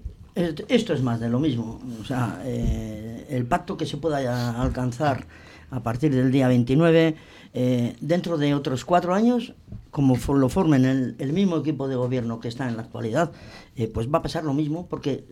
Esto 0.69 0.95
es 0.95 1.01
más 1.01 1.21
de 1.21 1.29
lo 1.29 1.39
mismo. 1.39 1.81
O 2.01 2.05
sea, 2.05 2.41
eh, 2.45 3.25
el 3.31 3.45
pacto 3.47 3.77
que 3.77 3.87
se 3.87 3.97
pueda 3.99 4.61
alcanzar 4.61 5.27
a 5.71 5.81
partir 5.81 6.13
del 6.15 6.33
día 6.33 6.49
29, 6.49 7.15
eh, 7.53 7.95
dentro 8.01 8.37
de 8.37 8.53
otros 8.53 8.85
cuatro 8.85 9.15
años, 9.15 9.53
como 9.95 10.19
lo 10.35 10.49
formen 10.49 10.85
el, 10.85 11.15
el, 11.21 11.33
mismo 11.33 11.57
equipo 11.57 11.87
de 11.87 11.95
gobierno 11.95 12.41
que 12.41 12.49
está 12.49 12.69
en 12.69 12.77
la 12.77 12.83
actualidad, 12.83 13.31
eh, 13.77 13.87
pues 13.87 14.13
va 14.13 14.19
a 14.19 14.23
pasar 14.23 14.43
lo 14.43 14.53
mismo, 14.53 14.89
porque 14.89 15.25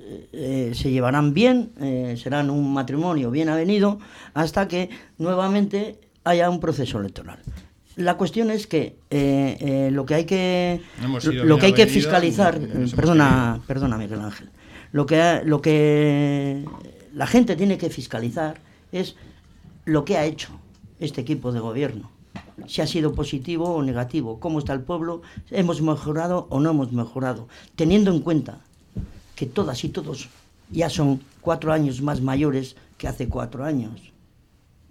se 0.72 0.90
llevarán 0.92 1.34
bien, 1.34 1.72
serán 2.16 2.48
un 2.48 2.72
matrimonio 2.72 3.32
bien 3.32 3.48
avenido, 3.48 3.98
hasta 4.34 4.68
que 4.68 4.88
nuevamente 5.18 5.98
haya 6.22 6.48
un 6.48 6.60
proceso 6.60 7.00
electoral. 7.00 7.40
La 7.96 8.16
cuestión 8.16 8.52
es 8.52 8.68
que 8.68 8.98
lo 9.90 10.06
que 10.06 10.14
hay 10.14 10.26
que 10.26 10.80
lo, 11.10 11.58
que 11.58 11.66
hay 11.66 11.74
que 11.74 11.88
fiscalizar, 11.88 12.60
perdona, 12.94 13.60
perdona 13.66 13.98
Miguel 13.98 14.20
Ángel, 14.20 14.48
lo 14.92 15.06
que, 15.06 15.40
lo 15.44 15.60
que 15.60 16.64
la 17.12 17.26
gente 17.26 17.56
tiene 17.56 17.78
que 17.78 17.90
fiscalizar 17.90 18.60
es 18.92 19.16
lo 19.84 20.04
que 20.04 20.16
ha 20.18 20.24
hecho 20.24 20.50
este 21.00 21.20
equipo 21.20 21.50
de 21.52 21.60
gobierno. 21.60 22.10
Si 22.66 22.80
ha 22.80 22.86
sido 22.86 23.14
positivo 23.14 23.74
o 23.74 23.82
negativo, 23.82 24.38
cómo 24.40 24.58
está 24.58 24.72
el 24.72 24.82
pueblo, 24.82 25.22
hemos 25.50 25.82
mejorado 25.82 26.46
o 26.50 26.60
no 26.60 26.70
hemos 26.70 26.92
mejorado, 26.92 27.48
teniendo 27.76 28.10
en 28.10 28.20
cuenta 28.20 28.60
que 29.34 29.46
todas 29.46 29.84
y 29.84 29.88
todos 29.88 30.28
ya 30.70 30.88
son 30.88 31.20
cuatro 31.40 31.72
años 31.72 32.00
más 32.02 32.20
mayores 32.20 32.76
que 32.98 33.08
hace 33.08 33.28
cuatro 33.28 33.64
años. 33.64 34.12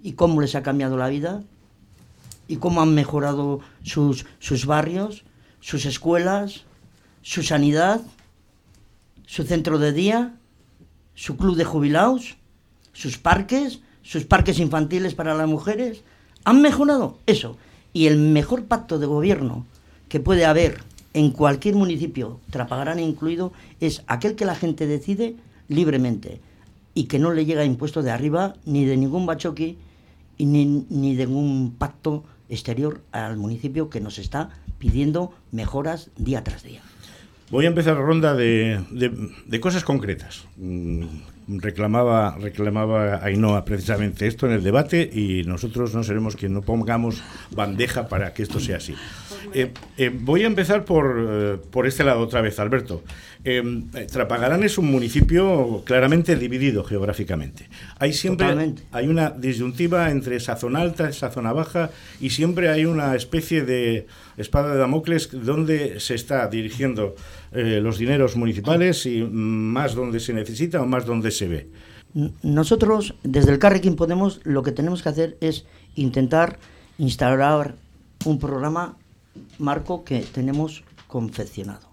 ¿Y 0.03 0.13
cómo 0.13 0.41
les 0.41 0.55
ha 0.55 0.63
cambiado 0.63 0.97
la 0.97 1.09
vida? 1.09 1.43
¿Y 2.47 2.57
cómo 2.57 2.81
han 2.81 2.93
mejorado 2.93 3.61
sus, 3.83 4.25
sus 4.39 4.65
barrios, 4.65 5.23
sus 5.59 5.85
escuelas, 5.85 6.65
su 7.21 7.43
sanidad? 7.43 8.01
su 9.31 9.43
centro 9.43 9.79
de 9.79 9.93
día, 9.93 10.35
su 11.15 11.37
club 11.37 11.55
de 11.55 11.63
jubilados, 11.63 12.35
sus 12.91 13.17
parques, 13.17 13.79
sus 14.01 14.25
parques 14.25 14.59
infantiles 14.59 15.15
para 15.15 15.33
las 15.33 15.47
mujeres. 15.47 16.03
¿Han 16.43 16.61
mejorado 16.61 17.17
eso? 17.25 17.57
Y 17.93 18.07
el 18.07 18.17
mejor 18.17 18.65
pacto 18.65 18.99
de 18.99 19.05
gobierno 19.05 19.65
que 20.09 20.19
puede 20.19 20.45
haber 20.45 20.79
en 21.13 21.31
cualquier 21.31 21.75
municipio, 21.75 22.39
Trapagarán 22.49 22.99
incluido, 22.99 23.51
es 23.79 24.03
aquel 24.07 24.35
que 24.35 24.45
la 24.45 24.55
gente 24.55 24.87
decide 24.87 25.35
libremente 25.67 26.39
y 26.93 27.05
que 27.05 27.19
no 27.19 27.31
le 27.31 27.45
llega 27.45 27.65
impuesto 27.65 28.01
de 28.01 28.11
arriba 28.11 28.55
ni 28.65 28.85
de 28.85 28.97
ningún 28.97 29.25
bachoqui 29.25 29.77
ni, 30.37 30.85
ni 30.89 31.15
de 31.15 31.27
ningún 31.27 31.75
pacto 31.77 32.23
exterior 32.49 33.01
al 33.11 33.37
municipio 33.37 33.89
que 33.89 34.01
nos 34.01 34.17
está 34.17 34.49
pidiendo 34.79 35.33
mejoras 35.51 36.09
día 36.17 36.43
tras 36.43 36.63
día. 36.63 36.81
Voy 37.49 37.65
a 37.65 37.67
empezar 37.67 37.95
la 37.95 38.01
ronda 38.01 38.33
de, 38.33 38.81
de, 38.91 39.59
cosas 39.59 39.83
concretas. 39.83 40.45
Reclamaba, 41.47 42.37
reclamaba 42.39 43.23
Ainhoa 43.23 43.65
precisamente 43.65 44.27
esto 44.27 44.45
en 44.45 44.53
el 44.53 44.63
debate 44.63 45.09
y 45.11 45.43
nosotros 45.43 45.93
no 45.93 46.03
seremos 46.03 46.35
quien 46.35 46.53
no 46.53 46.61
pongamos 46.61 47.23
bandeja 47.51 48.07
para 48.07 48.33
que 48.33 48.43
esto 48.43 48.59
sea 48.59 48.77
así. 48.77 48.95
Eh, 49.53 49.71
eh, 49.97 50.11
voy 50.13 50.43
a 50.43 50.47
empezar 50.47 50.85
por, 50.85 51.27
eh, 51.29 51.57
por, 51.71 51.87
este 51.87 52.03
lado 52.03 52.21
otra 52.21 52.41
vez, 52.41 52.59
Alberto. 52.59 53.03
Trapagarán 54.11 54.63
es 54.63 54.77
un 54.77 54.91
municipio 54.91 55.81
claramente 55.83 56.35
dividido 56.35 56.83
geográficamente. 56.83 57.67
Hay 57.97 58.13
siempre 58.13 58.45
hay 58.91 59.07
una 59.07 59.31
disyuntiva 59.31 60.11
entre 60.11 60.35
esa 60.35 60.55
zona 60.57 60.81
alta, 60.81 61.09
esa 61.09 61.31
zona 61.31 61.51
baja 61.51 61.89
y 62.19 62.29
siempre 62.29 62.69
hay 62.69 62.85
una 62.85 63.15
especie 63.15 63.63
de 63.63 64.05
espada 64.37 64.73
de 64.73 64.77
Damocles 64.77 65.29
donde 65.31 65.99
se 65.99 66.13
está 66.13 66.47
dirigiendo 66.47 67.15
los 67.51 67.97
dineros 67.97 68.35
municipales 68.35 69.05
y 69.05 69.21
más 69.23 69.95
donde 69.95 70.19
se 70.19 70.33
necesita 70.33 70.81
o 70.81 70.85
más 70.85 71.05
donde 71.05 71.31
se 71.31 71.47
ve. 71.47 71.69
Nosotros, 72.43 73.15
desde 73.23 73.51
el 73.51 73.59
Carrequín 73.59 73.95
Podemos, 73.95 74.41
lo 74.43 74.63
que 74.63 74.71
tenemos 74.71 75.01
que 75.01 75.09
hacer 75.09 75.37
es 75.41 75.65
intentar 75.95 76.59
instaurar 76.97 77.75
un 78.25 78.39
programa 78.39 78.97
marco 79.59 80.03
que 80.03 80.19
tenemos 80.19 80.83
confeccionado. 81.07 81.89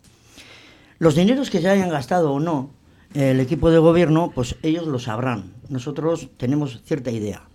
Los 0.98 1.14
dineros 1.14 1.50
que 1.50 1.60
se 1.60 1.68
hayan 1.68 1.90
gastado 1.90 2.32
o 2.32 2.40
no 2.40 2.70
el 3.14 3.40
equipo 3.40 3.70
de 3.70 3.78
gobierno, 3.78 4.32
pues 4.34 4.56
ellos 4.62 4.86
lo 4.86 4.98
sabrán. 4.98 5.54
Nosotros 5.68 6.28
tenemos 6.36 6.82
cierta 6.84 7.10
idea. 7.10 7.47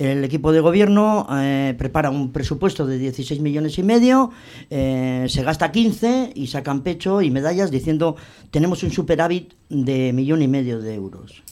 El 0.00 0.24
equipo 0.24 0.50
de 0.50 0.60
gobierno 0.60 1.26
eh, 1.30 1.74
prepara 1.76 2.08
un 2.08 2.32
presupuesto 2.32 2.86
de 2.86 2.96
16 2.96 3.38
millones 3.42 3.76
y 3.76 3.82
medio, 3.82 4.30
eh, 4.70 5.26
se 5.28 5.42
gasta 5.42 5.70
15 5.70 6.32
y 6.34 6.46
sacan 6.46 6.80
pecho 6.80 7.20
y 7.20 7.30
medallas 7.30 7.70
diciendo 7.70 8.16
tenemos 8.50 8.82
un 8.82 8.92
superávit 8.92 9.52
de 9.68 10.14
millón 10.14 10.40
y 10.40 10.48
medio 10.48 10.80
de 10.80 10.94
euros. 10.94 11.42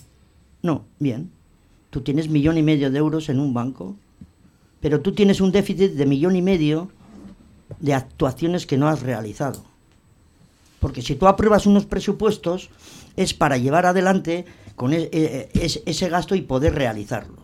No, 0.63 0.87
bien. 0.99 1.31
Tú 1.91 2.01
tienes 2.01 2.31
millón 2.31 2.57
y 2.57 2.63
medio 2.63 2.91
de 2.91 2.99
euros 2.99 3.29
en 3.29 3.39
un 3.39 3.53
banco, 3.53 3.97
pero 4.81 5.03
tú 5.03 5.13
tienes 5.13 5.43
un 5.43 5.53
déficit 5.53 5.93
de 5.93 6.07
millón 6.07 6.35
y 6.35 6.41
medio 6.41 6.89
de 7.81 7.93
actuaciones 7.93 8.67
que 8.67 8.79
no 8.79 8.89
has 8.89 9.03
realizado. 9.03 9.63
Porque 10.81 11.03
si 11.03 11.17
tú 11.17 11.27
apruebas 11.27 11.67
unos 11.67 11.85
presupuestos 11.85 12.71
es 13.15 13.35
para 13.35 13.59
llevar 13.59 13.85
adelante 13.85 14.47
con 14.75 14.95
e, 14.95 15.11
e, 15.13 15.51
ese 15.55 16.09
gasto 16.09 16.35
y 16.35 16.41
poder 16.41 16.75
realizarlos. 16.75 17.38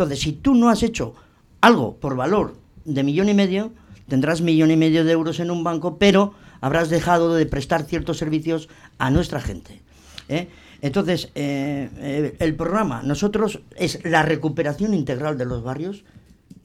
Entonces, 0.00 0.20
si 0.20 0.32
tú 0.32 0.54
no 0.54 0.70
has 0.70 0.82
hecho 0.82 1.14
algo 1.60 1.96
por 1.96 2.16
valor 2.16 2.56
de 2.86 3.02
millón 3.02 3.28
y 3.28 3.34
medio, 3.34 3.70
tendrás 4.08 4.40
millón 4.40 4.70
y 4.70 4.76
medio 4.78 5.04
de 5.04 5.12
euros 5.12 5.40
en 5.40 5.50
un 5.50 5.62
banco, 5.62 5.98
pero 5.98 6.32
habrás 6.62 6.88
dejado 6.88 7.34
de 7.34 7.44
prestar 7.44 7.82
ciertos 7.82 8.16
servicios 8.16 8.70
a 8.96 9.10
nuestra 9.10 9.42
gente. 9.42 9.82
¿eh? 10.30 10.48
Entonces, 10.80 11.26
eh, 11.34 11.90
eh, 11.98 12.34
el 12.38 12.54
programa, 12.54 13.02
nosotros, 13.02 13.60
es 13.76 14.02
la 14.02 14.22
recuperación 14.22 14.94
integral 14.94 15.36
de 15.36 15.44
los 15.44 15.62
barrios, 15.62 16.04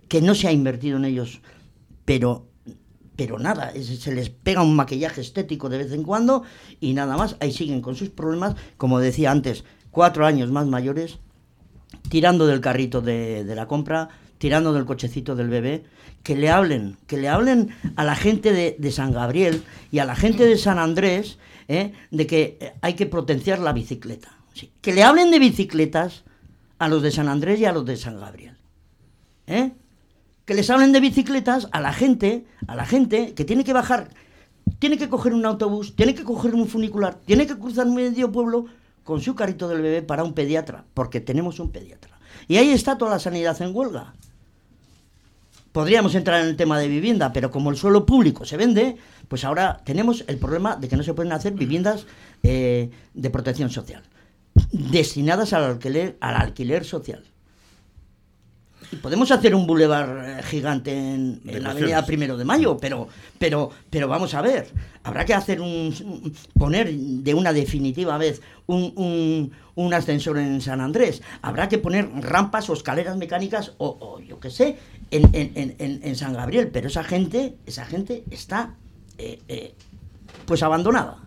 que 0.08 0.22
no 0.22 0.34
se 0.34 0.48
ha 0.48 0.54
invertido 0.54 0.96
en 0.96 1.04
ellos, 1.04 1.42
pero 2.06 2.46
pero 3.18 3.38
nada, 3.38 3.74
se 3.82 4.14
les 4.14 4.30
pega 4.30 4.62
un 4.62 4.76
maquillaje 4.76 5.20
estético 5.20 5.68
de 5.70 5.78
vez 5.80 5.92
en 5.92 6.04
cuando 6.04 6.44
y 6.82 6.94
nada 6.94 7.16
más, 7.18 7.36
ahí 7.42 7.52
siguen 7.52 7.82
con 7.82 7.96
sus 7.96 8.10
problemas, 8.10 8.56
como 8.76 9.00
decía 9.00 9.32
antes, 9.32 9.64
cuatro 9.90 10.26
años 10.26 10.52
más 10.52 10.68
mayores, 10.68 11.20
tirando 12.10 12.48
del 12.48 12.62
carrito 12.62 13.02
de, 13.02 13.44
la 13.56 13.68
compra, 13.68 14.10
tirando 14.38 14.74
del 14.74 14.86
cochecito 14.86 15.36
del 15.36 15.50
bebé, 15.50 15.84
que 16.24 16.36
le 16.36 16.50
hablen, 16.50 16.98
que 17.08 17.18
le 17.18 17.30
hablen 17.30 17.70
a 17.96 18.04
la 18.04 18.16
gente 18.16 18.52
de, 18.52 18.92
San 18.92 19.12
Gabriel 19.12 19.64
y 19.92 20.00
a 20.00 20.06
la 20.06 20.16
gente 20.16 20.46
de 20.46 20.58
San 20.58 20.80
Andrés 20.80 21.38
¿eh? 21.68 21.94
de 22.12 22.28
que 22.28 22.74
hay 22.82 22.94
que 22.94 23.06
potenciar 23.06 23.60
la 23.60 23.74
bicicleta. 23.74 24.32
Que 24.82 24.94
le 24.94 25.04
hablen 25.04 25.32
de 25.32 25.40
bicicletas 25.40 26.24
a 26.80 26.88
los 26.88 27.02
de 27.02 27.12
San 27.12 27.28
Andrés 27.28 27.60
y 27.60 27.66
a 27.66 27.74
los 27.74 27.86
de 27.86 27.98
San 27.98 28.20
Gabriel. 28.20 28.56
¿eh? 29.48 29.72
que 30.46 30.54
les 30.54 30.70
hablen 30.70 30.92
de 30.92 31.00
bicicletas 31.00 31.68
a 31.72 31.82
la 31.82 31.92
gente, 31.92 32.46
a 32.68 32.76
la 32.76 32.86
gente 32.86 33.34
que 33.34 33.46
tiene 33.46 33.64
que 33.64 33.74
bajar, 33.74 34.10
tiene 34.80 34.98
que 34.98 35.10
coger 35.10 35.34
un 35.34 35.46
autobús, 35.46 35.96
tiene 35.96 36.14
que 36.14 36.24
coger 36.24 36.54
un 36.54 36.68
funicular, 36.68 37.16
tiene 37.26 37.48
que 37.48 37.58
cruzar 37.58 37.88
medio 37.88 38.32
pueblo 38.32 38.66
con 39.06 39.22
su 39.22 39.36
carrito 39.36 39.70
del 39.70 39.82
bebé 39.82 40.02
para 40.02 40.26
un 40.26 40.34
pediatra, 40.34 40.84
porque 40.94 41.22
tenemos 41.22 41.60
un 41.60 41.72
pediatra. 41.72 42.20
Y 42.50 42.58
ahí 42.58 42.72
está 42.72 42.98
toda 42.98 43.12
la 43.12 43.20
sanidad 43.20 43.62
en 43.62 43.74
huelga. 43.74 44.14
Podríamos 45.72 46.16
entrar 46.16 46.42
en 46.42 46.48
el 46.48 46.58
tema 46.58 46.80
de 46.80 46.88
vivienda, 46.88 47.32
pero 47.32 47.52
como 47.52 47.70
el 47.70 47.78
suelo 47.78 48.06
público 48.06 48.46
se 48.46 48.58
vende, 48.58 48.98
pues 49.28 49.46
ahora 49.46 49.82
tenemos 49.86 50.26
el 50.28 50.38
problema 50.38 50.76
de 50.76 50.88
que 50.88 50.98
no 50.98 51.04
se 51.04 51.14
pueden 51.14 51.34
hacer 51.34 51.54
viviendas 51.54 52.08
eh, 52.44 52.90
de 53.14 53.30
protección 53.30 53.70
social, 53.70 54.02
destinadas 54.72 55.54
al 55.54 55.64
alquiler, 55.66 56.18
al 56.20 56.36
alquiler 56.36 56.84
social 56.84 57.24
podemos 59.02 59.32
hacer 59.32 59.56
un 59.56 59.68
bulevar 59.68 60.40
eh, 60.40 60.44
gigante 60.44 60.92
en, 60.92 61.42
la 61.46 61.72
avenida 61.72 62.06
Primero 62.06 62.38
de 62.38 62.46
Mayo, 62.46 62.78
pero, 62.78 63.08
pero, 63.38 63.72
pero 63.90 64.08
vamos 64.08 64.34
a 64.34 64.42
ver, 64.42 64.68
habrá 65.04 65.26
que 65.26 65.34
hacer 65.34 65.62
un, 65.62 66.34
poner 66.58 66.94
de 66.94 67.34
una 67.34 67.54
definitiva 67.54 68.18
vez 68.18 68.42
un, 68.68 69.52
un, 69.76 69.94
ascensor 69.94 70.38
en 70.38 70.62
San 70.62 70.82
Andrés, 70.82 71.22
habrá 71.42 71.70
que 71.70 71.78
poner 71.78 72.10
rampas 72.22 72.70
o 72.70 72.74
escaleras 72.74 73.18
mecánicas 73.18 73.74
o, 73.78 74.20
yo 74.20 74.40
qué 74.40 74.50
sé, 74.50 74.78
en, 75.12 75.30
en, 75.34 75.76
en, 75.80 76.16
San 76.16 76.34
Gabriel, 76.34 76.70
pero 76.72 76.88
esa 76.88 77.04
gente, 77.04 77.56
esa 77.66 77.86
gente 77.86 78.24
está 78.32 78.76
eh, 79.18 79.40
eh, 79.48 79.76
pues 80.46 80.64
abandonada. 80.64 81.18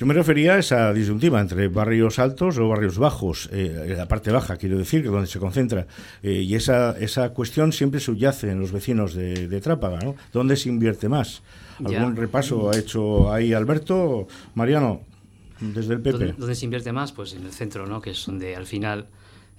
Yo 0.00 0.06
me 0.06 0.14
refería 0.14 0.54
a 0.54 0.58
esa 0.58 0.94
disyuntiva 0.94 1.42
entre 1.42 1.68
barrios 1.68 2.18
altos 2.18 2.56
o 2.56 2.66
barrios 2.66 2.96
bajos, 2.96 3.50
eh, 3.52 3.94
la 3.94 4.08
parte 4.08 4.32
baja, 4.32 4.56
quiero 4.56 4.78
decir, 4.78 5.02
que 5.02 5.08
donde 5.08 5.26
se 5.26 5.38
concentra. 5.38 5.86
Eh, 6.22 6.40
y 6.40 6.54
esa, 6.54 6.96
esa 6.98 7.34
cuestión 7.34 7.70
siempre 7.70 8.00
subyace 8.00 8.50
en 8.50 8.60
los 8.60 8.72
vecinos 8.72 9.12
de, 9.12 9.60
Trápaga, 9.60 9.98
¿no? 9.98 10.16
¿Dónde 10.32 10.56
se 10.56 10.70
invierte 10.70 11.10
más? 11.10 11.42
¿Algún 11.84 12.16
repaso 12.16 12.70
ha 12.70 12.78
hecho 12.78 13.30
ahí 13.30 13.52
Alberto? 13.52 14.26
Mariano, 14.54 15.02
desde 15.60 15.92
el 15.92 16.00
PP. 16.00 16.32
¿Dónde, 16.38 16.54
se 16.54 16.64
invierte 16.64 16.92
más? 16.92 17.12
Pues 17.12 17.34
en 17.34 17.44
el 17.44 17.52
centro, 17.52 17.86
¿no? 17.86 18.00
Que 18.00 18.12
es 18.12 18.24
donde 18.24 18.56
al 18.56 18.64
final 18.64 19.06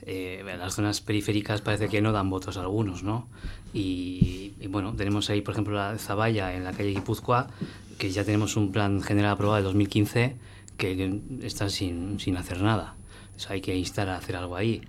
eh, 0.07 0.43
las 0.57 0.73
zonas 0.73 1.01
periféricas 1.01 1.61
parece 1.61 1.87
que 1.87 2.01
no 2.01 2.11
dan 2.11 2.31
votos 2.31 2.57
a 2.57 2.61
algunos, 2.61 3.03
¿no? 3.03 3.27
Y, 3.75 4.53
y, 4.59 4.65
bueno, 4.67 4.95
tenemos 4.95 5.29
ahí, 5.29 5.41
por 5.41 5.53
ejemplo, 5.53 5.75
la 5.75 5.99
Zaballa 5.99 6.55
en 6.55 6.63
la 6.63 6.71
calle 6.71 6.89
Guipúzcoa, 6.89 7.47
que 8.01 8.09
ya 8.09 8.23
tenemos 8.23 8.57
un 8.57 8.71
plan 8.71 9.03
general 9.03 9.33
aprobado 9.33 9.57
de 9.57 9.63
2015 9.63 10.35
que, 10.75 11.21
están 11.43 11.69
sin, 11.69 12.19
sin, 12.19 12.35
hacer 12.35 12.59
nada. 12.59 12.95
hay 13.47 13.61
que 13.61 13.77
instar 13.77 14.09
a 14.09 14.17
hacer 14.17 14.35
algo 14.35 14.55
ahí. 14.55 14.81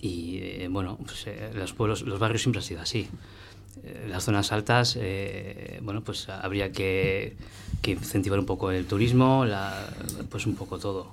Y 0.00 0.38
eh, 0.38 0.68
bueno, 0.70 0.96
pues, 1.04 1.26
los 1.54 1.72
pueblos, 1.72 2.02
los 2.02 2.20
barrios 2.20 2.42
siempre 2.42 2.60
han 2.60 2.64
sido 2.64 2.80
así. 2.80 3.08
las 4.08 4.22
zonas 4.22 4.52
altas, 4.52 4.96
bueno, 5.82 6.04
pues 6.04 6.28
habría 6.28 6.70
que, 6.70 7.36
que, 7.82 7.90
incentivar 7.90 8.38
un 8.38 8.46
poco 8.46 8.70
el 8.70 8.86
turismo, 8.86 9.44
la, 9.44 9.84
pues 10.30 10.46
un 10.46 10.54
poco 10.54 10.78
todo. 10.78 11.10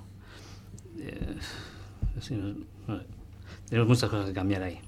tenemos 3.68 3.88
muchas 3.88 4.08
cosas 4.08 4.28
que 4.28 4.34
cambiar 4.34 4.62
ahí. 4.62 4.78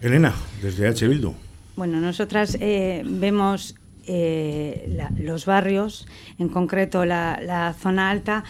Elena, 0.00 0.32
desde 0.62 0.86
H. 0.86 1.08
Bildu. 1.08 1.34
Bueno, 1.74 2.00
nosotras 2.00 2.56
eh, 2.60 3.02
vemos 3.04 3.74
eh, 4.10 4.88
los 5.18 5.44
barrios, 5.44 6.08
en 6.38 6.48
concreto 6.48 7.04
la, 7.04 7.74
zona 7.78 8.08
alta, 8.08 8.42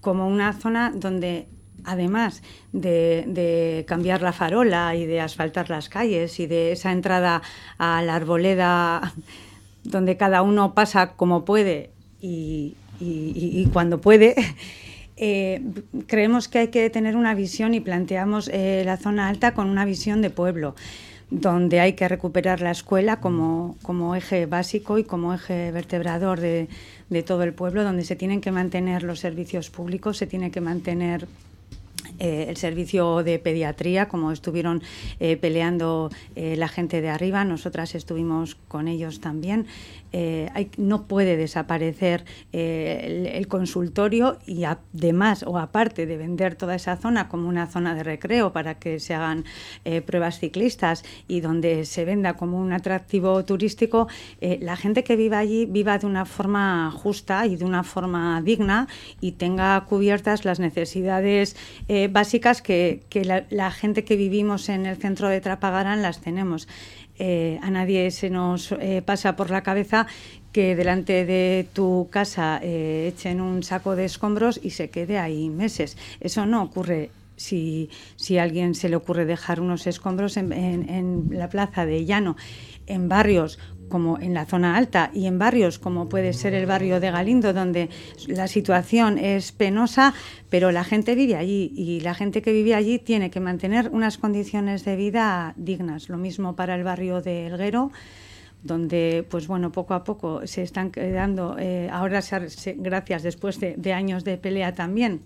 como 0.00 0.28
una 0.28 0.52
zona 0.52 0.92
donde 0.94 1.48
además 1.82 2.42
de, 2.72 3.84
cambiar 3.88 4.22
la 4.22 4.32
farola 4.32 4.94
y 4.94 5.04
de 5.04 5.20
asfaltar 5.20 5.68
las 5.68 5.88
calles 5.88 6.38
y 6.38 6.46
de 6.46 6.70
esa 6.70 6.92
entrada 6.92 7.42
a 7.76 8.02
la 8.02 8.14
arboleda 8.14 9.12
donde 9.82 10.16
cada 10.16 10.42
uno 10.42 10.74
pasa 10.74 11.14
como 11.14 11.44
puede 11.44 11.90
y, 12.20 12.76
cuando 13.72 14.00
puede, 14.00 14.36
eh, 15.16 15.60
creemos 16.06 16.46
que 16.46 16.58
hay 16.60 16.68
que 16.68 16.88
tener 16.88 17.16
una 17.16 17.34
visión 17.34 17.74
y 17.74 17.80
planteamos 17.80 18.48
la 18.48 18.96
zona 18.96 19.28
alta 19.28 19.54
con 19.54 19.68
una 19.68 19.84
visión 19.84 20.22
de 20.22 20.30
pueblo 20.30 20.76
donde 21.40 21.80
hay 21.80 21.94
que 21.94 22.06
recuperar 22.06 22.60
la 22.60 22.70
escuela 22.70 23.20
como, 23.20 23.76
como 23.82 24.14
eje 24.14 24.46
básico 24.46 24.98
y 24.98 25.04
como 25.04 25.34
eje 25.34 25.72
vertebrador 25.72 26.40
de, 26.40 26.68
de 27.10 27.22
todo 27.22 27.42
el 27.42 27.52
pueblo, 27.52 27.82
donde 27.82 28.04
se 28.04 28.14
tienen 28.14 28.40
que 28.40 28.52
mantener 28.52 29.02
los 29.02 29.18
servicios 29.18 29.68
públicos, 29.68 30.16
se 30.16 30.28
tiene 30.28 30.52
que 30.52 30.60
mantener 30.60 31.26
eh, 32.18 32.46
el 32.48 32.56
servicio 32.56 33.22
de 33.22 33.38
pediatría, 33.38 34.08
como 34.08 34.30
estuvieron 34.30 34.82
eh, 35.20 35.36
peleando 35.36 36.10
eh, 36.36 36.56
la 36.56 36.68
gente 36.68 37.00
de 37.00 37.08
arriba, 37.08 37.44
nosotras 37.44 37.94
estuvimos 37.94 38.56
con 38.68 38.88
ellos 38.88 39.20
también. 39.20 39.66
no 40.78 41.08
puede 41.08 41.36
desaparecer 41.36 42.24
el, 42.52 43.48
consultorio 43.48 44.38
y 44.46 44.62
además 44.62 45.42
o 45.42 45.58
aparte 45.58 46.06
de 46.06 46.16
vender 46.16 46.54
toda 46.54 46.76
esa 46.76 46.96
zona 46.96 47.28
como 47.28 47.48
una 47.48 47.66
zona 47.66 47.96
de 47.96 48.04
recreo 48.04 48.52
para 48.52 48.78
que 48.78 49.00
se 49.00 49.12
hagan 49.12 49.44
pruebas 50.06 50.38
ciclistas 50.38 51.02
y 51.26 51.40
donde 51.40 51.84
se 51.84 52.04
venda 52.04 52.34
como 52.34 52.60
un 52.60 52.72
atractivo 52.72 53.44
turístico, 53.44 54.06
la 54.40 54.76
gente 54.76 55.02
que 55.02 55.16
viva 55.16 55.38
allí 55.38 55.66
viva 55.66 55.98
de 55.98 56.06
una 56.06 56.26
forma 56.26 56.92
justa 56.92 57.46
y 57.46 57.56
de 57.56 57.64
una 57.64 57.82
forma 57.82 58.40
digna 58.40 58.86
y 59.20 59.32
tenga 59.32 59.84
cubiertas 59.84 60.44
las 60.44 60.60
necesidades 60.60 61.56
básicas 62.10 62.62
que, 62.62 63.02
la, 63.50 63.70
gente 63.70 64.04
que 64.04 64.16
vivimos 64.16 64.68
en 64.68 64.86
el 64.86 64.96
centro 64.96 65.28
de 65.28 65.40
Trapagarán 65.40 66.02
las 66.02 66.20
tenemos. 66.20 66.68
Eh, 67.18 67.58
a 67.62 67.70
nadie 67.70 68.10
se 68.10 68.28
nos 68.28 68.72
eh, 68.72 69.00
pasa 69.04 69.36
por 69.36 69.50
la 69.50 69.62
cabeza 69.62 70.06
que 70.50 70.74
delante 70.74 71.24
de 71.24 71.66
tu 71.72 72.08
casa 72.10 72.58
eh, 72.62 73.12
echen 73.14 73.40
un 73.40 73.62
saco 73.62 73.94
de 73.94 74.04
escombros 74.04 74.58
y 74.62 74.70
se 74.70 74.90
quede 74.90 75.18
ahí 75.18 75.48
meses. 75.48 75.96
Eso 76.20 76.46
no 76.46 76.62
ocurre 76.62 77.10
si, 77.36 77.90
si 78.16 78.38
a 78.38 78.42
alguien 78.42 78.74
se 78.74 78.88
le 78.88 78.96
ocurre 78.96 79.26
dejar 79.26 79.60
unos 79.60 79.86
escombros 79.86 80.36
en, 80.36 80.52
en 80.52 81.28
la 81.30 81.48
plaza 81.48 81.86
de 81.86 82.04
Llano, 82.04 82.36
en 82.86 83.08
barrios 83.08 83.58
como 83.88 84.18
en 84.18 84.34
la 84.34 84.46
zona 84.46 84.76
alta 84.76 85.10
y 85.14 85.26
en 85.26 85.38
barrios 85.38 85.78
como 85.78 86.08
puede 86.08 86.32
ser 86.32 86.54
el 86.54 86.66
barrio 86.66 87.00
de 87.00 87.10
Galindo, 87.10 87.52
donde 87.52 87.90
la 88.26 88.48
situación 88.48 89.18
es 89.18 89.52
penosa, 89.52 90.14
pero 90.50 90.72
la 90.72 90.84
gente 90.84 91.14
vive 91.14 91.36
allí 91.36 91.72
y 91.74 92.00
la 92.00 92.14
gente 92.14 92.42
que 92.42 92.52
vive 92.52 92.74
allí 92.74 92.98
tiene 92.98 93.30
que 93.30 93.40
mantener 93.40 93.90
unas 93.92 94.18
condiciones 94.18 94.84
de 94.84 94.96
vida 94.96 95.54
dignas. 95.56 96.08
Lo 96.08 96.16
mismo 96.16 96.56
para 96.56 96.74
el 96.74 96.84
barrio 96.84 97.20
de 97.20 97.46
Elguero 97.46 97.90
donde 98.62 99.26
pues 99.30 99.46
bueno 99.46 99.70
poco 99.72 99.92
a 99.92 100.04
poco 100.04 100.46
se 100.46 100.62
están 100.62 100.90
quedando 100.90 101.56
eh, 101.58 101.90
ahora 101.92 102.22
gracias 102.76 103.22
después 103.22 103.60
de 103.60 103.92
años 103.92 104.24
de 104.24 104.38
pelea 104.38 104.72
también 104.74 105.20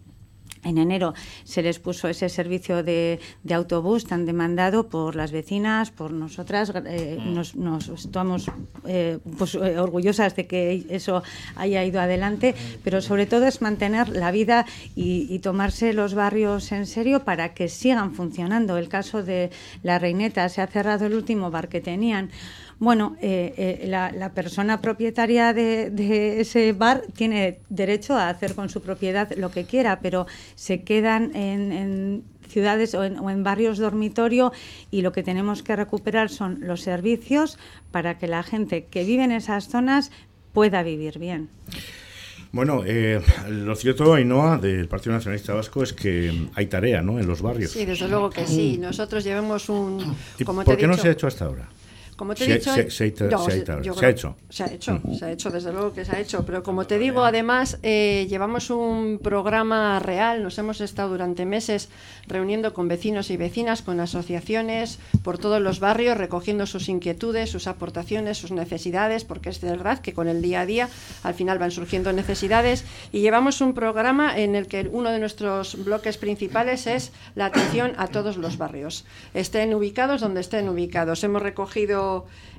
en 0.65 0.79
enero 0.79 1.15
se 1.45 1.63
les 1.63 1.79
puso 1.79 2.09
ese 2.09 2.29
servicio 2.29 2.83
de, 2.83 3.21
autobús 3.51 4.05
tan 4.05 4.27
demandado 4.27 4.89
por 4.89 5.17
las 5.17 5.33
vecinas, 5.33 5.91
por 5.91 6.13
nosotras. 6.13 6.73
Eh, 6.87 7.19
mm. 7.19 7.35
nos, 7.57 7.89
estamos 7.89 8.51
eh, 8.87 9.19
pues, 9.37 9.55
eh, 9.55 9.79
orgullosas 9.79 10.37
de 10.37 10.47
que 10.47 10.87
eso 10.91 11.23
haya 11.57 11.85
ido 11.85 12.01
adelante, 12.01 12.55
pero 12.85 13.01
sobre 13.01 13.27
todo 13.27 13.47
es 13.47 13.63
mantener 13.63 14.09
la 14.11 14.31
vida 14.31 14.67
y, 14.95 15.39
tomarse 15.39 15.93
los 15.93 16.15
barrios 16.15 16.73
en 16.73 16.85
serio 16.85 17.25
para 17.25 17.55
que 17.55 17.69
sigan 17.69 18.13
funcionando. 18.13 18.77
El 18.77 18.89
caso 18.89 19.23
de 19.23 19.51
la 19.85 19.99
Reineta, 19.99 20.49
se 20.49 20.61
ha 20.61 20.67
cerrado 20.67 21.07
el 21.07 21.15
último 21.15 21.51
bar 21.51 21.69
que 21.69 21.81
tenían 21.81 22.31
bueno, 22.81 23.17
eh, 23.21 23.55
eh, 23.83 23.87
la, 23.89 24.33
persona 24.33 24.81
propietaria 24.81 25.53
de, 25.53 26.41
ese 26.41 26.73
bar 26.73 27.03
tiene 27.15 27.59
derecho 27.69 28.15
a 28.15 28.29
hacer 28.29 28.55
con 28.55 28.69
su 28.69 28.83
propiedad 28.83 29.31
lo 29.37 29.51
que 29.51 29.65
quiera, 29.65 29.99
pero 30.01 30.27
se 30.55 30.83
quedan 30.83 31.35
en, 31.35 32.23
ciudades 32.49 32.95
o 32.95 33.05
en, 33.05 33.43
barrios 33.43 33.79
dormitorio 33.79 34.53
y 34.91 35.03
lo 35.03 35.13
que 35.13 35.23
tenemos 35.23 35.63
que 35.63 35.75
recuperar 35.75 36.31
son 36.31 36.59
los 36.61 36.81
servicios 36.81 37.59
para 37.91 38.17
que 38.19 38.29
la 38.29 38.43
gente 38.43 38.87
que 38.87 39.05
vive 39.05 39.25
en 39.25 39.33
esas 39.33 39.69
zonas 39.69 40.13
pueda 40.53 40.83
vivir 40.83 41.19
bien. 41.19 41.49
Bueno, 42.51 42.83
eh, 42.87 43.21
lo 43.51 43.75
cierto, 43.77 44.15
Ainhoa, 44.15 44.57
del 44.57 44.89
Partido 44.89 45.15
Nacionalista 45.15 45.53
Vasco 45.53 45.83
es 45.83 45.93
que 45.93 46.47
hay 46.55 46.67
tarea 46.67 47.03
¿no? 47.03 47.19
en 47.19 47.27
los 47.27 47.43
barrios. 47.43 47.73
Sí, 47.73 47.85
desde 47.85 48.09
luego 48.09 48.31
que 48.31 48.47
sí. 48.47 48.79
Nosotros 48.79 49.23
llevamos 49.25 49.69
un... 49.69 50.17
¿Por 50.47 50.77
qué 50.77 50.87
no 50.87 50.97
se 50.97 51.09
ha 51.09 51.11
hecho 51.11 51.27
hasta 51.27 51.45
ahora? 51.45 51.69
Como 52.19 52.35
te 52.35 52.47
he 52.47 52.55
dicho, 52.55 52.75
se, 52.75 52.81
ha 52.81 52.83
hecho. 54.09 54.35
Se 54.51 54.65
ha 54.65 54.67
hecho, 54.67 55.01
se 55.17 55.25
ha 55.25 55.31
hecho, 55.31 55.51
desde 55.51 55.73
luego 55.73 55.93
que 55.93 56.05
se 56.05 56.17
ha 56.17 56.19
hecho. 56.19 56.45
Pero 56.45 56.65
como 56.65 56.85
te 56.85 56.99
digo, 56.99 57.23
además, 57.23 57.79
eh, 57.85 58.27
llevamos 58.29 58.71
un 58.71 59.21
programa 59.23 60.01
real. 60.01 60.43
Nos 60.43 60.59
hemos 60.59 60.81
estado 60.81 61.11
durante 61.11 61.47
meses 61.47 61.91
reuniendo 62.27 62.75
con 62.75 62.89
vecinos 62.89 63.31
y 63.31 63.37
vecinas, 63.37 63.83
con 63.83 64.01
asociaciones 64.01 64.99
por 65.23 65.39
todos 65.39 65.63
los 65.63 65.79
barrios, 65.79 66.19
recogiendo 66.19 66.67
sus 66.67 66.89
inquietudes, 66.89 67.51
sus 67.51 67.69
aportaciones, 67.69 68.37
sus 68.37 68.51
necesidades, 68.51 69.23
porque 69.23 69.51
es 69.51 69.61
verdad 69.61 70.01
que 70.01 70.13
con 70.13 70.27
el 70.27 70.43
día 70.43 70.63
a 70.63 70.67
día 70.67 70.89
al 71.23 71.35
final 71.35 71.61
van 71.61 71.71
surgiendo 71.71 72.13
necesidades. 72.13 72.85
Y 73.13 73.21
llevamos 73.21 73.61
un 73.61 73.75
programa 73.75 74.37
en 74.37 74.57
el 74.57 74.67
que 74.67 74.89
uno 74.91 75.13
de 75.13 75.21
nuestros 75.21 75.85
bloques 75.85 76.19
principales 76.19 76.89
es 76.89 77.13
la 77.37 77.47
atención 77.47 77.93
a 77.97 78.09
todos 78.09 78.39
los 78.39 78.59
barrios. 78.59 79.05
Estén 79.35 79.73
ubicados 79.73 80.21
donde 80.21 80.41
estén 80.41 80.69
ubicados. 80.69 81.23
Hemos 81.23 81.43
recogido 81.43 82.08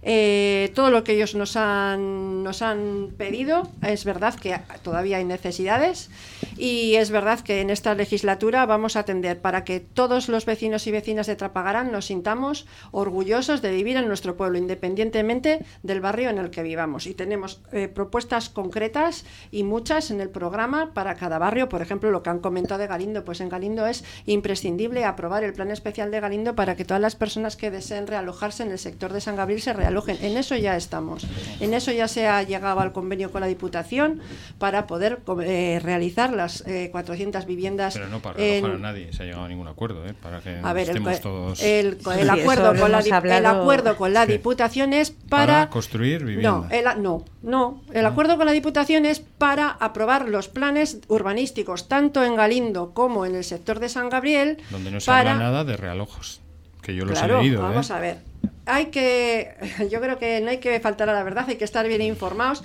eh, 0.02 0.72
todo 0.76 0.92
lo 0.92 1.04
que 1.04 1.14
ellos 1.14 1.36
nos 1.36 1.56
han, 1.58 2.44
nos 2.44 2.62
han 2.62 3.14
pedido. 3.18 3.70
Es 3.82 4.06
verdad 4.06 4.36
que 4.36 4.60
todavía 4.82 5.18
hay 5.18 5.26
necesidades 5.26 6.10
y 6.58 6.96
es 6.96 7.12
verdad 7.12 7.40
que 7.42 7.62
en 7.62 7.70
esta 7.70 7.94
legislatura 7.96 8.66
vamos 8.66 8.96
a 8.96 9.02
atender 9.02 9.42
para 9.42 9.64
que 9.64 9.80
todos 9.80 10.30
los 10.30 10.46
vecinos 10.46 10.88
y 10.88 10.92
vecinas 10.92 11.28
de 11.28 11.36
Trapagarán 11.36 11.92
nos 11.92 12.06
sintamos 12.06 12.66
orgullosos 12.92 13.62
de 13.62 13.72
vivir 13.72 13.98
en 13.98 14.08
nuestro 14.08 14.36
pueblo, 14.38 14.58
independientemente 14.58 15.66
del 15.84 16.02
barrio 16.02 16.30
en 16.30 16.38
el 16.38 16.50
que 16.50 16.64
vivamos. 16.64 17.08
Y 17.08 17.14
tenemos 17.14 17.62
eh, 17.72 17.88
propuestas 17.88 18.50
concretas 18.50 19.26
y 19.52 19.64
muchas 19.64 20.12
en 20.12 20.22
el 20.22 20.30
programa 20.30 20.94
para 20.94 21.16
cada 21.16 21.40
barrio. 21.40 21.70
Por 21.70 21.82
ejemplo, 21.82 22.12
lo 22.12 22.24
que 22.24 22.30
han 22.30 22.40
comentado 22.40 22.80
de 22.80 22.88
Galindo, 22.88 23.26
pues 23.26 23.42
en 23.42 23.50
Galindo 23.50 23.86
es 23.86 24.04
imprescindible 24.26 25.06
aprobar 25.06 25.44
el 25.44 25.54
plan 25.54 25.72
especial 25.72 26.12
de 26.12 26.20
Galindo 26.20 26.56
para 26.56 26.76
que 26.76 26.86
todas 26.86 27.02
las 27.02 27.16
personas 27.16 27.56
que 27.56 27.72
deseen 27.72 28.08
realojarse 28.08 28.64
en 28.64 28.72
el 28.72 28.80
sector 28.80 29.14
de 29.14 29.22
San 29.22 29.36
Gabriel 29.40 29.62
se 29.62 29.72
realojen. 29.72 30.18
En 30.22 30.38
eso 30.38 30.56
ya 30.58 30.76
estamos. 30.76 31.26
En 31.62 31.74
eso 31.74 31.94
ya 31.94 32.10
se 32.10 32.28
ha 32.28 32.44
llegado 32.44 32.82
al 32.82 32.92
convenio 32.92 33.32
con 33.32 33.40
la 33.40 33.48
Diputación 33.48 34.20
para 34.58 34.86
poder 34.86 35.22
eh, 35.44 35.80
realizar 35.82 36.34
las 36.34 36.64
400 36.92 37.42
eh, 37.42 37.48
viviendas. 37.48 37.94
Pero 37.94 38.10
no 38.10 38.22
para 38.22 38.36
realojar 38.36 38.76
a 38.76 38.80
nadie, 38.80 39.14
se 39.14 39.24
ha 39.24 39.26
llegado 39.26 39.46
a 39.46 39.48
ningún 39.48 39.68
acuerdo, 39.70 40.06
¿eh? 40.06 40.14
para 40.14 40.42
que 40.42 40.60
a 40.62 40.74
ver, 40.74 40.90
estemos 40.90 41.22
todos. 41.22 41.64
El, 41.64 41.98
acuerdo 42.30 42.76
con 42.76 42.92
la, 42.92 43.00
el 43.00 43.46
acuerdo 43.46 43.96
con 43.96 44.14
la 44.14 44.26
Diputación 44.26 44.92
es 44.92 45.12
para, 45.12 45.70
construir 45.70 46.26
vivienda. 46.26 46.68
No, 46.70 46.96
no, 46.98 47.26
no. 47.42 47.82
El 47.94 48.06
ah. 48.06 48.10
acuerdo 48.10 48.36
con 48.36 48.46
la 48.46 48.52
Diputación 48.52 49.06
es 49.06 49.22
para 49.22 49.70
aprobar 49.70 50.28
los 50.28 50.50
planes 50.50 51.00
urbanísticos, 51.08 51.88
tanto 51.88 52.26
en 52.26 52.36
Galindo 52.36 52.94
como 52.94 53.26
en 53.26 53.36
el 53.36 53.46
sector 53.46 53.80
de 53.80 53.88
San 53.88 54.10
Gabriel. 54.10 54.58
Donde 54.70 54.92
no 54.92 55.00
se 55.00 55.10
habla 55.10 55.36
nada 55.36 55.64
de 55.64 55.78
realojos, 55.78 56.42
que 56.82 56.94
yo 56.94 57.06
los 57.06 57.22
he 57.22 57.28
leído. 57.28 57.62
Vamos 57.62 57.90
a 57.90 58.00
ver 58.00 58.30
hay 58.70 58.88
que, 58.88 59.56
yo 59.90 60.00
creo 60.00 60.18
que 60.18 60.40
no 60.42 60.50
hay 60.50 60.60
que 60.60 60.80
faltar 60.80 61.10
a 61.10 61.14
la 61.14 61.24
verdad, 61.24 61.46
hay 61.48 61.58
que 61.58 61.66
estar 61.66 61.88
bien 61.88 62.02
informados. 62.02 62.64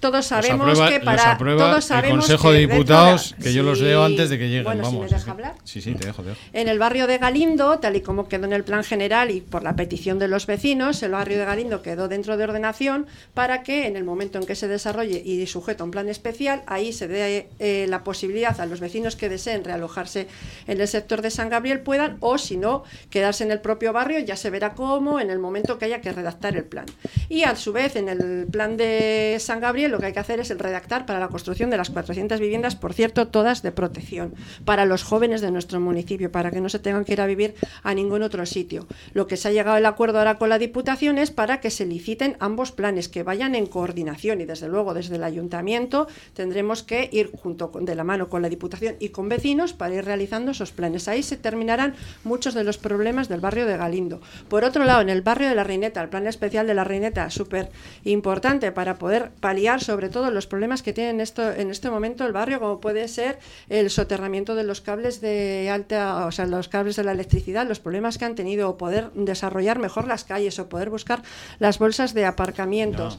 Todos 0.00 0.26
sabemos 0.26 0.80
que 0.80 1.00
para 1.00 1.38
todos 1.38 1.84
sabemos 1.84 2.28
el 2.28 2.36
Consejo 2.36 2.52
de 2.52 2.58
Diputados, 2.60 3.34
que 3.42 3.52
yo 3.52 3.62
los 3.62 3.80
leo 3.80 4.04
antes 4.04 4.30
de 4.30 4.38
que 4.38 4.48
lleguen. 4.48 4.64
Bueno, 4.64 4.82
vamos, 4.82 5.06
si 5.06 5.14
me 5.14 5.18
deja 5.18 5.30
hablar. 5.30 5.54
Sí, 5.64 5.80
sí, 5.80 5.94
te 5.94 6.06
dejo, 6.06 6.22
te 6.22 6.30
dejo. 6.30 6.40
En 6.52 6.68
el 6.68 6.78
barrio 6.78 7.06
de 7.06 7.18
Galindo, 7.18 7.78
tal 7.78 7.96
y 7.96 8.00
como 8.00 8.28
quedó 8.28 8.44
en 8.46 8.52
el 8.52 8.64
plan 8.64 8.84
general 8.84 9.30
y 9.30 9.40
por 9.40 9.62
la 9.62 9.74
petición 9.76 10.18
de 10.18 10.28
los 10.28 10.46
vecinos, 10.46 11.02
el 11.02 11.12
barrio 11.12 11.38
de 11.38 11.44
Galindo 11.44 11.82
quedó 11.82 12.08
dentro 12.08 12.36
de 12.36 12.44
ordenación 12.44 13.06
para 13.34 13.62
que 13.62 13.86
en 13.86 13.96
el 13.96 14.04
momento 14.04 14.38
en 14.38 14.46
que 14.46 14.54
se 14.54 14.68
desarrolle 14.68 15.22
y 15.24 15.46
sujeto 15.46 15.82
a 15.82 15.86
un 15.86 15.90
plan 15.90 16.08
especial, 16.08 16.62
ahí 16.66 16.92
se 16.92 17.08
dé 17.08 17.48
eh, 17.58 17.86
la 17.88 18.04
posibilidad 18.04 18.60
a 18.60 18.66
los 18.66 18.80
vecinos 18.80 19.16
que 19.16 19.28
deseen 19.28 19.64
realojarse 19.64 20.28
en 20.66 20.80
el 20.80 20.88
sector 20.88 21.22
de 21.22 21.30
San 21.30 21.48
Gabriel 21.48 21.80
puedan, 21.80 22.16
o 22.20 22.38
si 22.38 22.56
no, 22.56 22.84
quedarse 23.10 23.44
en 23.44 23.50
el 23.50 23.60
propio 23.60 23.92
barrio, 23.92 24.18
ya 24.20 24.36
se 24.36 24.50
verá 24.50 24.74
cómo 24.74 25.20
en 25.20 25.30
el 25.30 25.38
momento 25.38 25.78
que 25.78 25.86
haya 25.86 26.00
que 26.00 26.12
redactar 26.12 26.56
el 26.56 26.64
plan. 26.64 26.86
Y 27.28 27.44
a 27.44 27.56
su 27.56 27.72
vez, 27.72 27.96
en 27.96 28.08
el 28.08 28.46
plan 28.50 28.76
de 28.76 29.36
San 29.40 29.60
Gabriel, 29.60 29.85
lo 29.88 29.98
que 29.98 30.06
hay 30.06 30.12
que 30.12 30.20
hacer 30.20 30.40
es 30.40 30.50
el 30.50 30.58
redactar 30.58 31.06
para 31.06 31.20
la 31.20 31.28
construcción 31.28 31.70
de 31.70 31.76
las 31.76 31.90
400 31.90 32.40
viviendas, 32.40 32.76
por 32.76 32.92
cierto, 32.92 33.28
todas 33.28 33.62
de 33.62 33.72
protección, 33.72 34.34
para 34.64 34.84
los 34.84 35.02
jóvenes 35.02 35.40
de 35.40 35.50
nuestro 35.50 35.80
municipio, 35.80 36.30
para 36.32 36.50
que 36.50 36.60
no 36.60 36.68
se 36.68 36.78
tengan 36.78 37.04
que 37.04 37.12
ir 37.12 37.20
a 37.20 37.26
vivir 37.26 37.54
a 37.82 37.94
ningún 37.94 38.22
otro 38.22 38.44
sitio. 38.46 38.86
Lo 39.12 39.26
que 39.26 39.36
se 39.36 39.48
ha 39.48 39.52
llegado 39.52 39.76
el 39.76 39.86
acuerdo 39.86 40.18
ahora 40.18 40.38
con 40.38 40.48
la 40.48 40.58
Diputación 40.58 41.18
es 41.18 41.30
para 41.30 41.60
que 41.60 41.70
se 41.70 41.86
liciten 41.86 42.36
ambos 42.40 42.72
planes, 42.72 43.08
que 43.08 43.22
vayan 43.22 43.54
en 43.54 43.66
coordinación 43.66 44.40
y 44.40 44.44
desde 44.44 44.68
luego 44.68 44.94
desde 44.94 45.16
el 45.16 45.24
ayuntamiento 45.24 46.06
tendremos 46.34 46.82
que 46.82 47.08
ir 47.12 47.30
junto 47.32 47.70
de 47.80 47.94
la 47.94 48.04
mano 48.04 48.28
con 48.28 48.42
la 48.42 48.48
Diputación 48.48 48.96
y 48.98 49.10
con 49.10 49.28
vecinos 49.28 49.72
para 49.72 49.94
ir 49.94 50.04
realizando 50.04 50.52
esos 50.52 50.72
planes. 50.72 51.08
Ahí 51.08 51.22
se 51.22 51.36
terminarán 51.36 51.94
muchos 52.24 52.54
de 52.54 52.64
los 52.64 52.78
problemas 52.78 53.28
del 53.28 53.40
barrio 53.40 53.66
de 53.66 53.76
Galindo. 53.76 54.20
Por 54.48 54.64
otro 54.64 54.84
lado, 54.84 55.00
en 55.00 55.08
el 55.08 55.22
barrio 55.22 55.48
de 55.48 55.54
la 55.54 55.64
Reineta, 55.64 56.02
el 56.02 56.08
plan 56.08 56.26
especial 56.26 56.66
de 56.66 56.74
la 56.74 56.84
Reineta, 56.84 57.30
súper 57.30 57.70
importante 58.04 58.72
para 58.72 58.96
poder 58.96 59.30
paliar 59.40 59.75
sobre 59.80 60.08
todo 60.08 60.30
los 60.30 60.46
problemas 60.46 60.82
que 60.82 60.92
tiene 60.92 61.10
en, 61.10 61.20
esto, 61.20 61.50
en 61.50 61.70
este 61.70 61.90
momento 61.90 62.24
el 62.24 62.32
barrio, 62.32 62.60
como 62.60 62.80
puede 62.80 63.08
ser 63.08 63.38
el 63.68 63.90
soterramiento 63.90 64.54
de 64.54 64.64
los 64.64 64.80
cables 64.80 65.20
de 65.20 65.70
alta, 65.70 66.26
o 66.26 66.32
sea, 66.32 66.46
los 66.46 66.68
cables 66.68 66.96
de 66.96 67.04
la 67.04 67.12
electricidad, 67.12 67.66
los 67.66 67.80
problemas 67.80 68.18
que 68.18 68.24
han 68.24 68.34
tenido, 68.34 68.68
o 68.68 68.76
poder 68.76 69.10
desarrollar 69.12 69.78
mejor 69.78 70.06
las 70.06 70.24
calles, 70.24 70.58
o 70.58 70.68
poder 70.68 70.90
buscar 70.90 71.22
las 71.58 71.78
bolsas 71.78 72.14
de 72.14 72.24
aparcamientos. 72.24 73.18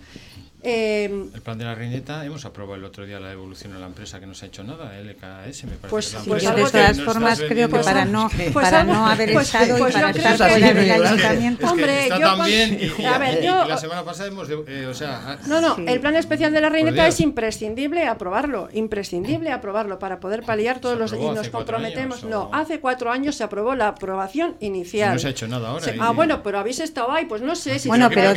Eh, 0.63 1.05
el 1.35 1.41
plan 1.41 1.57
de 1.57 1.65
la 1.65 1.75
reineta, 1.75 2.25
hemos 2.25 2.43
aprobado 2.43 2.75
el 2.75 2.83
otro 2.83 3.05
día 3.05 3.19
la 3.19 3.29
devolución 3.29 3.73
a 3.73 3.79
la 3.79 3.85
empresa 3.85 4.19
que 4.19 4.25
no 4.25 4.33
se 4.33 4.45
ha 4.45 4.47
hecho 4.47 4.63
nada, 4.63 4.91
LKS, 4.99 5.65
me 5.65 5.77
parece. 5.77 5.87
Pues, 5.87 6.17
pues 6.27 6.43
de 6.43 6.49
todas 6.49 7.01
formas 7.01 7.39
creo 7.47 7.69
que 7.69 7.77
para 7.77 8.05
no, 8.05 8.27
pues 8.29 8.51
para 8.51 8.83
no 8.83 9.05
haber 9.05 9.33
pues, 9.33 9.53
estado 9.53 9.77
y 9.77 9.91
para 9.91 10.09
estar 10.09 10.49
fuera 10.49 10.73
del 10.73 10.91
ayuntamiento. 10.91 11.67
Hombre, 11.67 12.09
yo, 12.09 12.19
también, 12.19 12.79
y, 12.97 13.05
a 13.05 13.17
ver, 13.19 13.43
yo, 13.43 13.65
la 13.65 13.77
semana 13.77 14.03
pasada 14.03 14.29
hemos, 14.29 14.49
eh, 14.49 14.87
o 14.87 14.93
sea, 14.95 15.21
ah, 15.25 15.37
no, 15.45 15.61
no, 15.61 15.77
el 15.87 15.99
plan 15.99 16.15
especial 16.15 16.51
de 16.51 16.59
la 16.59 16.69
reineta 16.69 17.07
es 17.07 17.19
imprescindible 17.19 18.07
aprobarlo, 18.07 18.69
imprescindible 18.73 19.51
aprobarlo 19.51 19.99
para 19.99 20.19
poder 20.19 20.41
paliar 20.41 20.79
todos 20.79 20.97
los 20.97 21.13
y 21.13 21.17
nos 21.17 21.49
comprometemos. 21.49 22.23
no, 22.23 22.49
hace 22.51 22.79
cuatro 22.79 23.11
años 23.11 23.35
se 23.35 23.43
aprobó 23.43 23.75
la 23.75 23.89
aprobación 23.89 24.55
inicial. 24.59 25.13
no 25.13 25.19
se 25.19 25.27
ha 25.27 25.31
hecho 25.31 25.47
nada 25.47 25.69
ahora. 25.69 25.93
ah, 25.99 26.11
bueno, 26.11 26.41
pero 26.41 26.57
habéis 26.57 26.79
estado 26.79 27.11
ahí, 27.11 27.25
pues 27.25 27.43
no 27.43 27.55
sé 27.55 27.77
si. 27.77 27.89
Bueno, 27.89 28.09
pero 28.09 28.33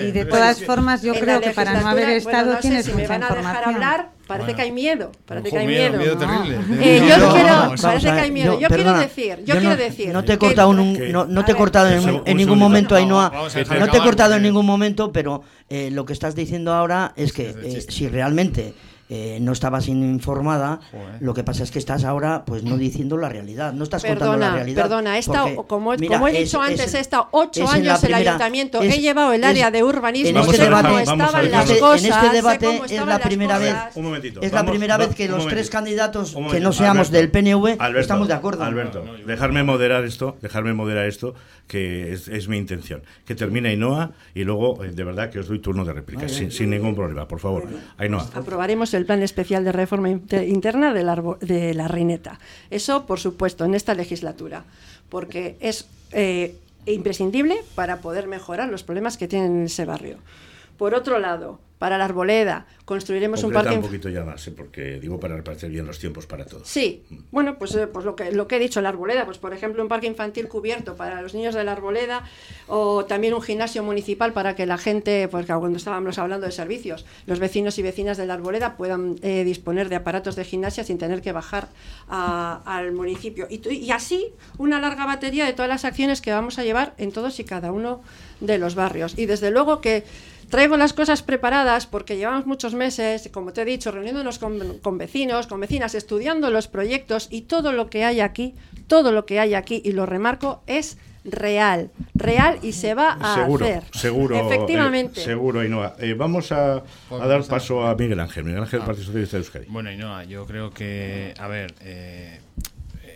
y 0.00 0.12
de 0.12 0.24
todas 0.24 0.61
formas 0.64 1.02
yo 1.02 1.14
creo 1.14 1.40
que 1.40 1.50
para 1.50 1.80
no 1.80 1.88
haber 1.88 2.10
estado 2.10 2.56
tienes 2.58 2.86
si 2.86 2.92
mucha 2.92 3.02
me 3.02 3.08
van 3.08 3.22
a 3.24 3.34
dejar 3.34 3.68
hablar, 3.68 4.10
parece 4.26 4.54
que 4.54 4.62
hay 4.62 4.72
miedo, 4.72 5.12
parece 5.26 5.50
que 5.50 5.58
hay 5.58 5.66
miedo. 5.66 5.98
miedo 5.98 6.16
terrible. 6.16 6.58
Eh, 6.80 7.02
yo 7.06 7.32
quiero, 7.32 7.74
parece 7.80 8.06
que 8.06 8.20
hay 8.20 8.30
miedo. 8.30 8.58
Yo 8.58 8.68
quiero 8.68 8.94
decir, 8.94 9.44
yo 9.44 9.58
quiero 9.58 9.76
decir. 9.76 10.12
No 10.12 10.24
te 10.24 10.34
he 10.34 10.38
cortado 10.38 10.72
no, 10.72 11.24
no 11.26 11.44
te 11.44 11.52
he 11.52 11.54
cortado 11.54 12.22
en, 12.24 12.36
ningún 12.36 12.58
momento, 12.58 12.94
Ainhoa. 12.94 13.32
No 13.78 13.88
te 13.88 13.98
he 13.98 14.00
cortado 14.00 14.34
en 14.34 14.42
ningún 14.42 14.66
momento, 14.66 15.12
pero 15.12 15.42
eh, 15.68 15.90
lo 15.90 16.04
que 16.04 16.12
estás 16.12 16.34
diciendo 16.34 16.72
ahora 16.72 17.12
es 17.16 17.32
que 17.32 17.50
eh, 17.50 17.84
si 17.88 18.08
realmente 18.08 18.74
eh, 19.14 19.36
no 19.42 19.52
estabas 19.52 19.88
informada, 19.88 20.80
lo 21.20 21.34
que 21.34 21.44
pasa 21.44 21.64
es 21.64 21.70
que 21.70 21.78
estás 21.78 22.02
ahora 22.02 22.46
pues 22.46 22.64
no 22.64 22.78
diciendo 22.78 23.18
la 23.18 23.28
realidad, 23.28 23.74
no 23.74 23.84
estás 23.84 24.02
contando 24.02 24.38
la 24.38 24.54
realidad. 24.54 24.84
Perdona, 24.84 25.20
como, 25.66 25.92
he 25.92 26.32
dicho 26.32 26.62
antes, 26.62 26.94
he 26.94 27.00
estado 27.00 27.28
ocho 27.32 27.68
años 27.68 28.02
en 28.04 28.08
el 28.08 28.14
ayuntamiento, 28.14 28.82
he 28.82 29.00
llevado 29.00 29.34
el 29.34 29.44
área 29.44 29.70
de 29.70 29.82
urbanismo, 29.82 30.30
en 30.30 30.48
este 30.48 30.62
debate, 30.62 31.02
estaban 31.02 31.50
las 31.50 31.72
cosas, 31.72 32.04
en 32.04 32.12
este 32.12 32.28
debate 32.30 32.80
es 32.88 33.06
la 33.06 33.18
primera 33.18 33.58
vez, 33.58 33.74
es 34.40 34.52
la 34.52 34.64
primera 34.64 34.96
vez 34.96 35.14
que 35.14 35.28
los 35.28 35.46
tres 35.46 35.68
candidatos 35.68 36.34
que 36.50 36.60
no 36.60 36.72
seamos 36.72 37.10
del 37.10 37.30
PNV 37.30 37.76
estamos 37.98 38.28
de 38.28 38.34
acuerdo. 38.34 38.64
Alberto, 38.64 39.04
dejarme 39.26 39.62
moderar 39.62 40.06
esto, 40.06 40.38
dejarme 40.40 40.72
moderar 40.72 41.04
esto, 41.04 41.34
que 41.66 42.12
es, 42.12 42.48
mi 42.48 42.56
intención. 42.56 43.02
Que 43.26 43.34
termine 43.34 43.68
Ainhoa 43.68 44.12
y 44.34 44.44
luego, 44.44 44.84
eh, 44.84 44.92
de 44.92 45.04
verdad, 45.04 45.30
que 45.30 45.38
os 45.38 45.48
doy 45.48 45.58
turno 45.58 45.84
de 45.84 45.92
réplica, 45.92 46.28
sin, 46.28 46.70
ningún 46.70 46.94
problema, 46.94 47.28
por 47.28 47.40
favor. 47.40 47.66
Ainhoa. 47.98 48.26
Aprobaremos 48.34 48.94
el 48.94 49.01
el 49.02 49.06
Plan 49.06 49.22
Especial 49.22 49.64
de 49.64 49.72
Reforma 49.72 50.08
Interna 50.08 50.94
de 50.94 51.02
la, 51.02 51.20
de 51.40 51.74
la 51.74 51.88
Reineta. 51.88 52.38
Eso, 52.70 53.04
por 53.04 53.18
supuesto, 53.18 53.64
en 53.64 53.74
esta 53.74 53.94
legislatura, 53.94 54.64
porque 55.08 55.56
es 55.60 55.88
eh, 56.12 56.54
imprescindible 56.86 57.56
para 57.74 58.00
poder 58.00 58.28
mejorar 58.28 58.68
los 58.68 58.84
problemas 58.84 59.16
que 59.18 59.26
tiene 59.26 59.64
ese 59.64 59.84
barrio. 59.84 60.18
Por 60.78 60.94
otro 60.94 61.18
lado, 61.18 61.58
para 61.82 61.98
la 61.98 62.04
arboleda, 62.04 62.64
construiremos 62.84 63.42
un 63.42 63.52
parque... 63.52 63.74
un 63.74 63.82
poquito 63.82 64.08
ya 64.08 64.24
más, 64.24 64.46
¿eh? 64.46 64.52
porque 64.56 65.00
digo 65.00 65.18
para 65.18 65.34
repartir 65.34 65.68
bien 65.68 65.84
los 65.84 65.98
tiempos 65.98 66.26
para 66.26 66.44
todos. 66.44 66.68
Sí, 66.68 67.02
bueno, 67.32 67.58
pues, 67.58 67.74
eh, 67.74 67.88
pues 67.88 68.04
lo, 68.04 68.14
que, 68.14 68.30
lo 68.30 68.46
que 68.46 68.54
he 68.54 68.58
dicho, 68.60 68.80
la 68.80 68.90
arboleda, 68.90 69.24
pues 69.24 69.38
por 69.38 69.52
ejemplo 69.52 69.82
un 69.82 69.88
parque 69.88 70.06
infantil 70.06 70.46
cubierto 70.46 70.94
para 70.94 71.20
los 71.20 71.34
niños 71.34 71.56
de 71.56 71.64
la 71.64 71.72
arboleda 71.72 72.22
o 72.68 73.04
también 73.04 73.34
un 73.34 73.42
gimnasio 73.42 73.82
municipal 73.82 74.32
para 74.32 74.54
que 74.54 74.64
la 74.64 74.78
gente, 74.78 75.26
porque 75.26 75.52
cuando 75.52 75.76
estábamos 75.76 76.16
hablando 76.18 76.46
de 76.46 76.52
servicios, 76.52 77.04
los 77.26 77.40
vecinos 77.40 77.76
y 77.78 77.82
vecinas 77.82 78.16
de 78.16 78.26
la 78.26 78.34
arboleda 78.34 78.76
puedan 78.76 79.16
eh, 79.22 79.42
disponer 79.42 79.88
de 79.88 79.96
aparatos 79.96 80.36
de 80.36 80.44
gimnasia 80.44 80.84
sin 80.84 80.98
tener 80.98 81.20
que 81.20 81.32
bajar 81.32 81.66
al 82.06 82.92
municipio. 82.92 83.48
Y, 83.50 83.60
y 83.68 83.90
así 83.90 84.28
una 84.56 84.78
larga 84.78 85.04
batería 85.04 85.46
de 85.46 85.52
todas 85.52 85.68
las 85.68 85.84
acciones 85.84 86.20
que 86.20 86.30
vamos 86.30 86.60
a 86.60 86.62
llevar 86.62 86.94
en 86.98 87.10
todos 87.10 87.40
y 87.40 87.44
cada 87.44 87.72
uno 87.72 88.02
de 88.38 88.58
los 88.58 88.76
barrios. 88.76 89.18
Y 89.18 89.26
desde 89.26 89.50
luego 89.50 89.80
que 89.80 90.04
Traigo 90.52 90.76
las 90.76 90.92
cosas 90.92 91.22
preparadas 91.22 91.86
porque 91.86 92.18
llevamos 92.18 92.44
muchos 92.44 92.74
meses, 92.74 93.30
como 93.32 93.54
te 93.54 93.62
he 93.62 93.64
dicho, 93.64 93.90
reuniéndonos 93.90 94.38
con, 94.38 94.98
vecinos, 94.98 95.46
con 95.46 95.60
vecinas, 95.60 95.94
estudiando 95.94 96.50
los 96.50 96.68
proyectos 96.68 97.28
y 97.30 97.40
todo 97.42 97.72
lo 97.72 97.88
que 97.88 98.04
hay 98.04 98.20
aquí, 98.20 98.54
todo 98.86 99.12
lo 99.12 99.24
que 99.24 99.40
hay 99.40 99.54
aquí, 99.54 99.80
y 99.82 99.92
lo 99.92 100.04
remarco, 100.04 100.62
es 100.66 100.98
real, 101.24 101.90
real 102.14 102.58
y 102.60 102.72
se 102.72 102.92
va 102.92 103.16
a 103.18 103.44
hacer. 103.44 103.84
Seguro, 103.92 104.36
efectivamente. 104.36 105.22
Eh, 105.22 105.24
seguro, 105.24 105.60
Ainhoa. 105.60 105.96
Eh, 105.98 106.12
vamos 106.12 106.52
a, 106.52 106.82
dar 107.10 107.44
paso 107.44 107.86
a 107.86 107.94
Miguel 107.94 108.20
Ángel, 108.20 108.44
Miguel 108.44 108.60
Ángel, 108.60 108.80
ah. 108.82 108.84
Partido 108.84 109.06
Socialista 109.06 109.38
de 109.38 109.44
Euskadi. 109.44 109.66
Bueno, 109.70 109.88
Ainhoa, 109.88 110.24
yo 110.24 110.44
creo 110.44 110.70
que, 110.70 111.32
a 111.38 111.48
ver, 111.48 111.72
eh, 111.80 112.40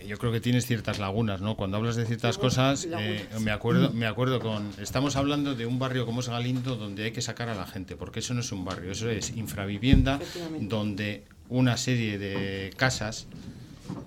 yo 0.07 0.19
creo 0.19 0.33
que 0.33 0.41
tienes 0.41 0.67
ciertas 0.67 0.99
lagunas, 0.99 1.41
¿no? 1.41 1.57
Cuando 1.57 1.77
hablas 1.77 1.97
de 1.97 2.07
ciertas 2.07 2.39
cosas, 2.39 2.87
eh, 2.99 3.27
me 3.41 3.51
acuerdo, 3.51 3.93
me 3.93 4.07
acuerdo 4.07 4.41
con, 4.41 4.71
estamos 4.81 5.17
hablando 5.17 5.55
de 5.55 5.67
un 5.67 5.79
barrio 5.79 6.07
como 6.07 6.21
es 6.21 6.29
Galindo 6.29 6.77
donde 6.77 7.05
hay 7.05 7.13
que 7.13 7.23
sacar 7.23 7.49
a 7.49 7.55
la 7.55 7.67
gente, 7.67 7.97
porque 7.97 8.21
eso 8.21 8.35
no 8.35 8.41
es 8.41 8.53
un 8.53 8.65
barrio, 8.65 8.93
eso 8.93 9.11
es 9.11 9.37
infravivienda, 9.37 10.21
donde 10.61 11.25
una 11.49 11.77
serie 11.77 12.19
de 12.19 12.73
casas 12.77 13.27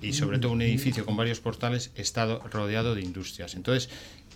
y 0.02 0.14
sobre 0.14 0.40
todo 0.40 0.52
un 0.52 0.62
edificio 0.62 1.06
con 1.06 1.16
varios 1.16 1.40
portales 1.40 1.92
está 1.96 2.26
rodeado 2.26 2.96
de 2.96 3.02
industrias. 3.02 3.56
Entonces, 3.56 3.90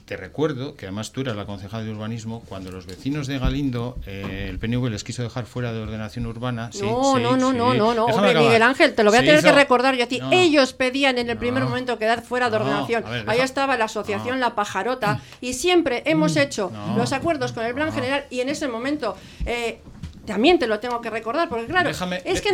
te 0.05 0.17
recuerdo 0.17 0.75
que 0.75 0.85
además 0.85 1.11
tú 1.11 1.21
eras 1.21 1.35
la 1.35 1.45
concejal 1.45 1.85
de 1.85 1.91
urbanismo 1.91 2.43
cuando 2.49 2.71
los 2.71 2.85
vecinos 2.85 3.25
de 3.27 3.39
Galindo, 3.39 3.97
eh, 4.05 4.47
el 4.49 4.59
PNV 4.59 4.89
les 4.89 5.03
quiso 5.03 5.23
dejar 5.23 5.45
fuera 5.45 5.71
de 5.71 5.79
ordenación 5.81 6.25
urbana. 6.25 6.69
No, 6.81 7.17
no, 7.19 7.37
no, 7.37 7.53
no, 7.53 7.73
no, 7.73 7.93
no, 7.93 8.05
hombre, 8.05 8.35
Miguel 8.35 8.61
Ángel, 8.63 8.95
te 8.95 9.03
lo 9.03 9.11
voy 9.11 9.19
a 9.19 9.21
tener 9.21 9.41
que 9.41 9.51
recordar 9.53 9.95
yo 9.95 10.03
a 10.03 10.07
ti. 10.07 10.19
Ellos 10.31 10.73
pedían 10.73 11.17
en 11.17 11.29
el 11.29 11.37
primer 11.37 11.63
momento 11.63 11.97
quedar 11.97 12.21
fuera 12.21 12.49
de 12.49 12.57
ordenación. 12.57 13.03
Ahí 13.27 13.39
estaba 13.39 13.77
la 13.77 13.85
asociación 13.85 14.39
La 14.39 14.55
Pajarota 14.55 15.21
y 15.39 15.53
siempre 15.53 16.03
hemos 16.05 16.35
hecho 16.35 16.71
los 16.97 17.13
acuerdos 17.13 17.53
con 17.53 17.65
el 17.65 17.73
plan 17.73 17.93
general 17.93 18.25
y 18.29 18.41
en 18.41 18.49
ese 18.49 18.67
momento 18.67 19.15
eh, 19.45 19.79
también 20.25 20.57
te 20.57 20.67
lo 20.67 20.79
tengo 20.79 21.01
que 21.01 21.09
recordar, 21.09 21.49
porque 21.49 21.65
claro, 21.65 21.89
es 21.89 21.97
que, 21.99 22.17
es 22.25 22.41
que, 22.41 22.51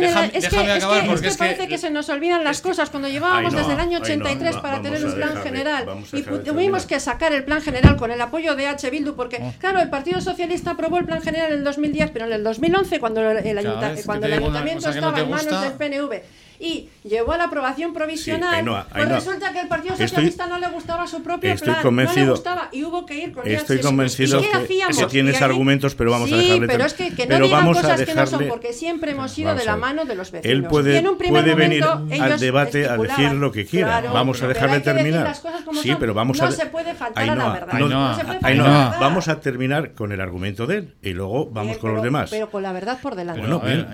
parece 1.38 1.68
que, 1.68 1.78
se 1.78 1.90
nos 1.90 2.08
olvidan 2.08 2.42
las 2.42 2.60
cosas 2.60 2.90
cuando 2.90 3.08
llevábamos 3.08 3.52
desde 3.54 3.72
el 3.72 3.80
año 3.80 3.98
83 3.98 4.56
para 4.56 4.82
tener 4.82 5.04
un 5.04 5.14
plan 5.14 5.36
general 5.42 5.86
y 6.12 6.22
tuvimos 6.22 6.86
que 6.86 6.98
sacar 6.98 7.32
el 7.32 7.44
plan 7.44 7.62
general 7.62 7.96
con 7.96 8.10
el 8.10 8.20
apoyo 8.20 8.56
de 8.56 8.66
H. 8.66 8.90
Bildu, 8.90 9.14
porque 9.14 9.38
oh. 9.40 9.52
claro, 9.58 9.80
el 9.80 9.88
Partido 9.88 10.20
Socialista 10.20 10.72
aprobó 10.72 10.98
el 10.98 11.04
plan 11.04 11.22
general 11.22 11.52
en 11.52 11.58
el 11.58 11.64
2010, 11.64 12.10
pero 12.10 12.26
en 12.26 12.32
el 12.32 12.44
2011, 12.44 13.00
cuando 13.00 13.30
el, 13.30 14.04
cuando 14.04 14.26
el 14.26 14.32
ayuntamiento 14.32 14.90
estaba 14.90 15.20
en 15.20 15.30
manos 15.30 15.60
del 15.62 15.72
PNV 15.72 16.22
y 16.60 16.90
llevó 17.04 17.32
a 17.32 17.38
la 17.38 17.44
aprobación 17.44 17.94
provisional. 17.94 18.84
pues 18.92 19.08
resulta 19.08 19.52
que 19.52 19.60
el 19.60 19.68
Partido 19.68 19.96
Socialista 19.96 20.46
no 20.46 20.58
le 20.58 20.68
gustaba 20.68 21.06
su 21.06 21.22
propio 21.22 21.52
estoy 21.52 21.70
plan, 21.72 21.82
convencido, 21.82 22.20
no 22.20 22.26
le 22.26 22.30
gustaba 22.32 22.68
y 22.72 22.84
hubo 22.84 23.06
que 23.06 23.14
ir 23.16 23.32
con 23.32 23.48
Estoy 23.48 23.80
convencido 23.80 24.40
que, 24.40 25.06
tienes 25.08 25.40
argumentos, 25.42 25.94
pero 25.94 26.10
vamos 26.10 26.30
a 26.32 26.36
dejarle 26.36 26.66
pero 26.66 26.84
es 26.84 26.94
que, 26.94 27.14
que 27.14 27.26
no 27.26 27.40
diga 27.40 27.56
vamos 27.56 27.78
a 27.78 27.82
cosas 27.82 28.02
que 28.02 28.14
no 28.14 28.26
son, 28.26 28.40
dejarle- 28.40 28.48
porque 28.48 28.72
siempre 28.72 29.12
hemos 29.12 29.36
ido 29.38 29.54
de 29.54 29.64
la 29.64 29.76
mano 29.76 30.04
de 30.04 30.14
los 30.14 30.30
vecinos. 30.30 30.52
Él 30.54 30.64
puede, 30.68 30.94
Y 30.94 30.96
en 30.98 31.08
un 31.08 31.16
primer 31.18 31.42
puede 31.42 31.54
venir 31.54 31.84
momento 31.84 32.22
al 32.24 32.38
debate 32.38 32.86
a 32.88 32.96
decir 32.96 33.32
lo 33.32 33.50
que 33.52 33.64
quiera. 33.66 34.00
Claro, 34.00 34.12
vamos 34.12 34.42
a 34.42 34.48
dejarle 34.48 34.76
que 34.76 34.80
terminar. 34.82 35.24
las 35.24 35.40
cosas 35.40 35.62
como 35.62 35.80
sí, 35.80 35.88
son. 35.88 35.98
pero 35.98 36.14
vamos 36.14 36.38
no 36.38 36.44
a. 36.46 36.50
se 36.50 36.66
puede 36.66 36.94
faltar 36.94 37.22
a 37.22 37.26
la 37.26 37.32
Ainhoa, 37.32 37.52
verdad. 37.52 37.78
No, 37.78 38.14
se 38.16 38.24
puede 38.24 38.40
faltar 38.40 38.52
a 38.52 38.54
la 38.54 38.62
verdad. 38.62 39.00
vamos 39.00 39.28
a 39.28 39.40
terminar 39.40 39.92
con 39.94 40.12
el 40.12 40.20
argumento 40.20 40.66
de 40.66 40.76
él 40.78 40.94
y 41.02 41.10
luego 41.10 41.46
vamos 41.46 41.70
Bien, 41.72 41.78
con 41.80 41.94
los 41.94 42.02
demás. 42.02 42.30
Pero 42.30 42.50
con 42.50 42.62
la 42.62 42.72
verdad 42.72 42.98
por 43.00 43.14
delante. 43.16 43.40
Bueno, 43.40 43.62
el, 43.64 43.86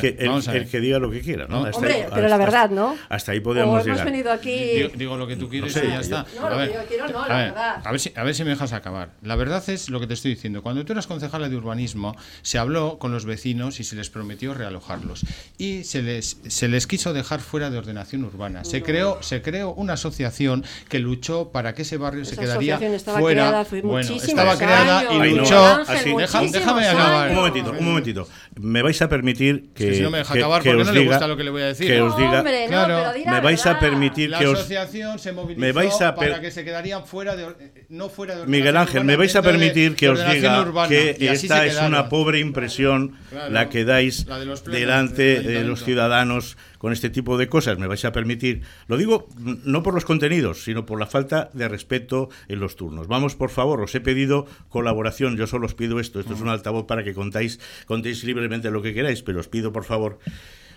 que, 0.00 0.16
el- 0.18 0.48
el 0.56 0.68
que 0.68 0.80
diga 0.80 0.98
lo 0.98 1.10
que 1.10 1.20
quiera, 1.20 1.46
¿no? 1.48 1.61
No. 1.62 1.68
Hasta 1.68 1.78
Hombre, 1.78 1.94
ahí- 1.94 2.04
pero 2.14 2.28
la 2.28 2.36
verdad, 2.36 2.70
¿no? 2.70 2.96
Hasta 3.08 3.32
ahí 3.32 3.38
O 3.38 3.42
podemos 3.42 3.74
hemos 3.74 3.86
llegar. 3.86 4.04
venido 4.06 4.32
aquí. 4.32 4.56
Digo, 4.56 4.88
digo 4.94 5.16
lo 5.16 5.26
que 5.26 5.36
tú 5.36 5.48
quieres 5.48 5.74
No 5.74 5.80
sé, 5.80 5.86
y 5.86 5.90
ya 5.90 5.94
yo- 5.96 6.00
está. 6.00 6.26
No, 6.38 6.46
a 6.46 6.50
lo 6.50 6.56
ver, 6.56 6.68
que 6.70 6.74
yo 6.74 6.84
quiero 6.86 7.08
no, 7.08 7.22
a 7.22 7.28
la 7.28 7.36
ver, 7.36 7.46
verdad. 7.52 7.82
a 7.84 7.90
ver 7.90 8.00
si 8.00 8.12
a 8.14 8.22
ver 8.24 8.34
si 8.34 8.44
me 8.44 8.50
dejas 8.50 8.72
acabar. 8.72 9.10
La 9.22 9.36
verdad 9.36 9.62
es 9.68 9.88
lo 9.90 10.00
que 10.00 10.06
te 10.06 10.14
estoy 10.14 10.34
diciendo. 10.34 10.62
Cuando 10.62 10.84
tú 10.84 10.92
eras 10.92 11.06
concejala 11.06 11.48
de 11.48 11.56
urbanismo, 11.56 12.16
se 12.42 12.58
habló 12.58 12.98
con 12.98 13.12
los 13.12 13.24
vecinos 13.24 13.80
y 13.80 13.84
se 13.84 13.96
les 13.96 14.10
prometió 14.10 14.54
realojarlos 14.54 15.24
y 15.58 15.84
se 15.84 16.02
les 16.02 16.38
se 16.46 16.68
les 16.68 16.86
quiso 16.86 17.12
dejar 17.12 17.40
fuera 17.40 17.70
de 17.70 17.78
ordenación 17.78 18.24
urbana. 18.24 18.64
Se 18.64 18.82
creó 18.82 19.22
se 19.22 19.42
creó 19.42 19.72
una 19.74 19.94
asociación 19.94 20.64
que 20.88 20.98
luchó 20.98 21.50
para 21.52 21.74
que 21.74 21.82
ese 21.82 21.96
barrio 21.96 22.24
se 22.24 22.36
quedaría 22.36 22.74
asociación 22.74 22.94
estaba 22.94 23.18
fuera. 23.20 23.48
creada 23.48 23.82
bueno, 23.82 24.14
estaba 24.16 24.56
creada 24.56 24.98
años. 25.00 25.26
y 25.26 25.30
luchó. 25.36 25.64
Ángel, 25.66 26.22
así, 26.24 26.48
déjame 26.52 26.86
acabar. 26.88 27.28
Un 27.30 27.34
momentito, 27.36 27.70
un 27.78 27.84
momentito. 27.84 28.28
Me 28.60 28.82
vais 28.82 29.00
a 29.02 29.08
permitir 29.08 29.70
que. 29.74 29.84
Es 29.84 29.90
que 29.90 29.96
si 29.96 30.02
no 30.02 30.10
me 30.10 30.18
deja 30.18 30.32
que- 30.34 30.40
acabar 30.40 30.62
que 30.62 30.70
porque 30.70 30.84
no 30.84 30.92
le 30.92 31.04
gusta 31.06 31.26
lo 31.26 31.36
que 31.36 31.44
le 31.44 31.50
voy 31.52 31.62
a 31.62 31.66
decir. 31.66 31.86
Que 31.86 32.00
os 32.00 32.16
diga. 32.16 32.38
Hombre, 32.38 32.62
no, 32.64 32.68
Claro, 32.68 33.12
pero 33.14 33.30
me 33.30 33.40
vais 33.40 33.64
a 33.66 33.78
permitir 33.78 34.30
La 34.30 34.38
que 34.40 34.46
os. 34.48 34.58
asociación 34.58 35.18
se 35.20 35.30
movilizó 35.32 35.60
me 35.60 35.70
vais 35.72 36.00
a 36.00 36.14
per- 36.16 36.30
para 36.30 36.40
que 36.42 36.50
se 36.50 36.64
quedarían 36.64 37.06
fuera 37.06 37.36
de 37.36 37.44
or- 37.44 37.56
eh, 37.60 37.84
no 37.90 38.08
fuera 38.08 38.36
de 38.36 38.46
Miguel 38.46 38.76
Ángel, 38.76 39.04
me 39.04 39.14
vais 39.16 39.34
a 39.36 39.40
de- 39.42 39.48
permitir 39.48 39.94
que 39.94 40.08
os 40.08 40.18
diga 40.32 40.60
urbana, 40.60 40.88
que 40.88 41.16
esta 41.20 41.60
se 41.60 41.66
es 41.68 41.80
una 41.80 42.08
pobre 42.08 42.40
impresión 42.40 43.16
Claro, 43.30 43.50
la 43.52 43.68
que 43.68 43.84
dais 43.84 44.26
la 44.26 44.38
de 44.40 44.46
los 44.46 44.62
plenos 44.62 44.80
delante 44.80 45.22
del 45.22 45.34
de 45.36 45.40
los 45.42 45.52
ayuntamiento. 45.54 45.84
ciudadanos 45.84 46.56
con 46.78 46.92
este 46.92 47.10
tipo 47.10 47.38
de 47.38 47.48
cosas. 47.48 47.78
Me 47.78 47.86
vais 47.86 48.04
a 48.04 48.10
permitir, 48.10 48.62
lo 48.88 48.96
digo 48.96 49.28
no 49.38 49.84
por 49.84 49.94
los 49.94 50.04
contenidos, 50.04 50.64
sino 50.64 50.84
por 50.84 50.98
la 50.98 51.06
falta 51.06 51.48
de 51.52 51.68
respeto 51.68 52.28
en 52.48 52.58
los 52.58 52.74
turnos. 52.74 53.06
Vamos, 53.06 53.36
por 53.36 53.50
favor, 53.50 53.80
os 53.82 53.94
he 53.94 54.00
pedido 54.00 54.46
colaboración, 54.68 55.36
yo 55.36 55.46
solo 55.46 55.66
os 55.66 55.74
pido 55.74 56.00
esto, 56.00 56.18
esto 56.18 56.34
es 56.34 56.40
un 56.40 56.48
altavoz 56.48 56.86
para 56.86 57.04
que 57.04 57.14
contáis, 57.14 57.60
contéis 57.86 58.24
libremente 58.24 58.70
lo 58.70 58.82
que 58.82 58.94
queráis, 58.94 59.22
pero 59.22 59.38
os 59.38 59.46
pido, 59.48 59.72
por 59.72 59.84
favor, 59.84 60.18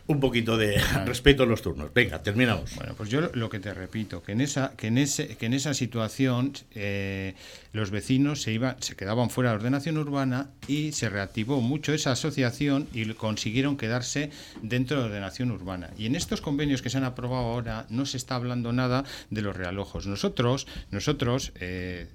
un 0.08 0.20
poquito 0.20 0.56
de 0.58 0.78
respeto 1.06 1.44
en 1.44 1.50
los 1.50 1.62
turnos. 1.62 1.94
Venga, 1.94 2.22
terminamos. 2.22 2.76
Bueno, 2.76 2.94
pues 2.96 3.10
yo 3.10 3.22
lo- 3.34 3.50
que 3.50 3.60
te 3.60 3.74
repito, 3.74 4.22
que 4.24 4.32
en 4.34 4.42
esa, 4.42 4.74
que 4.76 4.88
en 4.88 4.98
ese, 4.98 5.36
que 5.38 5.46
en 5.46 5.54
esa 5.54 5.74
situación 5.74 6.54
eh, 6.74 7.36
los 7.74 7.92
vecinos 7.92 8.42
se 8.42 8.52
iban, 8.52 8.76
se 8.82 8.96
quedaban 8.96 9.30
fuera 9.30 9.52
de 9.52 9.58
ordenación 9.58 9.98
urbana 9.98 10.50
y 10.68 10.92
se 10.94 11.10
reactivó 11.10 11.62
mucho 11.62 11.94
esa 11.94 12.12
asociación 12.12 12.88
y 12.94 13.06
consiguieron 13.14 13.78
quedarse 13.78 14.32
dentro 14.62 15.00
de 15.00 15.06
ordenación 15.06 15.52
urbana. 15.52 15.90
Y 15.98 16.06
en 16.08 16.16
estos 16.16 16.42
convenios 16.42 16.82
que 16.82 16.90
se 16.90 16.98
han 16.98 17.04
aprobado 17.04 17.46
ahora 17.46 17.86
no 17.90 18.06
se 18.06 18.18
está 18.18 18.36
hablando 18.36 18.74
nada 18.74 19.04
de 19.30 19.42
los 19.42 19.56
realojos. 19.56 20.08
Nosotros, 20.08 20.66
nosotros, 20.92 21.52
eh, 21.60 22.08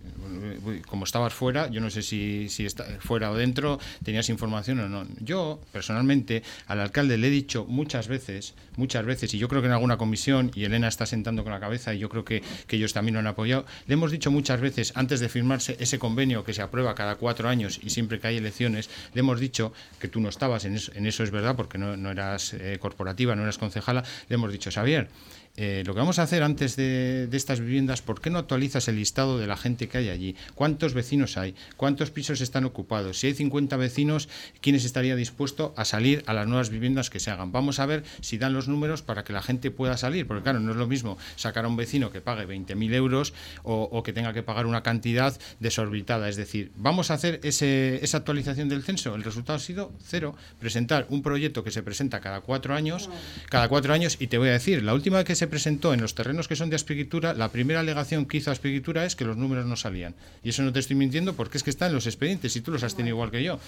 como 0.87 1.05
estabas 1.05 1.33
fuera, 1.33 1.69
yo 1.71 1.81
no 1.81 1.91
sé 1.91 2.03
si, 2.03 2.49
si 2.49 2.67
está 2.67 2.85
fuera 3.01 3.31
o 3.31 3.35
dentro, 3.37 3.79
tenías 4.05 4.29
información 4.31 4.81
o 4.81 4.89
no. 4.89 5.07
Yo, 5.21 5.61
personalmente, 5.73 6.43
al 6.67 6.81
alcalde 6.81 7.17
le 7.19 7.29
he 7.29 7.31
dicho 7.31 7.65
muchas 7.81 8.09
veces, 8.09 8.53
muchas 8.77 9.07
veces, 9.07 9.33
y 9.33 9.39
yo 9.39 9.49
creo 9.49 9.63
que 9.63 9.69
en 9.69 9.73
alguna 9.73 9.97
comisión, 9.97 10.51
y 10.55 10.65
Elena 10.65 10.87
está 10.87 11.07
sentando 11.07 11.45
con 11.45 11.51
la 11.51 11.61
cabeza, 11.61 11.95
y 11.95 11.99
yo 11.99 12.11
creo 12.11 12.27
que, 12.27 12.43
que 12.67 12.77
ellos 12.77 12.93
también 12.93 13.15
lo 13.15 13.21
han 13.21 13.27
apoyado, 13.27 13.65
le 13.87 13.95
hemos 13.95 14.11
dicho 14.11 14.31
muchas 14.31 14.61
veces, 14.61 14.93
antes 14.97 15.19
de 15.19 15.31
firmarse 15.31 15.79
ese 15.81 15.99
convenio 15.99 16.45
que 16.45 16.53
se 16.53 16.61
aprueba 16.61 16.95
cada 16.95 17.15
cuatro 17.15 17.49
años 17.49 17.81
y 17.83 17.89
siempre 17.89 18.21
que 18.21 18.27
hay 18.27 18.37
elecciones, 18.37 18.91
le 19.15 19.21
hemos 19.21 19.41
dicho 19.41 19.73
que 19.99 20.09
tú 20.09 20.21
no 20.21 20.29
estabas 20.29 20.67
en 20.67 20.77
eso, 20.77 20.93
en 20.95 21.07
eso 21.07 21.25
es 21.25 21.31
verdad, 21.31 21.57
porque 21.57 21.79
no, 21.79 21.97
no 21.97 22.11
eras 22.11 22.53
eh, 22.53 22.77
corporativa, 22.79 23.35
no 23.35 23.45
eras 23.45 23.57
concejala, 23.57 24.05
le 24.29 24.35
hemos 24.35 24.53
dicho, 24.53 24.71
Xavier, 24.71 25.09
eh, 25.57 25.83
lo 25.87 25.95
que 25.95 26.01
vamos 26.01 26.19
a 26.19 26.23
hacer 26.23 26.43
antes 26.43 26.77
de, 26.77 27.27
de 27.27 27.37
estas 27.37 27.61
viviendas, 27.61 28.03
¿por 28.03 28.21
qué 28.21 28.31
no 28.31 28.39
actualizas 28.39 28.89
el 28.89 28.97
listado 28.97 29.39
de 29.39 29.47
la 29.47 29.57
gente 29.57 29.89
que 29.89 29.99
hay 29.99 30.09
allí? 30.09 30.37
¿Cuántos 30.55 30.95
vecinos 30.95 31.37
hay? 31.37 31.55
¿Cuántos 31.77 32.11
pisos 32.11 32.41
están 32.41 32.65
ocupados? 32.65 33.19
Si 33.19 33.27
hay 33.27 33.35
50 33.35 33.77
vecinos, 33.77 34.29
¿quién 34.61 34.77
estaría 34.77 35.17
dispuesto 35.17 35.75
a 35.77 35.85
salir 35.85 36.23
a 36.27 36.35
las 36.35 36.47
nuevas 36.47 36.71
viviendas 36.71 37.11
que 37.11 37.21
se 37.21 37.31
hagan? 37.31 37.53
Vamos 37.53 37.79
a 37.81 37.87
ver 37.87 38.05
si 38.21 38.39
dan 38.39 38.53
los 38.53 38.69
números 38.69 39.03
para 39.03 39.25
que 39.25 39.33
la 39.33 39.43
gente 39.43 39.71
pueda 39.71 39.97
salir, 39.97 40.27
porque 40.27 40.43
claro, 40.43 40.61
no 40.61 40.73
es 40.73 40.77
lo 40.77 40.87
mismo 40.87 41.19
sacar 41.37 41.65
a 41.65 41.69
un 41.69 41.77
vecino 41.77 42.11
que 42.11 42.21
pague 42.21 42.47
20.000 42.47 42.95
euros 42.95 43.35
o, 43.63 43.83
o 43.83 44.03
que 44.03 44.13
tenga 44.13 44.33
que 44.33 44.43
pagar 44.43 44.67
una 44.67 44.83
cantidad 44.83 45.39
desorbitada. 45.59 46.29
Es 46.29 46.37
decir, 46.37 46.73
vamos 46.77 47.11
a 47.11 47.15
hacer 47.15 47.41
ese, 47.43 48.01
esa 48.03 48.19
actualización 48.19 48.69
del 48.69 48.83
censo. 48.83 49.15
El 49.15 49.25
resultado 49.25 49.57
ha 49.57 49.61
sido 49.61 49.93
cero. 50.03 50.35
Presentar 50.59 51.07
un 51.11 51.23
proyecto 51.23 51.65
que 51.65 51.71
se 51.71 51.83
presenta 51.83 52.21
cada 52.21 52.41
cuatro 52.41 52.75
años, 52.75 53.11
cada 53.49 53.69
cuatro 53.69 53.93
años, 53.93 54.17
y 54.21 54.27
te 54.27 54.39
voy 54.39 54.49
a 54.49 54.53
decir, 54.53 54.83
la 54.83 54.95
última 54.95 55.19
vez 55.19 55.27
que 55.27 55.35
se 55.41 55.49
presentó 55.49 55.95
en 55.95 56.03
los 56.03 56.15
terrenos 56.15 56.49
que 56.49 56.55
son 56.55 56.69
de 56.69 56.77
Aspiritura, 56.77 57.33
la 57.33 57.51
primera 57.51 57.81
alegación 57.81 58.27
que 58.27 58.37
hizo 58.37 58.51
Aspiritura 58.51 59.07
es 59.07 59.17
que 59.17 59.25
los 59.25 59.39
números 59.39 59.65
no 59.65 59.75
salían. 59.75 60.15
Y 60.45 60.51
eso 60.51 60.63
no 60.63 60.71
te 60.71 60.81
estoy 60.81 60.97
mintiendo 60.97 61.33
porque 61.33 61.57
es 61.57 61.65
que 61.65 61.71
está 61.71 61.87
en 61.87 61.95
los 61.95 62.07
expedientes 62.07 62.55
y 62.57 62.61
tú 62.61 62.71
los 62.71 62.83
has 62.83 62.95
tenido 62.95 63.17
igual 63.17 63.31
que 63.31 63.43
yo. 63.43 63.59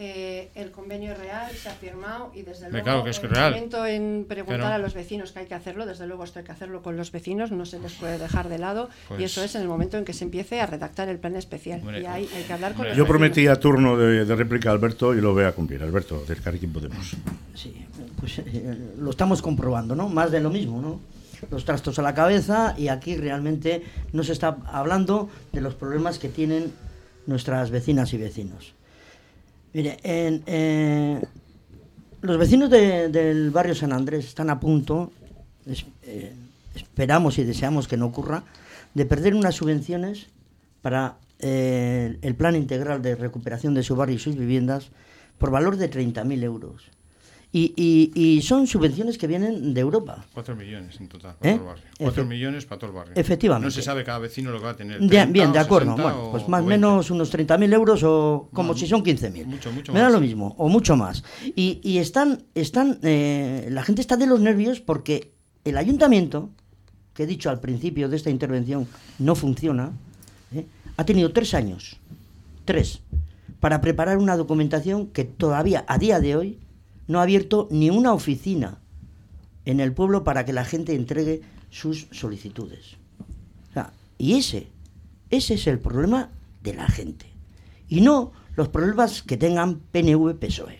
Eh, 0.00 0.50
el 0.54 0.70
convenio 0.70 1.10
es 1.10 1.18
real, 1.18 1.50
se 1.50 1.68
ha 1.68 1.72
firmado 1.72 2.30
y 2.32 2.42
desde 2.42 2.66
Me 2.66 2.70
luego 2.70 2.84
claro 2.84 3.04
que 3.04 3.10
es 3.10 3.18
el 3.20 3.30
real. 3.30 3.52
momento 3.52 3.84
en 3.84 4.26
preguntar 4.28 4.60
Pero- 4.60 4.74
a 4.74 4.78
los 4.78 4.94
vecinos 4.94 5.32
que 5.32 5.40
hay 5.40 5.46
que 5.46 5.54
hacerlo, 5.54 5.86
desde 5.86 6.06
luego 6.06 6.22
esto 6.22 6.38
hay 6.38 6.44
que 6.44 6.52
hacerlo 6.52 6.82
con 6.82 6.96
los 6.96 7.10
vecinos, 7.10 7.50
no 7.50 7.66
se 7.66 7.80
les 7.80 7.94
puede 7.94 8.16
dejar 8.16 8.48
de 8.48 8.58
lado 8.58 8.88
Pues- 9.08 9.20
y 9.20 9.24
eso 9.24 9.42
es 9.42 9.56
en 9.56 9.62
el 9.62 9.66
momento 9.68 9.98
en 9.98 10.04
que 10.04 10.12
se 10.12 10.22
empiece 10.22 10.60
a 10.60 10.66
redactar 10.66 11.08
el 11.08 11.18
plan 11.18 11.34
especial 11.34 11.80
Hombre, 11.80 12.02
y 12.02 12.06
ahí 12.06 12.28
hay 12.32 12.44
que 12.44 12.52
hablar 12.52 12.74
con 12.74 12.82
hombre, 12.82 12.90
los 12.90 12.98
Yo 12.98 13.06
prometí 13.08 13.48
a 13.48 13.56
turno 13.56 13.96
de, 13.96 14.24
de 14.24 14.36
réplica 14.36 14.68
a 14.70 14.72
Alberto 14.72 15.14
y 15.16 15.20
lo 15.20 15.34
voy 15.34 15.42
a 15.44 15.52
cumplir. 15.52 15.82
Alberto, 15.82 16.24
del 16.28 16.40
Carrequín 16.40 16.72
Podemos. 16.72 17.16
Sí, 17.56 17.84
pues 18.20 18.38
eh, 18.38 18.78
lo 18.98 19.10
estamos 19.10 19.42
comprobando, 19.42 19.96
¿no? 19.96 20.08
Más 20.08 20.30
de 20.30 20.38
lo 20.38 20.50
mismo, 20.50 20.80
¿no? 20.80 21.00
Los 21.50 21.64
trastos 21.64 21.98
a 21.98 22.02
la 22.02 22.14
cabeza 22.14 22.74
y 22.78 22.86
aquí 22.86 23.16
realmente 23.16 23.82
no 24.12 24.22
se 24.22 24.32
está 24.32 24.58
hablando 24.66 25.28
de 25.52 25.60
los 25.60 25.74
problemas 25.74 26.20
que 26.20 26.28
tienen 26.28 26.72
nuestras 27.26 27.70
vecinas 27.72 28.12
y 28.12 28.18
vecinos. 28.18 28.74
Mire, 29.72 29.98
eh, 30.02 31.20
los 32.22 32.38
vecinos 32.38 32.70
de- 32.70 33.08
del 33.08 33.50
barrio 33.50 33.74
San 33.74 33.92
Andrés 33.92 34.24
están 34.26 34.50
a 34.50 34.58
punto, 34.58 35.12
eh, 36.02 36.32
esperamos 36.74 37.38
y 37.38 37.44
deseamos 37.44 37.86
que 37.86 37.96
no 37.96 38.06
ocurra, 38.06 38.44
de 38.94 39.04
perder 39.04 39.34
unas 39.34 39.54
subvenciones 39.54 40.26
para 40.82 41.16
eh, 41.40 42.18
el 42.22 42.34
plan 42.34 42.56
integral 42.56 43.00
de 43.00 43.14
recuperación 43.14 43.72
de 43.72 43.84
su 43.84 43.94
barrio 43.94 44.16
y 44.16 44.18
sus 44.18 44.36
viviendas 44.36 44.88
por 45.38 45.52
valor 45.52 45.76
de 45.76 45.88
30.000 45.88 46.42
euros. 46.42 46.90
Y, 47.50 47.72
y- 47.76 48.12
y 48.14 48.42
son 48.42 48.66
subvenciones 48.66 49.16
que 49.16 49.26
vienen 49.26 49.72
de 49.72 49.80
Europa. 49.80 50.26
4 50.34 50.54
millones 50.54 51.00
en 51.00 51.08
total 51.08 51.34
para 51.36 51.50
¿Eh? 51.50 51.54
todo 51.56 51.62
el 51.62 51.74
barrio. 51.74 51.90
4 51.98 52.22
Efe- 52.22 52.26
millones 52.28 52.66
para 52.66 52.78
todo 52.78 52.90
el 52.90 52.96
barrio. 52.96 53.12
Efectivamente. 53.16 53.64
No 53.64 53.70
se 53.70 53.80
sabe 53.82 54.04
cada 54.04 54.18
vecino 54.18 54.50
lo 54.50 54.58
que 54.58 54.64
va 54.66 54.70
a 54.72 54.76
tener. 54.76 54.98
Bien, 54.98 55.08
30 55.10 55.32
bien, 55.32 55.52
de 55.52 55.58
acuerdo. 55.58 55.92
60 55.92 56.02
Bueno, 56.14 56.30
pues 56.30 56.46
más 56.48 56.60
o 56.60 56.64
o 56.64 56.68
20. 56.68 56.86
menos 56.86 57.10
unos 57.10 57.30
30.000 57.32 57.72
euros 57.72 58.02
o 58.04 58.50
como 58.52 58.72
No, 58.74 58.78
si 58.78 58.86
son 58.86 59.02
15.000. 59.02 59.46
mucho, 59.46 59.72
mucho 59.72 59.94
Me 59.94 60.00
da 60.00 60.06
más. 60.06 60.12
lo 60.12 60.20
mismo, 60.20 60.54
o 60.58 60.68
mucho 60.68 60.94
más. 60.96 61.24
Y, 61.56 61.80
y 61.82 61.96
están, 61.98 62.42
están 62.54 62.98
eh, 63.02 63.68
la 63.70 63.82
gente 63.82 64.02
está 64.02 64.18
de 64.18 64.26
los 64.26 64.40
nervios 64.40 64.80
porque 64.80 65.32
el 65.64 65.78
ayuntamiento, 65.78 66.50
que 67.14 67.22
he 67.22 67.26
dicho 67.26 67.48
al 67.48 67.60
principio 67.60 68.10
de 68.10 68.16
esta 68.16 68.28
intervención, 68.28 68.86
no 69.18 69.34
funciona, 69.34 69.92
¿eh? 70.54 70.66
ha 70.98 71.04
tenido 71.04 71.32
tres 71.32 71.54
años, 71.54 71.96
tres, 72.66 73.00
para 73.58 73.80
preparar 73.80 74.18
una 74.18 74.36
documentación 74.36 75.06
que 75.06 75.24
todavía 75.24 75.86
a 75.88 75.96
día 75.96 76.20
de 76.20 76.36
hoy 76.36 76.58
no 77.08 77.18
ha 77.18 77.22
abierto 77.22 77.66
ni 77.70 77.90
una 77.90 78.12
oficina 78.12 78.78
en 79.64 79.80
el 79.80 79.92
pueblo 79.92 80.22
para 80.22 80.44
que 80.44 80.52
la 80.52 80.64
gente 80.64 80.94
entregue 80.94 81.42
sus 81.70 82.06
solicitudes. 82.12 82.96
Y 84.20 84.34
ese, 84.34 84.66
ese 85.30 85.54
es 85.54 85.68
el 85.68 85.78
problema 85.78 86.30
de 86.62 86.74
la 86.74 86.88
gente. 86.88 87.26
Y 87.88 88.00
no 88.00 88.32
los 88.56 88.68
problemas 88.68 89.22
que 89.22 89.36
tengan 89.36 89.80
PNV-PSOE. 89.92 90.76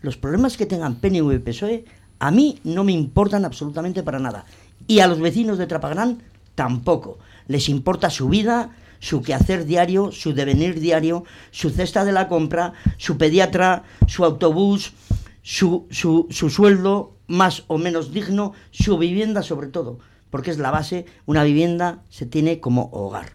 Los 0.00 0.16
problemas 0.16 0.56
que 0.56 0.64
tengan 0.64 1.00
PNV-PSOE 1.02 1.84
a 2.18 2.30
mí 2.30 2.58
no 2.64 2.82
me 2.82 2.92
importan 2.92 3.44
absolutamente 3.44 4.02
para 4.02 4.18
nada. 4.18 4.46
Y 4.86 5.00
a 5.00 5.06
los 5.06 5.20
vecinos 5.20 5.58
de 5.58 5.66
Trapagrán 5.66 6.22
tampoco. 6.54 7.18
Les 7.46 7.68
importa 7.68 8.08
su 8.08 8.30
vida, 8.30 8.74
su 9.04 9.20
quehacer 9.20 9.66
diario, 9.66 10.12
su 10.12 10.32
devenir 10.32 10.80
diario, 10.80 11.24
su 11.50 11.68
cesta 11.68 12.06
de 12.06 12.12
la 12.12 12.26
compra, 12.26 12.72
su 12.96 13.18
pediatra, 13.18 13.82
su 14.06 14.24
autobús, 14.24 14.94
su, 15.42 15.86
su, 15.90 16.26
su 16.30 16.48
sueldo 16.48 17.12
más 17.26 17.64
o 17.66 17.76
menos 17.76 18.14
digno, 18.14 18.54
su 18.70 18.96
vivienda 18.96 19.42
sobre 19.42 19.66
todo, 19.68 19.98
porque 20.30 20.50
es 20.50 20.56
la 20.56 20.70
base, 20.70 21.04
una 21.26 21.44
vivienda 21.44 22.02
se 22.08 22.24
tiene 22.24 22.60
como 22.60 22.88
hogar. 22.92 23.32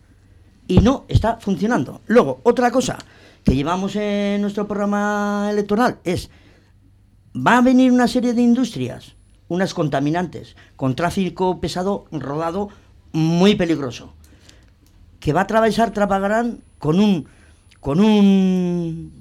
Y 0.67 0.79
no 0.79 1.05
está 1.07 1.37
funcionando. 1.37 2.01
Luego, 2.07 2.41
otra 2.41 2.71
cosa 2.71 2.97
que 3.43 3.55
llevamos 3.55 3.95
en 3.95 4.41
nuestro 4.41 4.67
programa 4.67 5.49
electoral 5.51 5.99
es, 6.03 6.31
va 7.35 7.59
a 7.59 7.61
venir 7.61 7.91
una 7.91 8.07
serie 8.07 8.33
de 8.33 8.41
industrias, 8.41 9.13
unas 9.47 9.75
contaminantes, 9.75 10.55
con 10.75 10.95
tráfico 10.95 11.61
pesado 11.61 12.05
rodado 12.11 12.69
muy 13.11 13.53
peligroso, 13.53 14.15
que 15.19 15.33
va 15.33 15.41
a 15.41 15.43
atravesar 15.43 15.91
Trapagarán 15.91 16.61
con 16.77 16.99
un, 16.99 17.27
con 17.79 17.99
un 17.99 19.11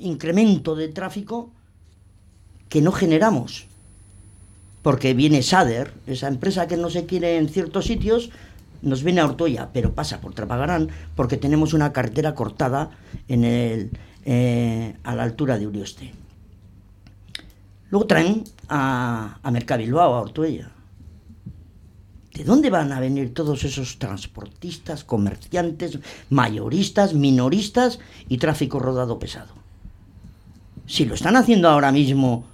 incremento 0.00 0.76
de 0.76 0.88
tráfico 0.88 1.50
que 2.68 2.82
no 2.82 2.92
generamos. 2.92 3.66
Porque 4.82 5.14
viene 5.14 5.42
Sader, 5.42 5.92
esa 6.06 6.28
empresa 6.28 6.68
que 6.68 6.76
no 6.76 6.90
se 6.90 7.06
quiere 7.06 7.36
en 7.36 7.48
ciertos 7.48 7.86
sitios, 7.86 8.30
nos 8.80 9.02
viene 9.02 9.20
a 9.20 9.24
Ortoya, 9.24 9.70
pero 9.72 9.92
pasa 9.92 10.20
por 10.20 10.34
Trapagarán 10.34 10.88
porque 11.16 11.36
tenemos 11.36 11.74
una 11.74 11.92
carretera 11.92 12.34
cortada 12.34 12.90
en 13.26 13.44
el, 13.44 13.90
eh, 14.24 14.94
a 15.02 15.14
la 15.14 15.24
altura 15.24 15.58
de 15.58 15.66
Urioste. 15.66 16.12
Luego 17.90 18.06
traen 18.06 18.44
a, 18.68 19.38
a 19.42 19.50
Mercabilbao, 19.50 20.14
a 20.14 20.20
Ortuella. 20.20 20.70
¿De 22.38 22.44
dónde 22.44 22.70
van 22.70 22.92
a 22.92 23.00
venir 23.00 23.34
todos 23.34 23.64
esos 23.64 23.98
transportistas, 23.98 25.02
comerciantes, 25.02 25.98
mayoristas, 26.30 27.12
minoristas 27.12 27.98
y 28.28 28.38
tráfico 28.38 28.78
rodado 28.78 29.18
pesado? 29.18 29.54
Si 30.86 31.04
lo 31.04 31.16
están 31.16 31.34
haciendo 31.34 31.68
ahora 31.68 31.90
mismo 31.90 32.44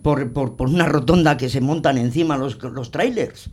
por, 0.00 0.32
por, 0.32 0.62
una 0.62 0.86
rotonda 0.86 1.36
que 1.36 1.50
se 1.50 1.60
montan 1.60 1.98
encima 1.98 2.38
los, 2.38 2.56
trailers 2.90 3.50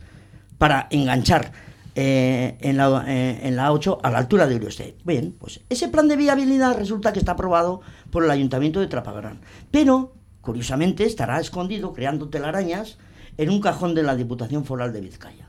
para 0.56 0.88
enganchar 0.90 1.52
eh, 1.94 2.56
en, 2.62 2.78
la, 2.78 3.04
eh, 3.06 3.40
en, 3.42 3.54
la, 3.54 3.70
8 3.70 3.98
a 4.02 4.10
la 4.10 4.16
altura 4.16 4.46
de 4.46 4.56
Urioste. 4.56 4.96
Bien, 5.04 5.36
pues 5.38 5.60
ese 5.68 5.88
plan 5.88 6.08
de 6.08 6.16
viabilidad 6.16 6.74
resulta 6.74 7.12
que 7.12 7.18
está 7.18 7.32
aprobado 7.32 7.82
por 8.10 8.24
el 8.24 8.30
Ayuntamiento 8.30 8.80
de 8.80 8.86
Trapagarán. 8.86 9.40
Pero, 9.70 10.14
curiosamente, 10.40 11.04
estará 11.04 11.38
escondido, 11.38 11.92
creando 11.92 12.30
telarañas, 12.30 12.96
en 13.36 13.50
un 13.50 13.60
cajón 13.60 13.94
de 13.94 14.02
la 14.02 14.16
Diputación 14.16 14.64
Foral 14.64 14.92
de 14.92 15.00
Vizcaya, 15.00 15.39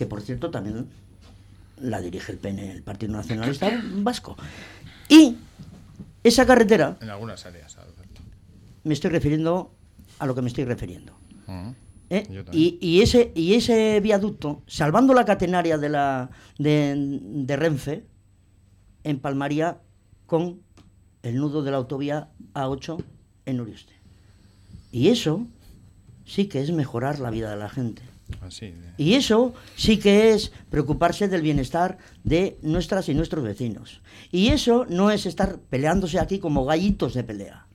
que 0.00 0.06
por 0.06 0.22
cierto 0.22 0.50
también 0.50 0.86
la 1.78 2.00
dirige 2.00 2.32
el 2.32 2.38
PN, 2.38 2.70
el 2.70 2.82
Partido 2.82 3.12
Nacionalista 3.12 3.70
Vasco. 3.96 4.34
Y 5.10 5.36
esa 6.24 6.46
carretera... 6.46 6.96
En 7.02 7.10
algunas 7.10 7.44
áreas, 7.44 7.76
Alberto. 7.76 8.22
Me 8.82 8.94
estoy 8.94 9.10
refiriendo 9.10 9.74
a 10.18 10.24
lo 10.24 10.34
que 10.34 10.40
me 10.40 10.48
estoy 10.48 10.64
refiriendo. 10.64 11.12
Uh 11.46 11.50
-huh. 11.50 11.74
¿Eh? 12.08 12.46
Y, 12.50 12.78
y, 12.80 13.02
ese, 13.02 13.30
y 13.34 13.52
ese 13.52 14.00
viaducto, 14.00 14.62
salvando 14.66 15.12
la 15.12 15.26
catenaria 15.26 15.76
de, 15.76 15.90
la, 15.90 16.30
de, 16.56 16.94
de, 17.20 17.56
Renfe, 17.56 18.06
empalmaría 19.04 19.82
con 20.24 20.62
el 21.22 21.36
nudo 21.36 21.62
de 21.62 21.72
la 21.72 21.76
autovía 21.76 22.30
A8 22.54 23.04
en 23.44 23.60
Urioste. 23.60 23.92
Y 24.92 25.08
eso 25.08 25.46
sí 26.24 26.46
que 26.46 26.62
es 26.62 26.72
mejorar 26.72 27.18
la 27.18 27.28
vida 27.28 27.50
de 27.50 27.58
la 27.58 27.68
gente. 27.68 28.09
Así. 28.40 28.74
Y 28.96 29.14
eso 29.14 29.54
sí 29.76 29.98
que 29.98 30.32
es 30.32 30.52
preocuparse 30.70 31.28
del 31.28 31.42
bienestar 31.42 31.98
de 32.24 32.58
nuestras 32.62 33.08
y 33.08 33.14
nuestros 33.14 33.44
vecinos. 33.44 34.00
Y 34.30 34.48
eso 34.48 34.86
no 34.88 35.10
es 35.10 35.26
estar 35.26 35.58
peleándose 35.58 36.18
aquí 36.18 36.38
como 36.38 36.64
gallitos 36.64 37.14
de 37.14 37.24
pelea. 37.24 37.66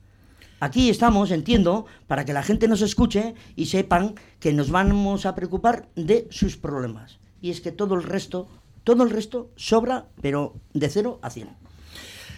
Aquí 0.60 0.90
estamos, 0.90 1.32
entiendo, 1.32 1.86
para 2.08 2.26
que 2.26 2.34
la 2.34 2.42
gente 2.42 2.68
nos 2.68 2.82
escuche 2.82 3.36
y 3.56 3.66
sepan 3.66 4.16
que 4.40 4.54
nos 4.54 4.72
vamos 4.72 5.26
a 5.26 5.36
preocupar 5.36 5.90
de 5.96 6.28
sus 6.32 6.58
problemas. 6.58 7.20
Y 7.42 7.52
es 7.52 7.62
que 7.62 7.72
todo 7.72 7.96
el 7.96 8.04
resto, 8.04 8.48
todo 8.84 9.04
el 9.04 9.10
resto 9.10 9.52
sobra, 9.56 10.08
pero 10.22 10.56
de 10.74 10.90
cero 10.90 11.20
a 11.22 11.30
cien. 11.30 11.50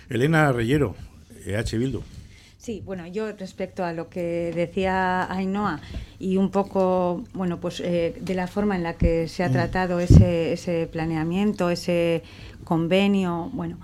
Elena 0.09 0.51
Reyero, 0.51 0.95
EH 1.45 1.78
Bildu. 1.78 2.01
Sí, 2.68 2.84
bueno, 2.86 3.07
yo 3.07 3.32
respecto 3.32 3.86
a 3.86 3.93
lo 3.93 4.09
que 4.09 4.51
decía 4.53 5.32
Ainhoa 5.32 5.80
y 6.20 6.36
un 6.36 6.51
poco, 6.51 7.24
bueno, 7.34 7.61
pues 7.61 7.80
eh, 7.80 8.13
de 8.20 8.34
la 8.34 8.45
forma 8.47 8.76
en 8.76 8.84
la 8.84 8.95
que 8.97 9.30
se 9.30 9.45
ha 9.45 9.49
tratado 9.49 10.01
ese, 10.01 10.51
ese 10.51 10.86
planeamiento, 10.91 11.70
ese 11.70 12.24
convenio, 12.65 13.49
bueno, 13.53 13.78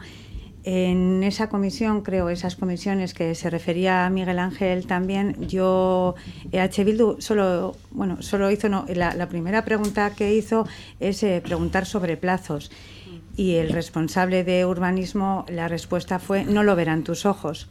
en 0.65 1.23
esa 1.23 1.47
comisión, 1.47 2.01
creo, 2.01 2.27
esas 2.27 2.57
comisiones 2.57 3.13
que 3.13 3.35
se 3.35 3.49
refería 3.49 4.05
a 4.05 4.09
Miguel 4.09 4.37
Ángel 4.37 4.85
también, 4.85 5.47
yo, 5.47 6.15
EH 6.51 6.83
Bildu, 6.83 7.21
solo, 7.21 7.77
bueno, 7.91 8.21
solo 8.21 8.51
hizo, 8.51 8.67
no, 8.67 8.85
la, 8.93 9.15
la 9.15 9.29
primera 9.29 9.63
pregunta 9.63 10.13
que 10.13 10.35
hizo 10.35 10.67
es 10.99 11.23
eh, 11.23 11.41
preguntar 11.41 11.85
sobre 11.85 12.17
plazos. 12.17 12.69
Y 13.35 13.55
el 13.55 13.69
responsable 13.69 14.43
de 14.43 14.65
urbanismo, 14.65 15.45
la 15.49 15.67
respuesta 15.67 16.19
fue, 16.19 16.43
no 16.45 16.61
lo 16.61 16.75
verán 16.75 17.03
tus 17.03 17.25
ojos. 17.25 17.67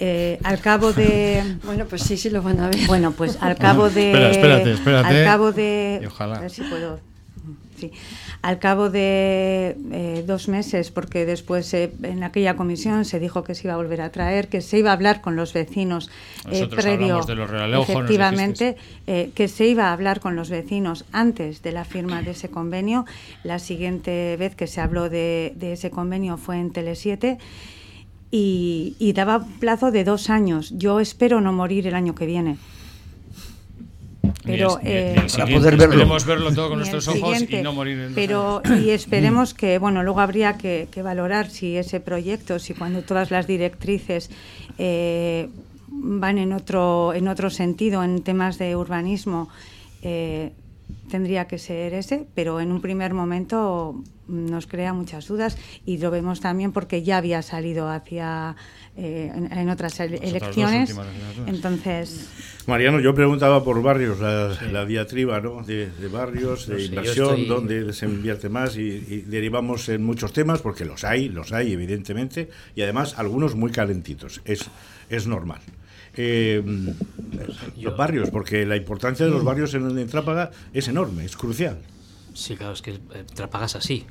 Eh, 0.00 0.38
al 0.44 0.60
cabo 0.60 0.92
de... 0.92 1.42
Bueno, 1.64 1.86
pues 1.86 2.02
sí, 2.02 2.16
sí 2.16 2.28
lo 2.28 2.42
van 2.42 2.60
a 2.60 2.68
ver. 2.68 2.86
Bueno, 2.86 3.12
pues 3.12 3.38
al 3.40 3.56
cabo 3.56 3.88
de... 3.88 4.10
Espera, 4.10 4.30
espérate, 4.30 4.72
espérate. 4.72 5.08
Al 5.08 5.24
cabo 5.24 5.52
de... 5.52 6.00
Y 6.02 6.06
ojalá. 6.06 6.36
A 6.36 6.40
ver 6.40 6.50
si 6.50 6.62
puedo... 6.62 7.00
Sí. 7.78 7.90
Al 8.42 8.58
cabo 8.58 8.90
de 8.90 9.76
eh, 9.92 10.24
dos 10.26 10.48
meses, 10.48 10.90
porque 10.90 11.24
después 11.24 11.72
eh, 11.74 11.92
en 12.02 12.24
aquella 12.24 12.56
comisión 12.56 13.04
se 13.04 13.20
dijo 13.20 13.44
que 13.44 13.54
se 13.54 13.68
iba 13.68 13.74
a 13.74 13.76
volver 13.76 14.00
a 14.00 14.10
traer, 14.10 14.48
que 14.48 14.60
se 14.60 14.78
iba 14.78 14.90
a 14.90 14.94
hablar 14.94 15.20
con 15.20 15.36
los 15.36 15.52
vecinos 15.52 16.10
eh, 16.50 16.66
previo, 16.66 17.20
de 17.22 17.36
los 17.36 17.88
efectivamente, 17.88 18.76
que 19.06 19.46
se 19.46 19.66
iba 19.66 19.90
a 19.90 19.92
hablar 19.92 20.18
con 20.18 20.34
los 20.34 20.50
vecinos 20.50 21.04
antes 21.12 21.62
de 21.62 21.70
la 21.70 21.84
firma 21.84 22.20
de 22.22 22.32
ese 22.32 22.50
convenio. 22.50 23.06
La 23.44 23.60
siguiente 23.60 24.36
vez 24.36 24.56
que 24.56 24.66
se 24.66 24.80
habló 24.80 25.08
de, 25.08 25.52
de 25.54 25.74
ese 25.74 25.92
convenio 25.92 26.36
fue 26.36 26.58
en 26.58 26.72
Tele7. 26.72 27.38
Y, 28.32 28.96
y 28.98 29.12
daba 29.12 29.46
plazo 29.60 29.92
de 29.92 30.02
dos 30.02 30.30
años. 30.30 30.72
Yo 30.76 30.98
espero 30.98 31.40
no 31.40 31.52
morir 31.52 31.86
el 31.86 31.94
año 31.94 32.16
que 32.16 32.26
viene 32.26 32.56
pero 34.44 34.78
ni 34.82 34.90
el, 34.90 35.14
ni 35.14 35.20
el 35.20 35.30
para 35.30 35.46
poder 35.46 35.76
verlo. 35.76 35.94
Esperemos 35.94 36.26
verlo 36.26 36.54
todo 36.54 36.68
con 36.68 36.78
nuestros 36.78 37.08
ojos 37.08 37.42
y 37.48 37.62
no 37.62 37.72
morir 37.72 37.98
en 37.98 38.14
pero 38.14 38.62
y 38.80 38.90
esperemos 38.90 39.54
que 39.54 39.78
bueno 39.78 40.02
luego 40.02 40.20
habría 40.20 40.56
que, 40.56 40.88
que, 40.90 41.02
valorar 41.02 41.50
si 41.50 41.76
ese 41.76 42.00
proyecto 42.00 42.58
si 42.58 42.74
cuando 42.74 43.02
todas 43.02 43.30
las 43.30 43.46
directrices 43.46 44.30
eh, 44.78 45.48
van 45.88 46.38
en 46.38 46.52
otro 46.52 47.12
en 47.14 47.28
otro 47.28 47.50
sentido 47.50 48.02
en 48.02 48.22
temas 48.22 48.58
de 48.58 48.76
urbanismo 48.76 49.48
eh, 50.02 50.52
tendría 51.08 51.46
que 51.46 51.58
ser 51.58 51.94
ese, 51.94 52.26
pero 52.34 52.60
en 52.60 52.72
un 52.72 52.80
primer 52.80 53.14
momento 53.14 54.02
nos 54.28 54.66
crea 54.66 54.92
muchas 54.92 55.26
dudas 55.26 55.58
y 55.84 55.98
lo 55.98 56.10
vemos 56.10 56.40
también 56.40 56.72
porque 56.72 57.02
ya 57.02 57.18
había 57.18 57.42
salido 57.42 57.88
hacia 57.88 58.56
eh, 58.96 59.30
en, 59.34 59.52
en, 59.52 59.68
otras 59.68 59.98
ele 60.00 60.18
elecciones. 60.22 60.96
Entonces. 61.46 62.28
Mariano, 62.66 63.00
yo 63.00 63.14
preguntaba 63.14 63.64
por 63.64 63.82
barrios, 63.82 64.20
la, 64.20 64.54
sí. 64.54 64.66
la 64.70 64.84
diatriba 64.84 65.40
¿no? 65.40 65.62
de, 65.62 65.90
de 65.90 66.08
barrios, 66.08 66.66
de 66.66 66.78
sé, 66.78 66.84
inversión, 66.84 67.30
estoy... 67.30 67.46
dónde 67.46 67.92
se 67.92 68.06
invierte 68.06 68.48
más 68.48 68.76
y, 68.76 68.82
y, 68.82 69.22
derivamos 69.26 69.88
en 69.88 70.04
muchos 70.04 70.32
temas, 70.32 70.60
porque 70.62 70.84
los 70.84 71.04
hay, 71.04 71.28
los 71.28 71.52
hay, 71.52 71.72
evidentemente, 71.72 72.48
y 72.74 72.82
además 72.82 73.18
algunos 73.18 73.54
muy 73.54 73.70
calentitos. 73.70 74.40
Es, 74.44 74.70
es 75.08 75.26
normal. 75.26 75.60
Eh, 76.16 76.62
los 77.80 77.96
barrios, 77.96 78.30
porque 78.30 78.66
la 78.66 78.76
importancia 78.76 79.24
de 79.24 79.32
los 79.32 79.44
barrios 79.44 79.74
en, 79.74 79.98
en 79.98 80.06
Trápaga 80.08 80.50
es 80.72 80.88
enorme, 80.88 81.24
es 81.24 81.36
crucial. 81.36 81.78
Sí, 82.34 82.56
claro, 82.56 82.72
es 82.72 82.82
que 82.82 82.92
eh, 82.92 83.24
Trápaga 83.34 83.66
es 83.66 83.76
así. 83.76 84.06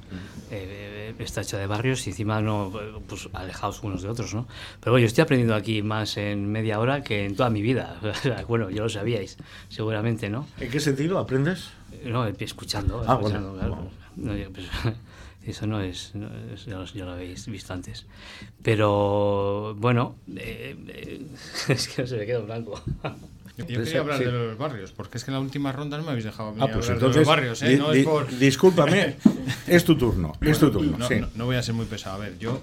Eh, 0.51 1.13
está 1.19 1.41
hecha 1.41 1.57
de 1.57 1.67
barrios 1.67 2.05
y 2.07 2.11
encima 2.11 2.41
no 2.41 2.71
pues, 3.07 3.29
alejados 3.33 3.81
unos 3.83 4.01
de 4.01 4.09
otros, 4.09 4.33
¿no? 4.33 4.47
Pero 4.79 4.93
bueno, 4.93 5.01
yo 5.01 5.07
estoy 5.07 5.23
aprendiendo 5.23 5.55
aquí 5.55 5.81
más 5.81 6.17
en 6.17 6.51
media 6.51 6.79
hora 6.79 7.03
que 7.03 7.25
en 7.25 7.35
toda 7.35 7.49
mi 7.49 7.61
vida. 7.61 7.99
bueno, 8.47 8.69
ya 8.69 8.81
lo 8.81 8.89
sabíais, 8.89 9.37
seguramente, 9.69 10.29
¿no? 10.29 10.47
¿En 10.59 10.69
qué 10.69 10.79
sentido 10.79 11.17
aprendes? 11.17 11.69
No, 12.05 12.25
escuchando. 12.27 13.03
Ah, 13.07 13.13
escuchando, 13.13 13.53
bueno. 13.53 13.59
claro. 13.59 13.75
Wow. 13.75 13.91
No, 14.17 14.35
yo, 14.35 14.51
pues, 14.51 14.67
eso 15.45 15.65
no 15.65 15.81
es, 15.81 16.13
no 16.13 16.29
es 16.53 16.65
ya, 16.65 16.77
lo, 16.77 16.85
ya, 16.85 17.05
lo, 17.05 17.11
habéis 17.11 17.47
visto 17.47 17.73
antes. 17.73 18.05
Pero 18.61 19.75
bueno, 19.75 20.15
eh, 20.35 20.75
eh, 20.87 21.25
es 21.69 21.87
que 21.87 22.05
se 22.05 22.17
me 22.17 22.25
queda 22.25 22.39
blanco. 22.39 22.81
Yo 23.57 23.65
quería 23.65 23.99
hablar 23.99 24.17
sí. 24.17 24.25
de 24.25 24.31
los 24.31 24.57
barrios, 24.57 24.91
porque 24.91 25.17
es 25.17 25.23
que 25.23 25.31
en 25.31 25.35
la 25.35 25.41
última 25.41 25.71
ronda 25.71 25.97
no 25.97 26.03
me 26.03 26.11
habéis 26.11 26.25
dejado 26.25 26.49
ah, 26.59 26.67
pues 26.71 26.89
hablar 26.89 26.93
entonces, 26.93 27.13
de 27.13 27.19
los 27.19 27.27
barrios. 27.27 27.61
¿eh? 27.63 27.77
No 27.77 27.91
di, 27.91 27.99
es 27.99 28.05
por... 28.05 28.37
Discúlpame, 28.37 29.17
es 29.67 29.83
tu 29.83 29.97
turno, 29.97 30.33
es 30.41 30.59
tu 30.59 30.71
turno. 30.71 30.97
No, 30.97 31.07
sí. 31.07 31.15
no, 31.19 31.29
no, 31.35 31.45
voy 31.45 31.57
a 31.57 31.63
ser 31.63 31.75
muy 31.75 31.85
pesado. 31.85 32.15
A 32.15 32.19
ver, 32.19 32.37
yo, 32.39 32.61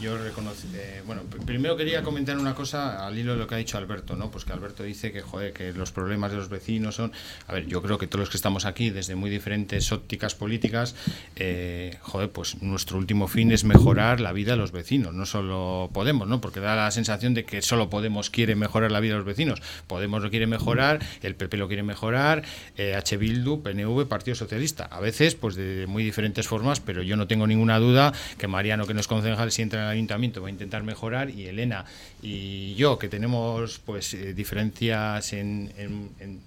yo 0.00 0.16
reconozco. 0.16 0.66
Eh, 0.74 1.02
bueno, 1.06 1.22
primero 1.44 1.76
quería 1.76 2.02
comentar 2.02 2.38
una 2.38 2.54
cosa 2.54 3.06
al 3.06 3.18
hilo 3.18 3.32
de 3.32 3.38
lo 3.38 3.46
que 3.46 3.54
ha 3.54 3.58
dicho 3.58 3.78
Alberto, 3.78 4.16
¿no? 4.16 4.30
Pues 4.30 4.44
que 4.44 4.52
Alberto 4.52 4.82
dice 4.82 5.12
que, 5.12 5.20
joder, 5.20 5.52
que 5.52 5.72
los 5.72 5.92
problemas 5.92 6.30
de 6.30 6.36
los 6.36 6.48
vecinos 6.48 6.96
son. 6.96 7.12
A 7.46 7.52
ver, 7.52 7.66
yo 7.66 7.82
creo 7.82 7.98
que 7.98 8.06
todos 8.06 8.20
los 8.20 8.30
que 8.30 8.36
estamos 8.36 8.64
aquí, 8.64 8.90
desde 8.90 9.14
muy 9.14 9.30
diferentes 9.30 9.90
ópticas 9.92 10.34
políticas, 10.34 10.94
eh, 11.36 11.96
joder, 12.02 12.30
pues 12.30 12.62
nuestro 12.62 12.98
último 12.98 13.28
fin 13.28 13.50
es 13.52 13.64
mejorar 13.64 14.20
la 14.20 14.32
vida 14.32 14.52
de 14.52 14.58
los 14.58 14.72
vecinos, 14.72 15.14
no 15.14 15.26
solo 15.26 15.90
Podemos, 15.92 16.28
¿no? 16.28 16.40
Porque 16.40 16.60
da 16.60 16.76
la 16.76 16.90
sensación 16.90 17.34
de 17.34 17.44
que 17.44 17.62
solo 17.62 17.90
Podemos 17.90 18.30
quiere 18.30 18.54
mejorar 18.54 18.92
la 18.92 19.00
vida 19.00 19.14
de 19.14 19.18
los 19.18 19.26
vecinos. 19.26 19.60
Podemos 19.86 20.22
lo 20.22 20.30
quiere 20.30 20.46
mejorar, 20.46 21.00
el 21.22 21.34
PP 21.34 21.56
lo 21.56 21.66
quiere 21.66 21.82
mejorar, 21.82 22.44
eh, 22.76 22.94
H. 22.94 23.16
Bildu, 23.16 23.62
PNV, 23.62 24.06
Partido 24.06 24.34
Socialista. 24.34 24.84
A 24.84 25.00
veces, 25.00 25.34
pues 25.34 25.56
de 25.56 25.86
muy 25.88 26.04
diferentes 26.04 26.46
formas, 26.46 26.80
pero 26.80 27.02
yo 27.02 27.16
no 27.16 27.26
tengo 27.26 27.46
ninguna 27.46 27.78
duda 27.78 28.12
que 28.36 28.46
Mariano, 28.46 28.86
que 28.86 28.94
no 28.94 29.00
es 29.00 29.08
concejal, 29.08 29.50
si 29.50 29.62
entra 29.62 29.87
el 29.88 29.98
ayuntamiento 29.98 30.42
va 30.42 30.48
a 30.48 30.50
intentar 30.50 30.82
mejorar 30.82 31.30
y 31.30 31.46
Elena 31.46 31.84
y 32.22 32.74
yo 32.74 32.98
que 32.98 33.08
tenemos 33.08 33.80
pues 33.84 34.14
eh, 34.14 34.34
diferencias 34.34 35.32
en, 35.32 35.70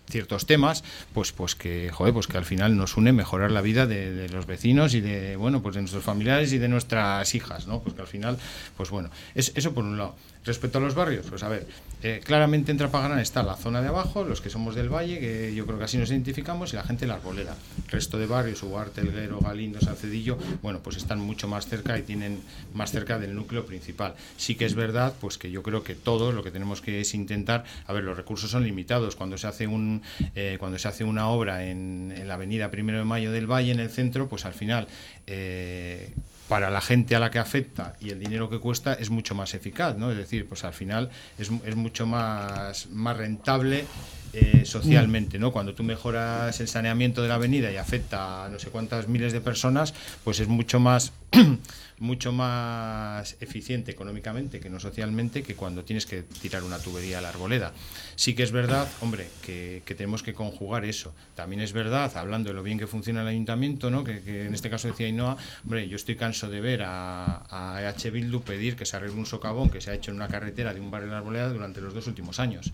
ciertos 0.10 0.46
temas 0.46 0.84
pues 1.14 1.32
pues 1.32 1.56
que 1.56 1.90
joder, 1.92 2.14
pues 2.14 2.28
que 2.28 2.38
al 2.38 2.46
final 2.46 2.78
nos 2.78 2.98
une 2.98 3.14
mejorar 3.14 3.52
la 3.52 3.62
vida 3.62 3.88
de, 3.88 4.30
los 4.30 4.46
vecinos 4.46 4.94
y 4.94 5.02
de 5.02 5.36
bueno 5.36 5.62
pues 5.62 5.76
de 5.76 5.82
nuestros 5.82 6.04
familiares 6.04 6.54
y 6.54 6.58
de 6.58 6.68
nuestras 6.68 7.34
hijas 7.36 7.68
no 7.68 7.82
pues 7.82 7.98
al 8.00 8.08
final 8.08 8.38
pues 8.78 8.90
bueno 8.90 9.10
es 9.36 9.52
eso 9.56 9.74
por 9.74 9.84
un 9.84 9.98
lado 9.98 10.16
Respecto 10.44 10.80
a 10.80 10.82
los 10.82 10.96
barrios, 10.96 11.28
pues 11.30 11.44
a 11.44 11.50
ver, 11.50 11.68
eh, 12.02 12.20
claramente 12.24 12.72
en 12.72 12.78
Trapagarán 12.80 13.20
está 13.20 13.44
la 13.44 13.56
zona 13.56 13.80
de 13.80 13.90
abajo, 13.90 14.24
los 14.24 14.42
que 14.42 14.50
somos 14.50 14.74
del 14.74 14.90
valle, 14.90 15.20
que 15.20 15.54
yo 15.54 15.68
creo 15.68 15.78
que 15.78 15.84
así 15.84 16.00
nos 16.00 16.10
identificamos, 16.10 16.74
y 16.74 16.78
la 16.78 16.84
gente 16.84 17.02
de 17.02 17.10
la 17.10 17.16
arboleda. 17.16 17.56
El 17.86 17.92
resto 17.92 18.18
de 18.18 18.26
barrios, 18.26 18.64
Ugarte, 18.64 19.02
Elguero, 19.02 19.40
Galindo, 19.40 19.80
Salcedillo, 19.80 20.40
bueno, 20.64 20.80
pues 20.80 20.98
están 20.98 21.20
mucho 21.20 21.48
más 21.48 21.68
cerca 21.68 21.96
y 22.00 22.02
tienen 22.02 22.42
más 22.74 22.92
cerca 22.92 23.20
del 23.20 23.31
núcleo 23.36 23.66
principal. 23.66 24.16
Sí 24.38 24.56
que 24.56 24.66
es 24.66 24.76
verdad, 24.76 25.14
pues 25.20 25.38
que 25.38 25.52
yo 25.52 25.64
creo 25.64 25.84
que 25.84 25.96
todos 25.96 26.34
lo 26.34 26.44
que 26.44 26.52
tenemos 26.52 26.82
que 26.82 27.02
es 27.02 27.14
intentar, 27.14 27.64
a 27.86 27.94
ver, 27.94 28.04
los 28.04 28.18
recursos 28.18 28.52
son 28.52 28.64
limitados. 28.64 29.16
Cuando 29.16 29.38
se 29.38 29.48
hace 29.48 29.68
un, 29.68 30.02
eh, 30.36 30.58
cuando 30.60 30.78
se 30.78 30.88
hace 30.88 31.04
una 31.04 31.28
obra 31.28 31.66
en, 31.66 32.14
en, 32.16 32.28
la 32.28 32.36
avenida 32.36 32.72
Primero 32.72 33.00
de 33.00 33.06
Mayo 33.06 33.32
del 33.32 33.48
Valle, 33.48 33.72
en 33.72 33.80
el 33.80 33.90
centro, 33.90 34.28
pues 34.28 34.46
al 34.46 34.54
final 34.54 34.88
eh, 35.28 36.14
para 36.48 36.70
la 36.70 36.82
gente 36.82 37.16
a 37.16 37.20
la 37.20 37.32
que 37.32 37.40
afecta 37.40 37.94
y 38.02 38.10
el 38.10 38.20
dinero 38.20 38.50
que 38.50 38.60
cuesta 38.60 38.94
es 38.94 39.10
mucho 39.10 39.36
más 39.36 39.54
eficaz, 39.54 39.96
¿no? 39.98 40.12
Es 40.12 40.18
decir, 40.18 40.50
pues 40.50 40.66
al 40.66 40.74
final 40.74 41.10
es, 41.38 41.50
es 41.66 41.76
mucho 41.78 42.06
más, 42.06 42.88
más 42.90 43.16
rentable 43.16 43.86
eh, 44.34 44.64
socialmente, 44.66 45.40
¿no? 45.40 45.52
Cuando 45.52 45.74
tú 45.74 45.84
mejoras 45.84 46.60
el 46.60 46.68
saneamiento 46.68 47.22
de 47.22 47.28
la 47.28 47.36
avenida 47.36 47.72
y 47.72 47.78
afecta 47.78 48.46
a 48.46 48.50
no 48.50 48.60
sé 48.60 48.70
cuántas 48.70 49.08
miles 49.08 49.34
de 49.34 49.42
personas, 49.42 49.94
pues 50.24 50.40
es 50.40 50.48
mucho 50.48 50.80
más 50.80 51.14
mucho 52.02 52.32
más 52.32 53.38
eficiente 53.40 53.92
económicamente 53.92 54.60
que 54.60 54.70
no 54.70 54.80
socialmente 54.80 55.44
que 55.44 55.56
cuando 55.56 55.84
tienes 55.84 56.08
que 56.08 56.24
tirar 56.24 56.64
una 56.64 56.80
tubería 56.80 57.20
a 57.20 57.22
la 57.22 57.30
arboleda. 57.30 57.74
Sí 58.16 58.34
que 58.34 58.42
es 58.42 58.52
verdad, 58.52 58.90
hombre, 59.02 59.30
que, 59.44 59.84
tenemos 59.86 60.24
que 60.24 60.34
conjugar 60.34 60.84
eso. 60.84 61.14
También 61.36 61.62
es 61.62 61.74
verdad, 61.74 62.12
hablando 62.18 62.50
de 62.50 62.56
lo 62.56 62.64
bien 62.64 62.80
que 62.80 62.88
funciona 62.88 63.22
el 63.22 63.28
ayuntamiento, 63.28 63.92
¿no? 63.92 64.04
que, 64.04 64.46
en 64.48 64.54
este 64.54 64.70
caso 64.70 64.88
decía 64.88 65.08
Inoa, 65.08 65.38
hombre, 65.64 65.88
yo 65.88 65.96
estoy 65.96 66.16
canso 66.16 66.50
de 66.50 66.60
ver 66.60 66.82
a, 66.84 67.44
a 67.50 67.84
EH 67.84 68.10
Bildu 68.10 68.42
pedir 68.42 68.76
que 68.76 68.86
se 68.86 68.98
arregle 68.98 69.20
un 69.20 69.28
socavón 69.28 69.70
que 69.70 69.80
se 69.80 69.92
ha 69.92 69.94
hecho 69.94 70.10
en 70.10 70.18
una 70.18 70.28
carretera 70.28 70.74
de 70.74 70.80
un 70.80 70.90
barrio 70.90 71.08
de 71.08 71.14
la 71.14 71.20
arboleda 71.20 71.50
durante 71.50 71.82
los 71.82 71.94
dos 71.94 72.08
últimos 72.08 72.40
años. 72.40 72.72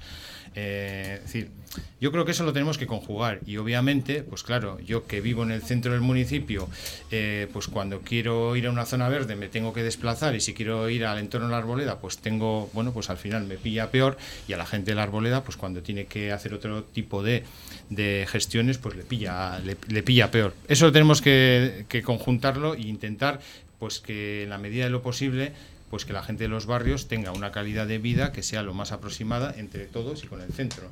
Eh, 0.60 1.18
es 1.18 1.22
decir, 1.22 1.52
yo 2.02 2.12
creo 2.12 2.26
que 2.26 2.32
eso 2.32 2.44
lo 2.44 2.52
tenemos 2.52 2.80
que 2.80 2.88
conjugar 2.88 3.42
y 3.46 3.58
obviamente, 3.58 4.24
pues 4.24 4.42
claro, 4.42 4.80
yo 4.80 5.06
que 5.06 5.22
vivo 5.22 5.44
en 5.44 5.52
el 5.52 5.62
centro 5.62 5.92
del 5.92 6.02
municipio, 6.02 6.68
eh, 7.12 7.48
pues 7.54 7.68
cuando 7.68 8.02
quiero 8.02 8.56
ir 8.56 8.66
a 8.66 8.72
una 8.72 8.88
zona 8.88 9.08
verde 9.08 9.36
me 9.36 9.50
tengo 9.50 9.72
que 9.72 9.84
desplazar 9.84 10.36
y 10.36 10.42
si 10.42 10.56
quiero 10.56 10.90
ir 10.90 11.06
al 11.06 11.20
entorno 11.20 11.46
de 11.46 11.52
la 11.52 11.60
arboleda, 11.60 12.00
pues 12.00 12.18
tengo, 12.18 12.72
bueno, 12.74 12.92
pues 12.92 13.12
al 13.12 13.18
final 13.18 13.44
me 13.46 13.58
pilla 13.58 13.92
peor 13.92 14.18
y 14.48 14.54
a 14.54 14.58
la 14.58 14.66
gente 14.66 14.92
de 14.92 14.96
la 14.96 15.04
arboleda, 15.04 15.44
pues 15.44 15.58
cuando 15.58 15.84
tiene 15.84 16.06
que 16.06 16.32
hacer 16.32 16.56
otro 16.56 16.84
tipo 16.86 17.22
de, 17.22 17.44
gestiones, 18.28 18.80
pues 18.80 18.96
le 18.96 19.04
pilla, 19.04 19.60
le, 19.60 20.02
pilla 20.02 20.32
peor. 20.32 20.56
Eso 20.68 20.92
tenemos 20.92 21.22
que, 21.22 21.86
que 21.88 22.02
conjuntarlo 22.02 22.74
e 22.74 22.82
intentar 22.82 23.42
pues 23.78 24.00
que 24.00 24.42
en 24.42 24.50
la 24.50 24.58
medida 24.58 24.86
de 24.86 24.90
lo 24.90 25.04
posible 25.04 25.52
pues 25.90 26.06
que 26.06 26.14
la 26.14 26.24
gente 26.24 26.44
de 26.44 26.50
los 26.50 26.66
barrios 26.66 27.08
tenga 27.08 27.32
una 27.32 27.52
calidad 27.52 27.88
de 27.88 27.98
vida 27.98 28.32
que 28.32 28.44
sea 28.44 28.64
lo 28.64 28.74
más 28.74 28.92
aproximada 28.92 29.54
entre 29.58 29.86
todos 29.86 30.24
y 30.24 30.28
con 30.28 30.42
el 30.42 30.52
centro. 30.52 30.90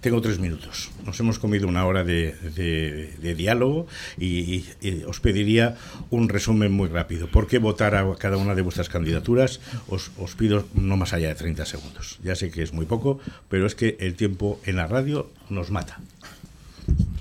Tengo 0.00 0.20
tres 0.20 0.38
minutos. 0.38 0.90
Nos 1.04 1.18
hemos 1.20 1.38
comido 1.38 1.66
una 1.66 1.86
hora 1.86 2.04
de, 2.04 3.34
diálogo 3.36 3.86
y, 4.18 4.64
os 5.06 5.20
pediría 5.20 5.76
un 6.10 6.28
resumen 6.28 6.72
muy 6.72 6.88
rápido. 6.88 7.28
¿Por 7.28 7.46
qué 7.46 7.58
votar 7.58 7.94
a 7.94 8.14
cada 8.16 8.36
una 8.36 8.54
de 8.54 8.62
vuestras 8.62 8.88
candidaturas? 8.88 9.60
Os, 9.88 10.10
pido 10.36 10.66
no 10.74 10.96
más 10.96 11.12
allá 11.12 11.28
de 11.28 11.34
30 11.34 11.64
segundos. 11.64 12.18
Ya 12.22 12.34
sé 12.34 12.50
que 12.50 12.62
es 12.62 12.72
muy 12.72 12.86
poco, 12.86 13.18
pero 13.48 13.66
es 13.66 13.74
que 13.74 13.96
el 14.00 14.14
tiempo 14.14 14.60
en 14.64 14.76
la 14.76 14.86
radio 14.86 15.30
nos 15.48 15.70
mata. 15.70 16.00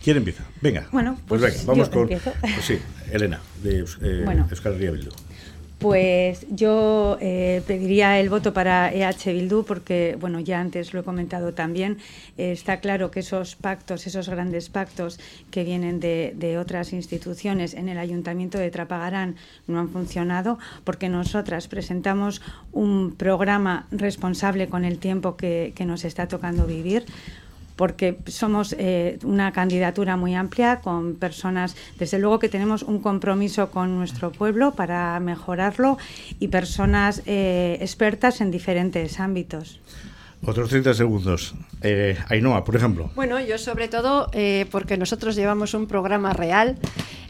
¿Quién 0.03 0.17
empieza? 0.17 0.43
Venga. 0.61 0.87
Bueno, 0.91 1.19
pues, 1.27 1.41
venga, 1.41 1.57
vamos 1.65 1.89
con. 1.89 2.07
Pues 2.07 2.21
sí, 2.61 2.77
Elena, 3.11 3.39
de 3.63 3.79
eh, 3.79 4.21
bueno. 4.23 4.47
Euskal 4.51 4.77
Bildu. 4.77 5.09
Pues 5.79 6.45
yo 6.49 7.17
eh, 7.19 7.61
pediría 7.67 8.19
el 8.19 8.29
voto 8.29 8.53
para 8.53 8.93
EH 8.93 9.33
Bildu 9.33 9.65
porque, 9.65 10.17
bueno, 10.19 10.39
ya 10.39 10.61
antes 10.61 10.93
lo 10.93 11.01
he 11.01 11.03
comentado 11.03 11.53
también, 11.53 11.97
eh, 12.37 12.53
está 12.53 12.79
claro 12.79 13.11
que 13.11 13.19
esos 13.19 13.57
pactos, 13.57 14.07
esos 14.07 14.29
grandes 14.29 14.69
pactos 14.69 15.19
que 15.51 15.65
vienen 15.65 15.99
de, 15.99 16.57
otras 16.57 16.93
instituciones 16.93 17.73
en 17.73 17.89
el 17.89 17.97
Ayuntamiento 17.97 18.57
de 18.57 18.71
Trapagarán 18.71 19.35
no 19.67 19.79
han 19.79 19.89
funcionado 19.89 20.57
porque 20.85 21.09
nosotras 21.09 21.67
presentamos 21.67 22.41
un 22.71 23.13
programa 23.13 23.87
responsable 23.91 24.69
con 24.69 24.85
el 24.85 24.99
tiempo 24.99 25.35
que 25.35 25.73
nos 25.85 26.05
está 26.05 26.29
tocando 26.29 26.65
vivir 26.65 27.05
porque 27.75 28.17
somos 28.27 28.75
eh, 28.77 29.19
una 29.23 29.51
candidatura 29.51 30.17
muy 30.17 30.35
amplia 30.35 30.79
con 30.81 31.15
personas, 31.15 31.75
desde 31.99 32.19
luego 32.19 32.39
que 32.39 32.49
tenemos 32.49 32.83
un 32.83 32.99
compromiso 32.99 33.69
con 33.71 33.95
nuestro 33.95 34.31
pueblo 34.31 34.71
para 34.71 35.19
mejorarlo 35.19 35.97
y 36.39 36.47
personas 36.47 37.21
eh, 37.25 37.77
expertas 37.81 38.41
en 38.41 38.51
diferentes 38.51 39.19
ámbitos. 39.19 39.79
Otros 40.45 40.69
30 40.69 40.93
segundos. 40.93 41.55
Eh, 41.81 42.17
Ainhoa, 42.29 42.63
por 42.63 42.75
ejemplo. 42.75 43.09
Bueno, 43.15 43.39
yo 43.39 43.57
sobre 43.57 43.87
todo 43.87 44.29
eh, 44.33 44.67
porque 44.69 44.95
nosotros 44.97 45.35
llevamos 45.35 45.73
un 45.73 45.87
programa 45.87 46.33
real, 46.33 46.77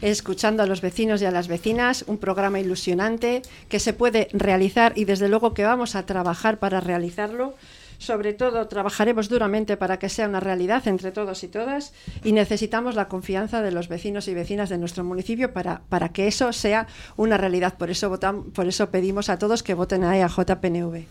escuchando 0.02 0.62
a 0.62 0.66
los 0.66 0.82
vecinos 0.82 1.22
y 1.22 1.24
a 1.24 1.30
las 1.30 1.48
vecinas, 1.48 2.04
un 2.06 2.18
programa 2.18 2.60
ilusionante 2.60 3.42
que 3.70 3.80
se 3.80 3.94
puede 3.94 4.28
realizar 4.32 4.92
y 4.96 5.06
desde 5.06 5.28
luego 5.28 5.54
que 5.54 5.64
vamos 5.64 5.94
a 5.94 6.04
trabajar 6.04 6.58
para 6.58 6.80
realizarlo 6.80 7.54
sobre 7.98 8.32
todo, 8.32 8.66
trabajaremos 8.68 9.28
duramente 9.28 9.76
para 9.76 9.98
que 9.98 10.08
sea 10.08 10.28
una 10.28 10.40
realidad 10.40 10.86
entre 10.88 11.12
todos 11.12 11.42
y 11.44 11.48
todas 11.48 11.92
y 12.24 12.32
necesitamos 12.32 12.94
la 12.94 13.08
confianza 13.08 13.62
de 13.62 13.72
los 13.72 13.88
vecinos 13.88 14.28
y 14.28 14.34
vecinas 14.34 14.68
de 14.68 14.78
nuestro 14.78 15.04
municipio 15.04 15.52
para, 15.52 15.82
para 15.88 16.10
que 16.10 16.26
eso 16.26 16.52
sea 16.52 16.86
una 17.16 17.36
realidad. 17.36 17.76
Por 17.76 17.90
eso, 17.90 18.08
votan, 18.08 18.44
por 18.44 18.66
eso 18.66 18.90
pedimos 18.90 19.28
a 19.28 19.38
todos 19.38 19.62
que 19.62 19.74
voten 19.74 20.04
a 20.04 20.16
EAJ-PNV. 20.16 21.04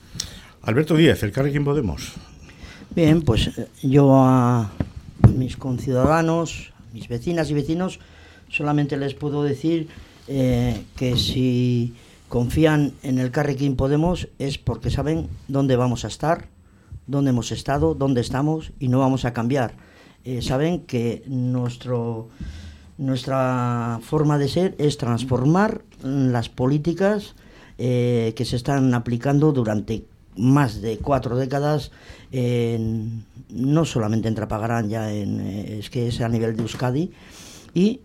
Alberto 0.63 0.95
Díaz, 0.95 1.21
el 1.23 1.31
Carrequín 1.31 1.63
Podemos. 1.63 2.13
Bien, 2.95 3.21
pues 3.21 3.47
eh, 3.57 3.67
yo 3.83 4.15
a 4.15 4.71
mis 5.35 5.57
conciudadanos, 5.57 6.71
mis 6.93 7.07
vecinas 7.07 7.49
y 7.49 7.53
vecinos, 7.53 7.99
solamente 8.49 8.97
les 8.97 9.13
puedo 9.13 9.43
decir 9.43 9.89
eh, 10.27 10.81
que 10.95 11.17
si 11.17 11.93
confían 12.29 12.93
en 13.03 13.19
el 13.19 13.31
Carrequín 13.31 13.75
Podemos 13.75 14.27
es 14.39 14.57
porque 14.57 14.89
saben 14.89 15.27
dónde 15.47 15.75
vamos 15.75 16.05
a 16.05 16.07
estar, 16.07 16.47
dónde 17.07 17.31
hemos 17.31 17.51
estado, 17.51 17.93
dónde 17.93 18.21
estamos 18.21 18.71
y 18.79 18.87
no 18.87 18.99
vamos 18.99 19.25
a 19.25 19.33
cambiar. 19.33 19.75
Eh, 20.23 20.41
saben 20.41 20.81
que 20.81 21.23
nuestro, 21.27 22.29
nuestra 22.97 23.99
forma 24.01 24.37
de 24.37 24.47
ser 24.47 24.75
es 24.77 24.97
transformar 24.97 25.83
las 26.01 26.49
políticas 26.49 27.35
eh, 27.77 28.33
que 28.35 28.45
se 28.45 28.55
están 28.55 28.93
aplicando 28.93 29.51
durante 29.51 30.05
más 30.37 30.81
de 30.81 30.97
cuatro 30.97 31.37
décadas, 31.37 31.91
no 33.49 33.85
solamente 33.85 34.27
en 34.27 34.35
Trapagarán, 34.35 34.89
ya 34.89 35.13
en, 35.13 35.39
eh, 35.39 35.79
es 35.79 35.89
que 35.89 36.07
es 36.07 36.19
a 36.21 36.27
nivel 36.27 36.55
de 36.55 36.63
Euskadi, 36.63 37.11
y 37.73 38.01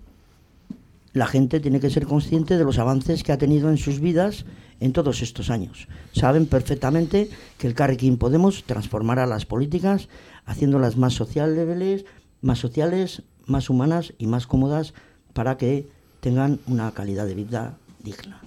la 1.13 1.27
gente 1.27 1.59
tiene 1.59 1.81
que 1.81 1.91
ser 1.91 2.07
consciente 2.07 2.57
de 2.57 2.65
los 2.65 2.79
avances 2.79 3.25
que 3.25 3.33
ha 3.33 3.39
tenido 3.39 3.71
en 3.71 3.79
sus 3.79 4.01
vidas 4.01 4.45
en 4.81 4.93
todos 4.93 5.23
estos 5.23 5.51
años. 5.51 5.87
Saben 6.13 6.47
perfectamente 6.47 7.31
que 7.59 7.67
el 7.67 7.75
Carrequín 7.75 8.17
Podemos 8.17 8.65
transformará 8.65 9.27
las 9.27 9.47
políticas 9.47 10.09
haciéndolas 10.47 10.97
más 10.97 11.15
sociales, 11.15 12.05
más 12.41 12.59
sociales, 12.59 13.23
más 13.47 13.71
humanas 13.71 14.15
y 14.19 14.27
más 14.27 14.47
cómodas 14.47 14.95
para 15.33 15.57
que 15.57 15.89
tengan 16.21 16.59
una 16.67 16.91
calidad 16.93 17.27
de 17.27 17.35
vida 17.35 17.77
digna. 18.03 18.41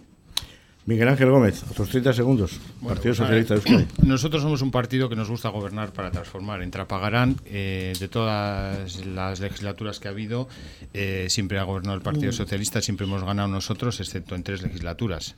Miguel 0.86 1.07
Ángel 1.07 1.29
Gómez, 1.29 1.63
otros 1.71 1.88
30 1.89 2.11
segundos. 2.11 2.59
partido 2.86 3.15
Socialista 3.15 3.53
de 3.53 3.61
Euskadi. 3.61 3.88
Nosotros 4.05 4.41
somos 4.41 4.61
un 4.61 4.69
partido 4.69 5.07
que 5.07 5.15
nos 5.15 5.29
gusta 5.29 5.47
gobernar 5.47 5.93
para 5.93 6.11
transformar. 6.11 6.61
En 6.61 6.71
Trapagarán, 6.71 7.38
eh, 7.45 7.93
de 7.97 8.07
todas 8.09 9.05
las 9.05 9.39
legislaturas 9.39 10.01
que 10.01 10.09
ha 10.09 10.11
habido, 10.11 10.49
eh, 10.93 11.27
siempre 11.29 11.57
ha 11.59 11.63
gobernado 11.63 11.95
el 11.95 12.01
Partido 12.01 12.31
mm. 12.31 12.36
Socialista, 12.36 12.81
siempre 12.81 13.05
hemos 13.07 13.23
ganado 13.23 13.47
nosotros, 13.47 14.01
excepto 14.01 14.36
en 14.36 14.43
tres 14.43 14.61
legislaturas. 14.61 15.36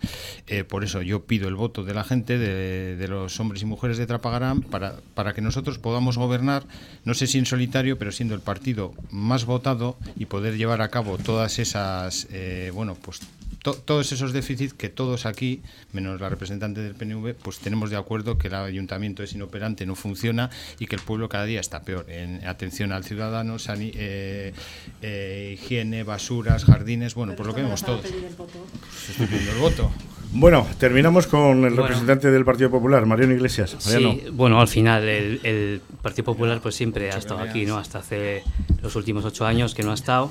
Eh, 0.48 0.64
por 0.64 0.84
eso 0.84 1.04
yo 1.04 1.26
pido 1.26 1.48
el 1.48 1.54
voto 1.54 1.84
de 1.84 1.94
la 1.94 2.04
gente, 2.04 2.40
de, 2.40 2.96
de, 2.96 3.08
los 3.08 3.40
hombres 3.40 3.62
y 3.62 3.66
mujeres 3.66 4.00
de 4.00 4.08
Trapagarán, 4.08 4.62
para, 4.62 4.96
para 5.14 5.34
que 5.34 5.42
nosotros 5.42 5.78
podamos 5.78 6.18
gobernar, 6.18 6.64
no 7.04 7.14
sé 7.14 7.28
si 7.28 7.38
en 7.38 7.46
solitario, 7.46 8.00
pero 8.00 8.12
siendo 8.12 8.34
el 8.34 8.42
partido 8.42 8.94
más 9.12 9.46
votado 9.46 9.96
y 10.18 10.26
poder 10.26 10.58
llevar 10.58 10.82
a 10.82 10.90
cabo 10.90 11.20
todas 11.20 11.60
esas, 11.60 12.28
bueno, 12.74 12.98
pues 13.00 13.22
todos 13.62 14.12
esos 14.12 14.32
déficits 14.32 14.74
que 14.74 14.90
todos 14.90 15.26
aquí, 15.26 15.62
menos 15.92 16.22
la 16.22 16.30
representante 16.30 16.82
del 16.82 16.94
PNV, 16.94 17.34
pues 17.34 17.60
tenemos 17.60 17.90
de 17.90 17.98
acuerdo 17.98 18.38
que 18.38 18.48
el 18.48 18.56
ayuntamiento 18.56 19.24
es 19.24 19.34
inoperante, 19.34 19.86
no 19.86 19.96
funciona 19.96 20.50
y 20.80 20.86
que 20.86 20.96
el 20.96 21.02
pueblo 21.02 21.30
cada 21.30 21.46
día 21.46 21.60
está 21.60 21.82
peor. 21.82 22.06
En 22.10 22.46
atención 22.48 22.92
al 22.92 23.04
ciudadano, 23.04 23.58
eh, 23.80 24.54
eh, 25.02 25.58
higiene, 25.60 26.04
basuras, 26.04 26.66
jardines, 26.66 27.16
bueno, 27.16 27.36
por 27.36 27.48
lo 27.48 27.56
que 27.56 27.64
vemos 27.64 27.84
todos. 27.84 28.02
Pues 28.02 29.10
estoy 29.10 29.28
pidiendo 29.28 29.52
el 29.52 29.58
voto. 29.58 29.92
Bueno, 30.38 30.68
terminamos 30.78 31.28
con 31.28 31.64
el 31.64 31.78
representante 31.78 32.30
del 32.30 32.44
Partido 32.44 32.70
Popular, 32.70 33.06
Mariano 33.06 33.34
Iglesias. 33.34 33.74
Sí, 33.80 34.26
bueno, 34.34 34.60
al 34.60 34.68
final 34.68 35.08
el, 35.08 35.82
Partido 36.02 36.26
Popular 36.26 36.60
pues 36.62 36.76
siempre 36.76 37.10
ha 37.10 37.18
estado 37.18 37.40
aquí, 37.40 37.66
¿no? 37.66 37.78
Hasta 37.78 38.00
hace 38.00 38.44
los 38.82 38.98
últimos 38.98 39.24
ocho 39.24 39.46
años 39.46 39.74
que 39.74 39.82
no 39.82 39.92
ha 39.92 39.94
estado 39.94 40.30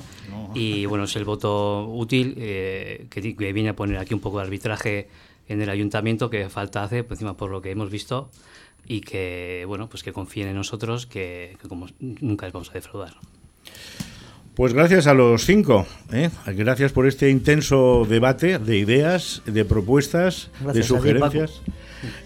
y 0.53 0.85
bueno, 0.85 1.05
es 1.05 1.15
el 1.15 1.25
voto 1.25 1.87
útil 1.87 2.35
eh, 2.37 3.07
que, 3.09 3.21
viene 3.51 3.69
a 3.69 3.75
poner 3.75 3.97
aquí 3.97 4.13
un 4.13 4.19
poco 4.19 4.37
de 4.37 4.43
arbitraje 4.43 5.09
en 5.47 5.63
el 5.63 5.71
ayuntamiento 5.71 6.29
que 6.29 6.49
falta 6.49 6.83
hace, 6.83 7.03
por 7.03 7.13
encima 7.13 7.35
por 7.35 7.49
lo 7.49 7.63
que 7.63 7.71
hemos 7.71 7.89
visto 7.89 8.29
y 8.85 9.01
que 9.01 9.65
bueno, 9.67 9.89
pues 9.89 10.03
que 10.03 10.13
confíen 10.13 10.49
en 10.49 10.55
nosotros 10.55 11.07
que, 11.07 11.57
que 11.59 11.67
como 11.67 11.87
nunca 11.99 12.45
les 12.45 12.53
vamos 12.53 12.69
a 12.69 12.73
defraudar. 12.73 13.15
Pues 14.55 14.73
gracias 14.73 15.05
a 15.07 15.13
los 15.13 15.45
cinco. 15.45 15.85
¿eh? 16.13 16.29
Gracias 16.47 16.93
por 16.93 17.07
este 17.07 17.29
intenso 17.29 18.05
debate 18.07 18.57
de 18.57 18.77
ideas, 18.77 19.41
de 19.45 19.65
propuestas, 19.65 20.49
de 20.73 20.81
sugerencias. 20.81 21.61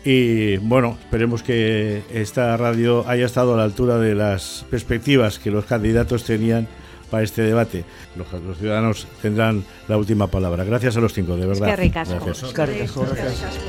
y 0.06 0.58
bueno, 0.58 0.98
esperemos 1.02 1.42
que 1.42 2.04
esta 2.14 2.56
radio 2.56 3.08
haya 3.08 3.26
estado 3.26 3.56
a 3.56 3.58
la 3.58 3.64
altura 3.64 3.98
de 3.98 4.14
las 4.14 4.64
perspectivas 4.70 5.40
que 5.40 5.50
los 5.50 5.66
candidatos 5.66 6.24
tenían 6.24 6.68
para 7.10 7.24
este 7.24 7.42
debate. 7.42 7.84
Los, 8.16 8.28
ciudadanos 8.60 9.08
tendrán 9.24 9.64
la 9.88 9.98
última 9.98 10.28
palabra. 10.28 10.64
Gracias 10.64 10.98
a 10.98 11.00
los 11.00 11.14
cinco, 11.14 11.36
de 11.36 11.48
verdad. 11.48 11.70
Es 11.70 11.76
que 11.76 11.90
gracias. 11.90 13.60